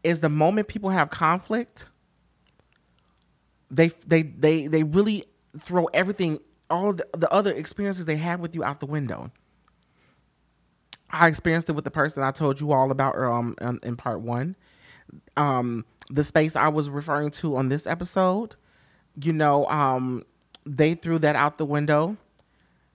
is 0.02 0.20
the 0.20 0.28
moment 0.28 0.68
people 0.68 0.90
have 0.90 1.10
conflict, 1.10 1.86
they 3.70 3.88
they 4.06 4.22
they 4.22 4.66
they 4.66 4.82
really 4.82 5.24
throw 5.60 5.86
everything 5.86 6.38
all 6.70 6.92
the, 6.92 7.06
the 7.16 7.30
other 7.30 7.52
experiences 7.52 8.06
they 8.06 8.16
had 8.16 8.40
with 8.40 8.54
you 8.54 8.64
out 8.64 8.80
the 8.80 8.86
window. 8.86 9.30
I 11.10 11.28
experienced 11.28 11.68
it 11.68 11.72
with 11.72 11.84
the 11.84 11.90
person 11.90 12.22
I 12.22 12.30
told 12.30 12.60
you 12.60 12.72
all 12.72 12.90
about 12.90 13.16
um 13.16 13.56
in, 13.60 13.78
in 13.82 13.96
part 13.96 14.20
1. 14.20 14.56
Um 15.36 15.84
the 16.11 16.24
space 16.24 16.57
I 16.57 16.68
was 16.68 16.90
referring 16.90 17.30
to 17.32 17.57
on 17.57 17.68
this 17.68 17.86
episode, 17.86 18.57
you 19.20 19.32
know, 19.32 19.66
um 19.66 20.24
they 20.66 20.94
threw 20.94 21.18
that 21.18 21.36
out 21.36 21.59
the 21.59 21.64
window 21.64 22.16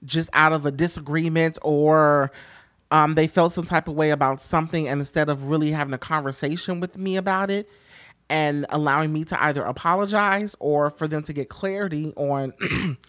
just 0.06 0.30
out 0.34 0.54
of 0.54 0.66
a 0.66 0.72
disagreement 0.72 1.58
or 1.62 2.32
um, 2.92 3.16
they 3.16 3.28
felt 3.28 3.54
some 3.54 3.66
type 3.66 3.88
of 3.88 3.94
way 3.94 4.10
about 4.10 4.42
something 4.42 4.88
and 4.88 5.00
instead 5.00 5.30
of 5.30 5.44
really 5.44 5.72
having 5.72 5.94
a 5.94 6.00
conversation 6.00 6.80
with 6.80 6.98
me 6.98 7.18
about 7.18 7.52
it 7.52 7.70
and 8.30 8.66
allowing 8.70 9.12
me 9.12 9.26
to 9.26 9.44
either 9.44 9.64
apologize 9.64 10.56
or 10.60 10.90
for 10.90 11.08
them 11.08 11.24
to 11.24 11.34
get 11.34 11.50
clarity 11.50 12.14
on 12.16 12.54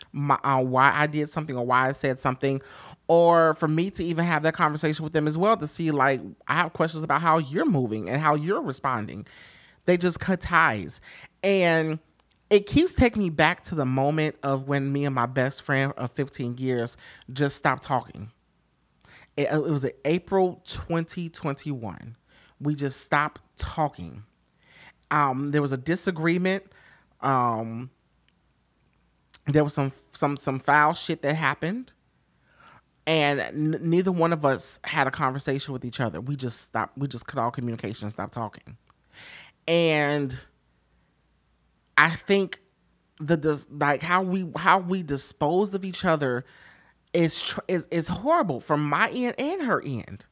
my, 0.13 0.39
uh, 0.45 0.63
why 0.63 0.91
I 0.95 1.07
did 1.07 1.31
something 1.31 1.57
or 1.57 1.65
why 1.65 1.89
I 1.89 1.93
said 1.93 2.19
something 2.21 2.61
or 3.09 3.55
for 3.55 3.69
me 3.69 3.91
to 3.93 4.05
even 4.05 4.25
have 4.25 4.43
that 4.45 4.55
conversation 4.55 5.03
with 5.03 5.13
them 5.13 5.27
as 5.29 5.37
well 5.37 5.57
to 5.57 5.67
see 5.67 5.91
like 5.91 6.21
I 6.49 6.55
have 6.55 6.73
questions 6.73 7.03
about 7.03 7.21
how 7.21 7.39
you're 7.39 7.67
moving 7.67 8.09
and 8.09 8.21
how 8.21 8.35
you're 8.35 8.63
responding. 8.63 9.27
They 9.87 9.97
just 9.97 10.21
cut 10.21 10.41
ties. 10.41 11.01
And 11.43 11.99
it 12.51 12.67
keeps 12.67 12.95
taking 12.95 13.23
me 13.23 13.31
back 13.31 13.65
to 13.65 13.75
the 13.75 13.87
moment 13.87 14.37
of 14.43 14.67
when 14.69 14.93
me 14.93 15.05
and 15.05 15.15
my 15.15 15.27
best 15.27 15.63
friend 15.63 15.93
of 15.97 16.11
15 16.13 16.59
years 16.59 16.97
just 17.33 17.57
stopped 17.57 17.85
talking. 17.85 18.31
It, 19.37 19.49
it 19.53 19.71
was 19.71 19.85
in 19.85 19.93
April 20.05 20.61
2021. 20.65 22.17
We 22.61 22.75
just 22.75 23.01
stopped 23.01 23.41
talking. 23.57 24.25
Um, 25.11 25.53
there 25.53 25.63
was 25.63 25.73
a 25.73 25.77
disagreement. 25.77 26.65
Um, 27.21 27.91
there 29.47 29.65
was 29.65 29.75
some 29.75 29.93
some 30.13 30.37
some 30.37 30.61
foul 30.61 30.93
shit 30.95 31.23
that 31.23 31.35
happened, 31.35 31.93
and 33.07 33.41
n- 33.41 33.79
neither 33.81 34.13
one 34.13 34.33
of 34.33 34.45
us 34.45 34.79
had 34.85 35.07
a 35.07 35.11
conversation 35.11 35.73
with 35.73 35.85
each 35.85 36.01
other. 36.01 36.21
We 36.21 36.37
just 36.37 36.61
stopped. 36.61 36.99
We 36.99 37.09
just 37.09 37.27
cut 37.27 37.41
all 37.41 37.51
communication 37.51 38.05
and 38.07 38.13
stopped 38.13 38.35
talking. 38.35 38.77
And 39.71 40.37
I 41.97 42.11
think 42.17 42.61
the 43.21 43.65
like 43.71 44.03
how 44.03 44.21
we 44.21 44.51
how 44.57 44.81
we 44.81 45.05
disposed 45.05 45.77
of 45.77 45.85
each 45.85 46.05
other 46.05 46.45
is 47.13 47.41
tr- 47.41 47.61
is 47.69 47.87
is 47.93 48.09
horrible 48.09 48.59
from 48.59 48.83
my 48.83 49.11
end 49.11 49.37
and 49.39 49.63
her 49.63 49.81
end. 49.81 50.27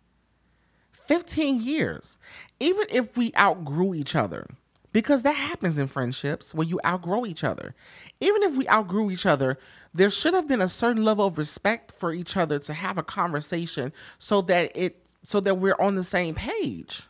15 1.06 1.62
years. 1.62 2.18
Even 2.58 2.86
if 2.90 3.16
we 3.16 3.32
outgrew 3.38 3.94
each 3.94 4.16
other, 4.16 4.48
because 4.90 5.22
that 5.22 5.36
happens 5.36 5.78
in 5.78 5.86
friendships 5.86 6.52
where 6.52 6.66
you 6.66 6.80
outgrow 6.84 7.24
each 7.24 7.44
other. 7.44 7.76
Even 8.20 8.42
if 8.42 8.56
we 8.56 8.68
outgrew 8.68 9.08
each 9.08 9.24
other, 9.24 9.56
there 9.94 10.10
should 10.10 10.34
have 10.34 10.48
been 10.48 10.60
a 10.60 10.68
certain 10.68 11.04
level 11.04 11.26
of 11.26 11.38
respect 11.38 11.92
for 11.96 12.12
each 12.12 12.36
other 12.36 12.58
to 12.58 12.74
have 12.74 12.98
a 12.98 13.04
conversation 13.04 13.92
so 14.18 14.42
that 14.42 14.76
it 14.76 15.00
so 15.22 15.38
that 15.38 15.58
we're 15.58 15.76
on 15.78 15.94
the 15.94 16.02
same 16.02 16.34
page. 16.34 17.04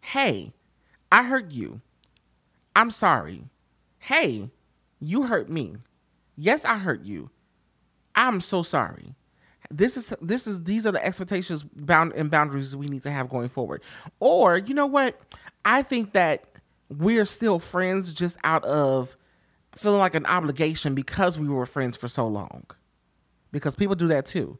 Hey, 0.00 0.52
I 1.12 1.22
hurt 1.22 1.50
you. 1.50 1.80
I'm 2.76 2.90
sorry. 2.90 3.44
Hey, 3.98 4.50
you 5.00 5.24
hurt 5.24 5.48
me. 5.48 5.76
Yes, 6.36 6.64
I 6.64 6.78
hurt 6.78 7.04
you. 7.04 7.30
I'm 8.14 8.40
so 8.40 8.62
sorry. 8.62 9.14
This 9.70 9.96
is 9.96 10.12
this 10.20 10.46
is 10.46 10.64
these 10.64 10.86
are 10.86 10.92
the 10.92 11.04
expectations 11.04 11.62
bound 11.62 12.12
and 12.14 12.30
boundaries 12.30 12.76
we 12.76 12.88
need 12.88 13.02
to 13.04 13.10
have 13.10 13.28
going 13.28 13.48
forward. 13.48 13.82
Or, 14.20 14.58
you 14.58 14.74
know 14.74 14.86
what? 14.86 15.20
I 15.64 15.82
think 15.82 16.12
that 16.12 16.44
we're 16.88 17.24
still 17.24 17.58
friends 17.58 18.12
just 18.12 18.36
out 18.44 18.64
of 18.64 19.16
feeling 19.76 19.98
like 19.98 20.14
an 20.14 20.26
obligation 20.26 20.94
because 20.94 21.38
we 21.38 21.48
were 21.48 21.66
friends 21.66 21.96
for 21.96 22.08
so 22.08 22.26
long. 22.28 22.64
Because 23.52 23.74
people 23.74 23.94
do 23.94 24.08
that 24.08 24.26
too. 24.26 24.58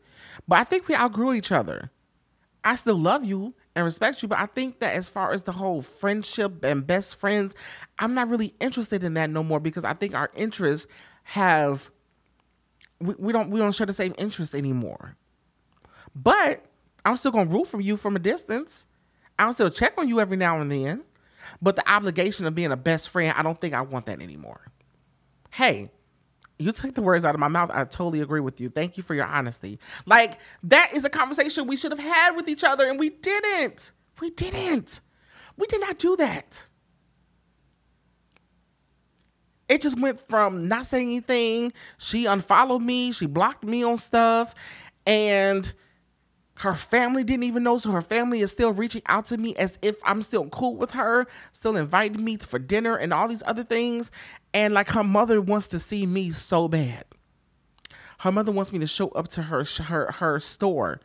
But 0.49 0.57
I 0.57 0.65
think 0.65 0.89
we 0.89 0.95
outgrew 0.95 1.35
each 1.35 1.53
other. 1.53 1.91
I 2.65 2.77
still 2.77 2.99
love 2.99 3.25
you 3.25 3.55
and 3.75 3.85
respect 3.85 4.23
you, 4.23 4.29
but 4.29 4.39
I 4.39 4.47
think 4.47 4.81
that 4.81 4.95
as 4.95 5.09
far 5.09 5.33
as 5.33 5.43
the 5.43 5.53
whole 5.53 5.83
friendship 5.83 6.65
and 6.65 6.87
best 6.87 7.17
friends, 7.17 7.55
I'm 7.99 8.15
not 8.15 8.29
really 8.29 8.55
interested 8.61 9.03
in 9.03 9.15
that 9.15 9.31
no 9.31 9.43
more 9.43 9.61
because 9.61 9.85
I 9.85 9.95
think 9.95 10.15
our 10.15 10.31
interests 10.37 10.87
have 11.25 11.91
we, 13.01 13.15
we 13.19 13.33
don't 13.33 13.51
we 13.51 13.59
don't 13.59 13.75
share 13.75 13.87
the 13.87 13.93
same 13.93 14.15
interests 14.17 14.55
anymore. 14.55 15.17
But 16.15 16.65
I'm 17.05 17.17
still 17.17 17.33
gonna 17.33 17.51
root 17.51 17.67
for 17.67 17.81
you 17.81 17.97
from 17.97 18.17
a 18.17 18.21
distance. 18.21 18.87
I'll 19.39 19.53
still 19.53 19.71
check 19.71 19.95
on 19.99 20.09
you 20.09 20.21
every 20.21 20.37
now 20.37 20.61
and 20.61 20.71
then. 20.71 21.03
But 21.61 21.77
the 21.77 21.89
obligation 21.91 22.47
of 22.47 22.55
being 22.55 22.73
a 22.73 22.77
best 22.77 23.11
friend, 23.11 23.35
I 23.37 23.43
don't 23.43 23.61
think 23.61 23.75
I 23.75 23.81
want 23.81 24.07
that 24.07 24.23
anymore. 24.23 24.61
Hey, 25.51 25.91
you 26.59 26.73
took 26.73 26.95
the 26.95 27.03
words 27.03 27.25
out 27.25 27.35
of 27.35 27.41
my 27.41 27.49
mouth. 27.49 27.71
I 27.73 27.85
totally 27.85 28.21
agree 28.21 28.41
with 28.41 28.61
you. 28.61 28.69
Thank 28.69 28.97
you 28.97 29.03
for 29.03 29.15
your 29.15 29.27
honesty. 29.27 29.79
Like, 30.07 30.39
that 30.65 30.93
is 30.95 31.05
a 31.05 31.11
conversation 31.11 31.67
we 31.67 31.77
should 31.77 31.91
have 31.93 31.99
had 31.99 32.37
with 32.37 32.49
each 32.49 32.65
other, 32.65 32.89
and 32.89 32.99
we 32.99 33.11
didn't. 33.11 33.91
We 34.21 34.31
didn't. 34.31 35.01
We 35.57 35.67
did 35.67 35.81
not 35.81 35.99
do 35.99 36.17
that. 36.17 36.69
It 39.69 39.81
just 39.81 39.99
went 39.99 40.21
from 40.29 40.69
not 40.69 40.87
saying 40.87 41.09
anything. 41.09 41.73
She 41.99 42.27
unfollowed 42.27 42.83
me. 42.83 43.13
She 43.13 43.27
blocked 43.27 43.65
me 43.65 43.83
on 43.83 43.99
stuff. 43.99 44.55
And 45.07 45.73
her 46.57 46.75
family 46.75 47.25
didn't 47.25 47.45
even 47.45 47.63
know. 47.63 47.79
So 47.79 47.91
her 47.91 48.03
family 48.03 48.41
is 48.41 48.53
still 48.53 48.73
reaching 48.73 49.03
out 49.07 49.27
to 49.27 49.37
me 49.37 49.57
as 49.57 49.79
if 49.83 49.97
I'm 50.05 50.23
still 50.23 50.49
cool 50.51 50.77
with 50.77 50.93
her, 50.93 51.27
still 51.53 51.77
inviting 51.77 52.25
me 52.25 52.37
for 52.37 52.59
dinner 52.59 52.97
and 52.97 53.13
all 53.13 53.29
these 53.29 53.43
other 53.47 53.65
things. 53.65 54.11
And 54.53 54.73
like 54.73 54.89
her 54.91 55.05
mother 55.05 55.41
wants 55.41 55.69
to 55.69 55.81
see 55.81 56.07
me 56.07 56.31
so 56.31 56.69
bad. 56.69 57.05
Her 58.19 58.31
mother 58.31 58.53
wants 58.53 58.73
me 58.73 58.79
to 58.79 58.87
show 58.87 59.09
up 59.09 59.29
to 59.29 59.43
her 59.43 59.65
her 59.65 60.13
her 60.13 60.41
store. 60.41 61.01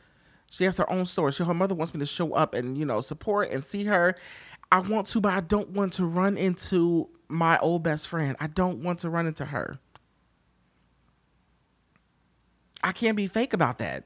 She 0.52 0.64
has 0.64 0.78
her 0.78 0.89
own 0.89 1.06
store. 1.06 1.32
She, 1.32 1.43
her 1.43 1.54
mother 1.54 1.76
wants 1.76 1.93
me 1.93 2.00
to 2.00 2.06
show 2.06 2.34
up 2.34 2.54
and 2.54 2.78
you 2.78 2.86
know 2.86 3.02
support 3.02 3.50
and 3.52 3.66
see 3.66 3.86
her. 3.86 4.16
I 4.72 4.80
want 4.80 5.08
to, 5.08 5.20
but 5.20 5.34
I 5.34 5.41
don't 5.41 5.70
want 5.70 5.93
to 5.93 6.06
run 6.06 6.38
into 6.38 7.10
my 7.28 7.58
old 7.58 7.82
best 7.82 8.08
friend. 8.08 8.38
I 8.39 8.47
don't 8.47 8.84
want 8.84 9.00
to 9.00 9.10
run 9.10 9.26
into 9.26 9.45
her. 9.45 9.80
I 12.84 12.91
can't 12.91 13.18
be 13.18 13.28
fake 13.28 13.54
about 13.54 13.80
that. 13.80 14.06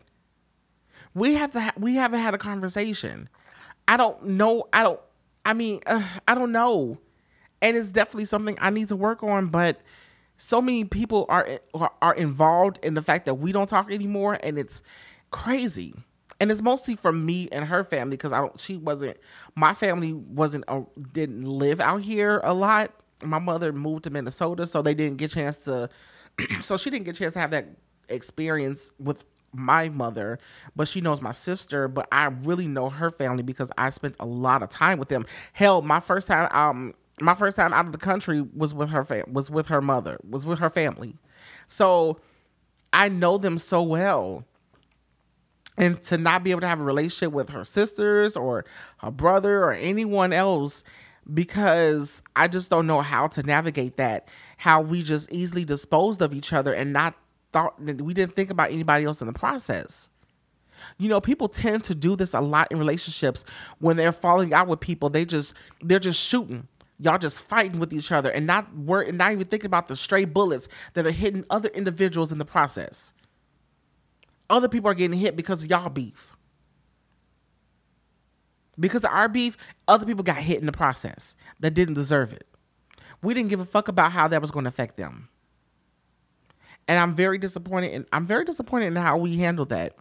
We 1.16 1.36
have 1.36 1.52
to. 1.52 1.62
Ha- 1.62 1.74
we 1.78 1.96
haven't 1.96 2.20
had 2.20 2.34
a 2.34 2.38
conversation. 2.38 3.30
I 3.88 3.98
don't 3.98 4.24
know. 4.26 4.68
I 4.74 4.84
don't. 4.84 5.00
I 5.46 5.54
mean, 5.54 5.82
uh, 5.86 6.08
I 6.28 6.36
don't 6.36 6.52
know, 6.52 6.98
and 7.62 7.78
it's 7.78 7.92
definitely 7.92 8.26
something 8.26 8.58
I 8.60 8.70
need 8.70 8.88
to 8.90 8.96
work 8.96 9.24
on. 9.24 9.48
But 9.48 9.82
so 10.38 10.62
many 10.62 10.86
people 10.86 11.26
are 11.30 11.48
are 12.02 12.16
involved 12.16 12.80
in 12.84 12.94
the 12.94 13.02
fact 13.02 13.26
that 13.26 13.36
we 13.36 13.52
don't 13.52 13.68
talk 13.68 13.92
anymore, 13.92 14.38
and 14.42 14.58
it's 14.58 14.82
crazy. 15.32 15.94
And 16.40 16.52
it's 16.52 16.62
mostly 16.62 16.96
from 16.96 17.26
me 17.26 17.48
and 17.52 17.64
her 17.64 17.84
family 17.84 18.18
because 18.18 18.32
I 18.32 18.40
don't. 18.40 18.60
She 18.60 18.78
wasn't. 18.78 19.18
My 19.56 19.74
family 19.74 20.14
wasn't. 20.14 20.66
Uh, 20.68 20.82
didn't 21.12 21.46
live 21.46 21.80
out 21.80 22.02
here 22.02 22.42
a 22.44 22.54
lot. 22.54 22.92
My 23.22 23.40
mother 23.40 23.72
moved 23.72 24.06
to 24.06 24.10
Minnesota, 24.10 24.66
so 24.68 24.82
they 24.82 24.94
didn't 24.94 25.18
get 25.18 25.32
a 25.32 25.36
chance 25.36 25.58
to. 25.58 25.90
so 26.62 26.76
she 26.76 26.90
didn't 26.90 27.06
get 27.06 27.16
a 27.16 27.20
chance 27.20 27.34
to 27.34 27.40
have 27.40 27.52
that 27.52 27.68
experience 28.10 28.92
with 29.00 29.26
my 29.54 29.90
mother, 29.90 30.40
but 30.76 30.88
she 30.88 31.02
knows 31.02 31.22
my 31.22 31.32
sister. 31.32 31.88
But 31.88 32.08
I 32.12 32.26
really 32.26 32.68
know 32.68 32.90
her 32.90 33.10
family 33.10 33.44
because 33.44 33.72
I 33.78 33.90
spent 33.90 34.16
a 34.20 34.26
lot 34.26 34.64
of 34.64 34.70
time 34.70 35.00
with 35.00 35.10
them. 35.10 35.26
Hell, 35.54 35.82
my 35.82 36.00
first 36.00 36.28
time, 36.28 36.50
um, 36.52 36.94
my 37.20 37.36
first 37.36 37.58
time 37.58 37.74
out 37.74 37.86
of 37.86 37.92
the 37.92 37.98
country 37.98 38.42
was 38.42 38.74
with 38.74 38.90
her 38.90 39.06
fam- 39.06 39.32
was 39.32 39.50
with 39.50 39.68
her 39.68 39.82
mother, 39.82 40.20
was 40.30 40.46
with 40.46 40.60
her 40.60 40.70
family. 40.70 41.16
So 41.68 42.20
I 42.92 43.10
know 43.10 43.38
them 43.38 43.58
so 43.58 43.82
well. 43.82 44.46
And 45.76 46.02
to 46.04 46.20
not 46.20 46.44
be 46.44 46.52
able 46.52 46.62
to 46.62 46.68
have 46.68 46.80
a 46.80 46.84
relationship 46.84 47.34
with 47.34 47.50
her 47.50 47.66
sisters 47.66 48.38
or 48.38 48.64
her 49.00 49.10
brother 49.10 49.64
or 49.64 49.74
anyone 49.74 50.32
else 50.32 50.84
because 51.32 52.22
I 52.36 52.48
just 52.48 52.70
don't 52.70 52.86
know 52.86 53.02
how 53.02 53.28
to 53.28 53.44
navigate 53.44 53.98
that. 53.98 54.28
How 54.58 54.82
we 54.82 55.02
just 55.04 55.32
easily 55.32 55.66
disposed 55.66 56.22
of 56.22 56.34
each 56.34 56.54
other 56.54 56.74
and 56.74 56.94
not 56.94 57.16
thought 57.54 57.84
that 57.86 58.02
we 58.02 58.14
didn't 58.14 58.36
think 58.36 58.50
about 58.50 58.72
anybody 58.72 59.06
else 59.06 59.22
in 59.22 59.28
the 59.28 59.34
process. 59.34 60.10
You 60.98 61.08
know, 61.08 61.22
people 61.22 61.48
tend 61.48 61.84
to 61.86 61.96
do 61.96 62.16
this 62.16 62.34
a 62.34 62.42
lot 62.42 62.72
in 62.72 62.78
relationships 62.80 63.46
when 63.80 63.96
they're 63.96 64.12
falling 64.12 64.54
out 64.54 64.68
with 64.68 64.80
people. 64.80 65.10
They 65.10 65.26
just 65.26 65.54
they're 65.82 66.00
just 66.00 66.20
shooting. 66.20 66.68
Y'all 67.00 67.18
just 67.18 67.46
fighting 67.46 67.80
with 67.80 67.94
each 67.94 68.12
other 68.12 68.30
and 68.30 68.46
not 68.46 68.74
wor- 68.76 69.12
not 69.12 69.32
even 69.32 69.48
thinking 69.48 69.66
about 69.66 69.88
the 69.88 69.96
stray 69.96 70.26
bullets 70.26 70.68
that 70.94 71.06
are 71.06 71.12
hitting 71.12 71.46
other 71.50 71.70
individuals 71.70 72.32
in 72.32 72.38
the 72.38 72.46
process. 72.46 73.14
Other 74.50 74.68
people 74.68 74.90
are 74.90 74.94
getting 74.94 75.18
hit 75.18 75.36
because 75.36 75.64
of 75.64 75.70
y'all 75.70 75.90
beef. 75.90 76.36
Because 78.80 79.04
of 79.04 79.12
our 79.12 79.30
beef, 79.30 79.58
other 79.88 80.06
people 80.06 80.24
got 80.24 80.38
hit 80.38 80.60
in 80.60 80.66
the 80.66 80.72
process 80.72 81.36
that 81.60 81.74
didn't 81.74 81.94
deserve 81.94 82.34
it. 82.34 82.48
We 83.22 83.34
didn't 83.34 83.50
give 83.50 83.60
a 83.60 83.66
fuck 83.66 83.88
about 83.88 84.12
how 84.12 84.28
that 84.28 84.42
was 84.42 84.52
going 84.52 84.66
to 84.66 84.70
affect 84.70 84.98
them. 84.98 85.30
And 86.88 87.00
I'm 87.00 87.16
very 87.16 87.38
disappointed 87.38 87.94
and 87.94 88.06
I'm 88.12 88.28
very 88.28 88.46
disappointed 88.46 88.88
in 88.88 88.96
how 88.96 89.18
we 89.18 89.38
handled 89.38 89.70
that. 89.70 89.96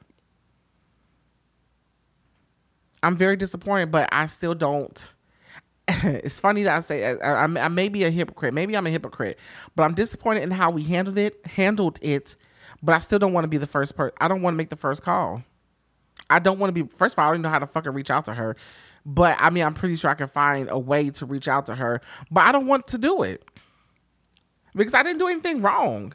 I'm 3.03 3.17
very 3.17 3.37
disappointed, 3.37 3.91
but 3.91 4.09
I 4.13 4.27
still 4.27 4.55
don't. 4.55 5.13
it's 5.89 6.39
funny 6.39 6.63
that 6.63 6.77
I 6.77 6.81
say 6.81 7.05
I, 7.05 7.45
I, 7.45 7.45
I 7.45 7.69
may 7.69 7.89
be 7.89 8.05
a 8.05 8.11
hypocrite. 8.11 8.55
Maybe 8.55 8.77
I'm 8.77 8.87
a 8.87 8.91
hypocrite, 8.91 9.39
but 9.75 9.83
I'm 9.83 9.95
disappointed 9.95 10.43
in 10.45 10.51
how 10.51 10.71
we 10.71 10.83
handled 10.83 11.19
it. 11.19 11.45
Handled 11.47 11.99
it, 12.03 12.37
but 12.83 12.95
I 12.95 13.01
still 13.01 13.19
don't 13.19 13.33
want 13.33 13.45
to 13.45 13.49
be 13.49 13.59
the 13.59 13.67
first 13.67 13.97
person. 13.97 14.15
I 14.21 14.29
don't 14.29 14.43
want 14.43 14.55
to 14.55 14.59
make 14.59 14.71
the 14.71 14.77
first 14.77 15.03
call. 15.03 15.43
I 16.31 16.39
don't 16.39 16.59
want 16.59 16.75
to 16.75 16.85
be. 16.85 16.89
First 16.97 17.15
of 17.15 17.19
all, 17.19 17.27
I 17.27 17.29
don't 17.29 17.37
even 17.37 17.43
know 17.43 17.51
how 17.51 17.59
to 17.59 17.67
fucking 17.67 17.93
reach 17.93 18.11
out 18.11 18.25
to 18.27 18.35
her, 18.35 18.57
but 19.05 19.37
I 19.41 19.51
mean, 19.51 19.65
I'm 19.65 19.75
pretty 19.75 19.97
sure 19.97 20.11
I 20.11 20.15
can 20.15 20.29
find 20.29 20.69
a 20.71 20.79
way 20.79 21.11
to 21.11 21.27
reach 21.27 21.49
out 21.49 21.67
to 21.67 21.75
her. 21.75 22.01
But 22.31 22.47
I 22.47 22.53
don't 22.53 22.67
want 22.67 22.87
to 22.89 22.99
do 22.99 23.23
it 23.23 23.45
because 24.75 24.95
I 24.95 25.03
didn't 25.03 25.19
do 25.19 25.29
anything 25.29 25.61
wrong. 25.63 26.15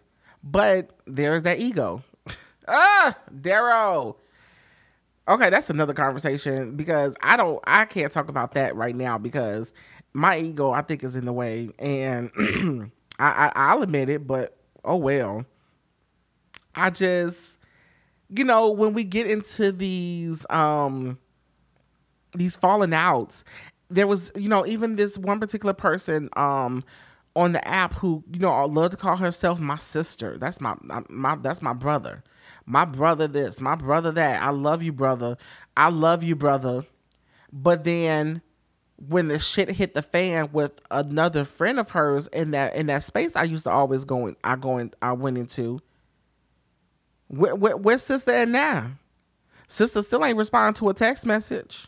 But 0.52 0.92
there's 1.06 1.44
that 1.44 1.60
ego. 1.60 2.04
ah, 2.68 3.18
Daro. 3.34 4.16
Okay, 5.28 5.50
that's 5.50 5.70
another 5.70 5.94
conversation 5.94 6.76
because 6.78 7.16
I 7.22 7.36
don't 7.36 7.60
I 7.66 7.86
can't 7.86 8.12
talk 8.12 8.30
about 8.30 8.54
that 8.54 8.76
right 8.76 8.96
now 8.96 9.18
because 9.18 9.74
my 10.14 10.40
ego 10.40 10.72
I 10.72 10.82
think 10.82 11.04
is 11.04 11.16
in 11.16 11.26
the 11.26 11.34
way 11.34 11.70
and 11.80 12.32
I, 13.20 13.48
I 13.48 13.52
I'll 13.56 13.84
admit 13.84 14.10
it, 14.10 14.26
but 14.26 14.56
oh 14.86 14.96
well. 14.96 15.46
I 16.76 16.92
just 16.92 17.58
you 18.30 18.44
know, 18.44 18.70
when 18.70 18.94
we 18.94 19.04
get 19.04 19.28
into 19.28 19.72
these 19.72 20.46
um 20.50 21.18
these 22.36 22.56
falling 22.56 22.94
outs, 22.94 23.44
there 23.90 24.08
was, 24.08 24.32
you 24.36 24.50
know, 24.50 24.66
even 24.66 24.96
this 24.96 25.18
one 25.18 25.40
particular 25.40 25.74
person 25.74 26.30
um 26.38 26.84
on 27.38 27.54
the 27.54 27.66
app 27.66 27.94
who, 27.94 28.24
you 28.32 28.40
know, 28.40 28.52
I 28.52 28.66
love 28.66 28.92
to 28.92 28.98
call 28.98 29.16
herself 29.16 29.60
my 29.60 29.78
sister. 29.78 30.38
That's 30.38 30.60
my 30.60 30.76
my 31.10 31.36
that's 31.38 31.62
my 31.62 31.74
brother 31.74 32.24
my 32.68 32.84
brother 32.86 33.28
this, 33.28 33.62
my 33.62 33.76
brother 33.76 34.12
that. 34.12 34.44
I 34.44 34.50
love 34.50 34.84
you, 34.84 34.92
brother. 34.92 35.38
I 35.76 35.90
love 35.90 36.22
you, 36.22 36.36
brother. 36.36 36.86
But 37.52 37.86
then 37.86 38.42
when 39.08 39.30
the 39.30 39.40
shit 39.40 39.70
hit 39.70 39.94
the 39.94 40.02
fan 40.02 40.50
with 40.52 40.74
another 40.92 41.46
friend 41.46 41.80
of 41.80 41.90
hers 41.90 42.28
in 42.28 42.52
that 42.52 42.76
in 42.76 42.88
that 42.88 43.04
space 43.04 43.36
I 43.36 43.44
used 43.44 43.64
to 43.64 43.72
always 43.72 44.04
go 44.04 44.28
in, 44.28 44.36
I 44.44 44.58
go 44.58 44.78
in, 44.78 44.94
I 45.02 45.14
went 45.14 45.38
into. 45.38 45.80
Where, 47.30 47.56
where, 47.56 47.76
where's 47.76 48.04
sister 48.04 48.32
at 48.32 48.48
now? 48.48 48.92
Sister 49.68 50.02
still 50.02 50.24
ain't 50.24 50.38
responding 50.38 50.80
to 50.80 50.90
a 50.90 50.94
text 50.94 51.26
message. 51.26 51.88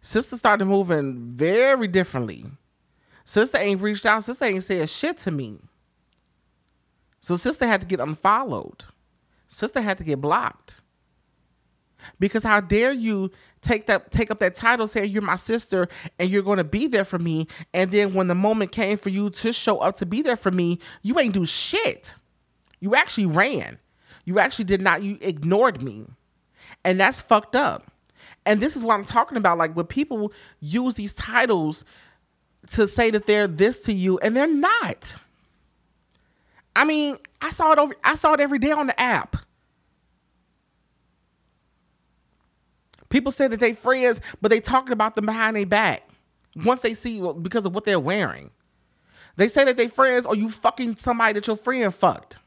Sister 0.00 0.36
started 0.36 0.64
moving 0.64 1.32
very 1.34 1.86
differently. 1.86 2.46
Sister 3.24 3.58
ain't 3.58 3.80
reached 3.80 4.06
out. 4.06 4.24
Sister 4.24 4.44
ain't 4.44 4.64
said 4.64 4.88
shit 4.88 5.18
to 5.18 5.30
me. 5.30 5.58
So 7.20 7.36
sister 7.36 7.66
had 7.66 7.80
to 7.80 7.86
get 7.86 8.00
unfollowed. 8.00 8.84
Sister 9.48 9.80
had 9.80 9.98
to 9.98 10.04
get 10.04 10.20
blocked. 10.20 10.80
Because 12.18 12.42
how 12.42 12.60
dare 12.60 12.92
you 12.92 13.30
take 13.60 13.86
that 13.86 14.10
take 14.10 14.30
up 14.30 14.40
that 14.40 14.56
title 14.56 14.88
saying 14.88 15.10
you're 15.10 15.22
my 15.22 15.36
sister 15.36 15.88
and 16.18 16.28
you're 16.28 16.42
going 16.42 16.58
to 16.58 16.64
be 16.64 16.88
there 16.88 17.04
for 17.04 17.20
me 17.20 17.46
and 17.72 17.92
then 17.92 18.12
when 18.12 18.26
the 18.26 18.34
moment 18.34 18.72
came 18.72 18.98
for 18.98 19.08
you 19.08 19.30
to 19.30 19.52
show 19.52 19.78
up 19.78 19.96
to 19.98 20.06
be 20.06 20.20
there 20.20 20.34
for 20.34 20.50
me, 20.50 20.80
you 21.02 21.18
ain't 21.20 21.34
do 21.34 21.44
shit. 21.44 22.16
You 22.80 22.96
actually 22.96 23.26
ran. 23.26 23.78
You 24.24 24.40
actually 24.40 24.64
did 24.64 24.82
not 24.82 25.04
you 25.04 25.16
ignored 25.20 25.80
me. 25.80 26.06
And 26.84 26.98
that's 26.98 27.20
fucked 27.20 27.54
up. 27.54 27.92
And 28.44 28.60
this 28.60 28.74
is 28.76 28.82
what 28.82 28.94
I'm 28.94 29.04
talking 29.04 29.38
about 29.38 29.58
like 29.58 29.76
when 29.76 29.86
people 29.86 30.32
use 30.58 30.94
these 30.94 31.12
titles 31.12 31.84
to 32.70 32.86
say 32.88 33.10
that 33.10 33.26
they're 33.26 33.46
this 33.48 33.78
to 33.80 33.92
you 33.92 34.18
and 34.18 34.36
they're 34.36 34.46
not. 34.46 35.16
I 36.74 36.84
mean, 36.84 37.18
I 37.40 37.50
saw 37.50 37.72
it 37.72 37.78
over 37.78 37.94
I 38.02 38.14
saw 38.14 38.32
it 38.32 38.40
every 38.40 38.58
day 38.58 38.70
on 38.70 38.86
the 38.86 38.98
app. 38.98 39.36
People 43.08 43.30
say 43.30 43.46
that 43.46 43.60
they 43.60 43.74
friends, 43.74 44.20
but 44.40 44.50
they 44.50 44.60
talking 44.60 44.92
about 44.92 45.16
them 45.16 45.26
behind 45.26 45.56
their 45.56 45.66
back. 45.66 46.08
Once 46.56 46.80
they 46.80 46.94
see 46.94 47.20
because 47.42 47.66
of 47.66 47.74
what 47.74 47.84
they're 47.84 48.00
wearing. 48.00 48.50
They 49.36 49.48
say 49.48 49.64
that 49.64 49.76
they 49.76 49.88
friends 49.88 50.26
or 50.26 50.34
you 50.34 50.50
fucking 50.50 50.96
somebody 50.96 51.34
that 51.34 51.46
your 51.46 51.56
friend 51.56 51.94
fucked. 51.94 52.38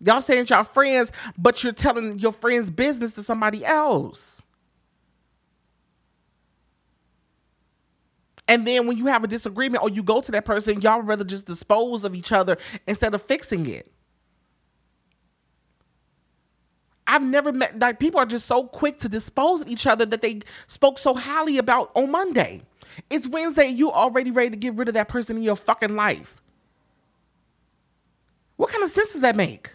Y'all 0.00 0.20
saying 0.20 0.46
y'all 0.48 0.64
friends, 0.64 1.10
but 1.36 1.62
you're 1.62 1.72
telling 1.72 2.18
your 2.18 2.32
friend's 2.32 2.70
business 2.70 3.12
to 3.12 3.22
somebody 3.22 3.64
else. 3.64 4.42
And 8.48 8.66
then 8.66 8.86
when 8.86 8.96
you 8.96 9.06
have 9.06 9.22
a 9.22 9.28
disagreement 9.28 9.82
or 9.82 9.90
you 9.90 10.02
go 10.02 10.22
to 10.22 10.32
that 10.32 10.46
person, 10.46 10.80
y'all 10.80 11.02
rather 11.02 11.24
just 11.24 11.44
dispose 11.44 12.02
of 12.02 12.14
each 12.14 12.32
other 12.32 12.56
instead 12.86 13.14
of 13.14 13.22
fixing 13.22 13.68
it. 13.68 13.92
I've 17.06 17.22
never 17.22 17.52
met 17.52 17.78
like 17.78 17.98
people 17.98 18.20
are 18.20 18.26
just 18.26 18.46
so 18.46 18.64
quick 18.64 18.98
to 19.00 19.08
dispose 19.08 19.62
of 19.62 19.68
each 19.68 19.86
other 19.86 20.04
that 20.06 20.22
they 20.22 20.40
spoke 20.66 20.98
so 20.98 21.14
highly 21.14 21.58
about 21.58 21.90
on 21.94 22.10
Monday. 22.10 22.62
It's 23.10 23.26
Wednesday, 23.26 23.68
you 23.68 23.92
already 23.92 24.30
ready 24.30 24.50
to 24.50 24.56
get 24.56 24.74
rid 24.74 24.88
of 24.88 24.94
that 24.94 25.08
person 25.08 25.36
in 25.36 25.42
your 25.42 25.56
fucking 25.56 25.94
life. 25.94 26.42
What 28.56 28.70
kind 28.70 28.82
of 28.82 28.90
sense 28.90 29.12
does 29.12 29.22
that 29.22 29.36
make? 29.36 29.70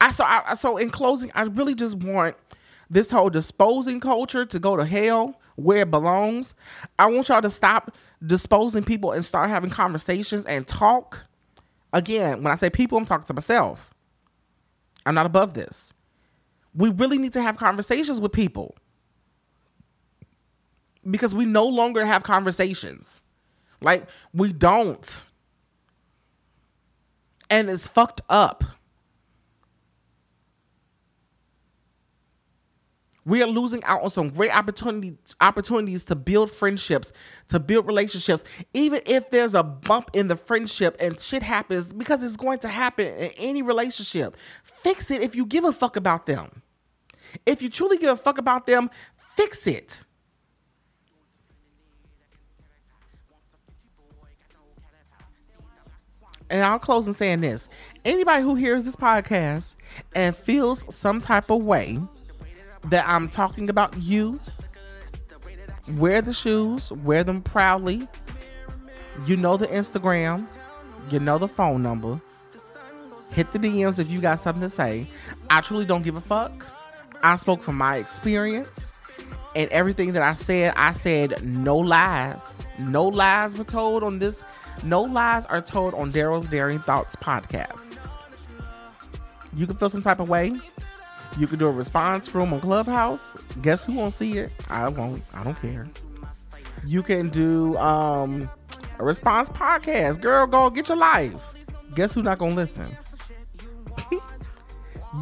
I 0.00 0.10
so 0.10 0.24
I, 0.24 0.54
so 0.54 0.76
in 0.76 0.90
closing, 0.90 1.30
I 1.34 1.42
really 1.42 1.74
just 1.74 1.96
want 1.96 2.36
this 2.90 3.10
whole 3.10 3.30
disposing 3.30 4.00
culture 4.00 4.44
to 4.46 4.58
go 4.58 4.76
to 4.76 4.84
hell 4.84 5.40
where 5.56 5.78
it 5.78 5.90
belongs. 5.90 6.54
I 6.98 7.06
want 7.06 7.28
y'all 7.28 7.42
to 7.42 7.50
stop 7.50 7.96
disposing 8.26 8.84
people 8.84 9.12
and 9.12 9.24
start 9.24 9.50
having 9.50 9.70
conversations 9.70 10.44
and 10.46 10.66
talk. 10.66 11.24
Again, 11.92 12.42
when 12.42 12.52
I 12.52 12.56
say 12.56 12.70
people, 12.70 12.98
I'm 12.98 13.06
talking 13.06 13.26
to 13.26 13.34
myself. 13.34 13.94
I'm 15.06 15.14
not 15.14 15.26
above 15.26 15.54
this. 15.54 15.92
We 16.74 16.90
really 16.90 17.18
need 17.18 17.32
to 17.34 17.42
have 17.42 17.56
conversations 17.56 18.20
with 18.20 18.32
people 18.32 18.74
because 21.10 21.34
we 21.34 21.44
no 21.44 21.66
longer 21.66 22.04
have 22.04 22.22
conversations. 22.22 23.22
Like, 23.80 24.08
we 24.32 24.52
don't. 24.52 25.20
And 27.50 27.68
it's 27.68 27.86
fucked 27.86 28.22
up. 28.28 28.64
We 33.26 33.42
are 33.42 33.46
losing 33.46 33.82
out 33.84 34.02
on 34.02 34.10
some 34.10 34.28
great 34.28 34.54
opportunity 34.54 35.16
opportunities 35.40 36.04
to 36.04 36.14
build 36.14 36.50
friendships, 36.50 37.12
to 37.48 37.58
build 37.58 37.86
relationships. 37.86 38.44
Even 38.74 39.00
if 39.06 39.30
there's 39.30 39.54
a 39.54 39.62
bump 39.62 40.10
in 40.12 40.28
the 40.28 40.36
friendship 40.36 40.96
and 41.00 41.18
shit 41.18 41.42
happens, 41.42 41.92
because 41.92 42.22
it's 42.22 42.36
going 42.36 42.58
to 42.60 42.68
happen 42.68 43.06
in 43.06 43.30
any 43.36 43.62
relationship. 43.62 44.36
Fix 44.62 45.10
it 45.10 45.22
if 45.22 45.34
you 45.34 45.46
give 45.46 45.64
a 45.64 45.72
fuck 45.72 45.96
about 45.96 46.26
them. 46.26 46.62
If 47.46 47.62
you 47.62 47.70
truly 47.70 47.96
give 47.96 48.10
a 48.10 48.16
fuck 48.16 48.38
about 48.38 48.66
them, 48.66 48.90
fix 49.36 49.66
it. 49.66 50.02
And 56.50 56.62
I'll 56.62 56.78
close 56.78 57.08
in 57.08 57.14
saying 57.14 57.40
this. 57.40 57.70
Anybody 58.04 58.42
who 58.42 58.54
hears 58.54 58.84
this 58.84 58.96
podcast 58.96 59.76
and 60.14 60.36
feels 60.36 60.84
some 60.94 61.22
type 61.22 61.50
of 61.50 61.64
way 61.64 61.98
that 62.86 63.04
I'm 63.08 63.28
talking 63.28 63.68
about 63.68 63.96
you. 63.98 64.40
Wear 65.96 66.22
the 66.22 66.32
shoes, 66.32 66.90
wear 66.92 67.24
them 67.24 67.42
proudly. 67.42 68.08
You 69.26 69.36
know 69.36 69.56
the 69.56 69.66
Instagram, 69.66 70.48
you 71.10 71.20
know 71.20 71.38
the 71.38 71.48
phone 71.48 71.82
number. 71.82 72.20
Hit 73.30 73.52
the 73.52 73.58
DMs 73.58 73.98
if 73.98 74.08
you 74.10 74.20
got 74.20 74.40
something 74.40 74.62
to 74.62 74.70
say. 74.70 75.06
I 75.50 75.60
truly 75.60 75.84
don't 75.84 76.02
give 76.02 76.16
a 76.16 76.20
fuck. 76.20 76.64
I 77.22 77.36
spoke 77.36 77.62
from 77.62 77.76
my 77.76 77.96
experience 77.96 78.92
and 79.56 79.70
everything 79.70 80.12
that 80.12 80.22
I 80.22 80.34
said, 80.34 80.74
I 80.76 80.92
said 80.92 81.42
no 81.44 81.76
lies. 81.76 82.58
No 82.78 83.04
lies 83.04 83.56
were 83.56 83.64
told 83.64 84.02
on 84.02 84.18
this. 84.18 84.44
No 84.82 85.02
lies 85.02 85.46
are 85.46 85.62
told 85.62 85.94
on 85.94 86.10
Daro's 86.10 86.48
Daring 86.48 86.80
Thoughts 86.80 87.16
podcast. 87.16 87.80
You 89.54 89.66
can 89.66 89.76
feel 89.76 89.88
some 89.88 90.02
type 90.02 90.18
of 90.18 90.28
way. 90.28 90.58
You 91.36 91.46
can 91.48 91.58
do 91.58 91.66
a 91.66 91.70
response 91.70 92.32
room 92.34 92.52
on 92.52 92.60
Clubhouse. 92.60 93.36
Guess 93.60 93.84
who 93.84 93.94
won't 93.94 94.14
see 94.14 94.38
it? 94.38 94.52
I 94.68 94.88
won't. 94.88 95.22
I 95.32 95.42
don't 95.42 95.60
care. 95.60 95.86
You 96.86 97.02
can 97.02 97.28
do 97.28 97.76
um, 97.78 98.48
a 98.98 99.04
response 99.04 99.48
podcast. 99.48 100.20
Girl, 100.20 100.46
go 100.46 100.70
get 100.70 100.88
your 100.88 100.96
life. 100.96 101.34
Guess 101.94 102.14
who's 102.14 102.24
not 102.24 102.38
gonna 102.38 102.54
listen? 102.54 102.96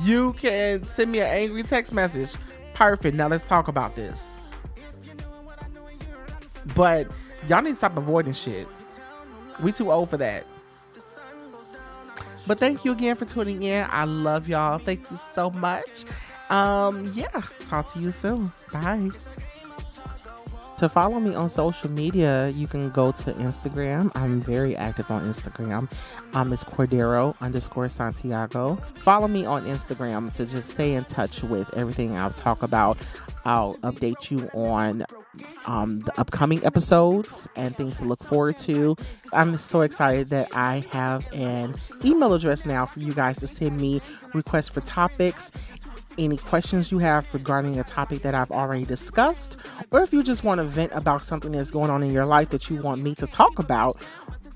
you 0.02 0.34
can 0.34 0.86
send 0.88 1.12
me 1.12 1.20
an 1.20 1.28
angry 1.28 1.62
text 1.62 1.92
message. 1.92 2.34
Perfect. 2.74 3.16
Now 3.16 3.28
let's 3.28 3.46
talk 3.46 3.68
about 3.68 3.96
this. 3.96 4.36
But 6.74 7.10
y'all 7.48 7.62
need 7.62 7.70
to 7.70 7.76
stop 7.76 7.96
avoiding 7.96 8.34
shit. 8.34 8.68
We 9.62 9.72
too 9.72 9.90
old 9.90 10.10
for 10.10 10.16
that. 10.18 10.46
But 12.46 12.58
thank 12.58 12.84
you 12.84 12.92
again 12.92 13.16
for 13.16 13.24
tuning 13.24 13.62
in. 13.62 13.86
I 13.90 14.04
love 14.04 14.48
y'all. 14.48 14.78
Thank 14.78 15.10
you 15.10 15.16
so 15.16 15.50
much. 15.50 16.04
Um, 16.50 17.10
yeah, 17.14 17.42
talk 17.66 17.92
to 17.94 18.00
you 18.00 18.12
soon. 18.12 18.52
Bye. 18.72 19.10
To 20.78 20.88
follow 20.88 21.20
me 21.20 21.32
on 21.32 21.48
social 21.48 21.88
media, 21.88 22.48
you 22.48 22.66
can 22.66 22.90
go 22.90 23.12
to 23.12 23.32
Instagram. 23.34 24.10
I'm 24.16 24.40
very 24.40 24.74
active 24.74 25.08
on 25.12 25.24
Instagram. 25.24 25.88
Um, 26.34 26.52
it's 26.52 26.64
Cordaro 26.64 27.36
underscore 27.40 27.88
Santiago. 27.88 28.76
Follow 29.04 29.28
me 29.28 29.46
on 29.46 29.64
Instagram 29.64 30.32
to 30.32 30.44
just 30.44 30.70
stay 30.70 30.94
in 30.94 31.04
touch 31.04 31.44
with 31.44 31.72
everything 31.74 32.16
I'll 32.16 32.32
talk 32.32 32.64
about. 32.64 32.98
I'll 33.44 33.76
update 33.76 34.32
you 34.32 34.50
on 34.54 35.04
um, 35.66 36.00
the 36.00 36.20
upcoming 36.20 36.64
episodes 36.64 37.48
and 37.56 37.76
things 37.76 37.98
to 37.98 38.04
look 38.04 38.22
forward 38.22 38.58
to. 38.58 38.96
I'm 39.32 39.58
so 39.58 39.80
excited 39.82 40.28
that 40.28 40.54
I 40.54 40.86
have 40.90 41.26
an 41.32 41.74
email 42.04 42.34
address 42.34 42.66
now 42.66 42.86
for 42.86 43.00
you 43.00 43.12
guys 43.12 43.38
to 43.38 43.46
send 43.46 43.80
me 43.80 44.00
requests 44.34 44.68
for 44.68 44.80
topics 44.80 45.50
any 46.18 46.36
questions 46.36 46.90
you 46.92 46.98
have 46.98 47.26
regarding 47.32 47.78
a 47.78 47.84
topic 47.84 48.20
that 48.20 48.34
I've 48.34 48.50
already 48.50 48.84
discussed, 48.84 49.56
or 49.90 50.02
if 50.02 50.12
you 50.12 50.22
just 50.22 50.44
want 50.44 50.58
to 50.58 50.64
vent 50.64 50.92
about 50.94 51.24
something 51.24 51.52
that's 51.52 51.70
going 51.70 51.90
on 51.90 52.02
in 52.02 52.12
your 52.12 52.26
life 52.26 52.50
that 52.50 52.68
you 52.68 52.82
want 52.82 53.02
me 53.02 53.14
to 53.16 53.26
talk 53.26 53.58
about 53.58 53.96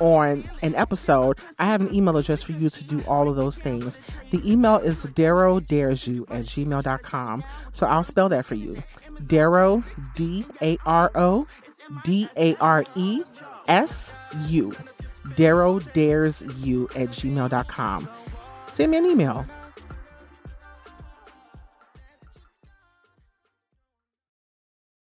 on 0.01 0.49
an 0.63 0.75
episode, 0.75 1.39
I 1.59 1.67
have 1.67 1.81
an 1.81 1.95
email 1.95 2.17
address 2.17 2.43
for 2.43 2.53
you 2.53 2.69
to 2.71 2.85
do 2.85 3.03
all 3.07 3.29
of 3.29 3.37
those 3.37 3.59
things. 3.59 3.99
The 4.31 4.51
email 4.51 4.77
is 4.77 5.07
Daro 5.07 5.65
Dares 5.67 6.07
You 6.07 6.27
at 6.31 6.45
gmail.com. 6.45 7.45
So 7.73 7.87
I'll 7.87 8.03
spell 8.03 8.29
that 8.29 8.45
for 8.45 8.55
you. 8.55 8.83
Daro, 9.23 9.83
D 10.15 10.45
A 10.63 10.79
R 10.87 11.11
O 11.15 11.47
D 12.05 12.29
A 12.37 12.55
R 12.57 12.85
E 12.95 13.23
S 13.69 14.13
U. 14.49 14.73
Daro 15.37 15.93
Dares 15.93 16.43
You 16.59 16.89
at 16.97 17.09
gmail.com. 17.09 18.09
Send 18.67 18.93
me 18.93 18.99
an 18.99 19.07
email. 19.07 19.47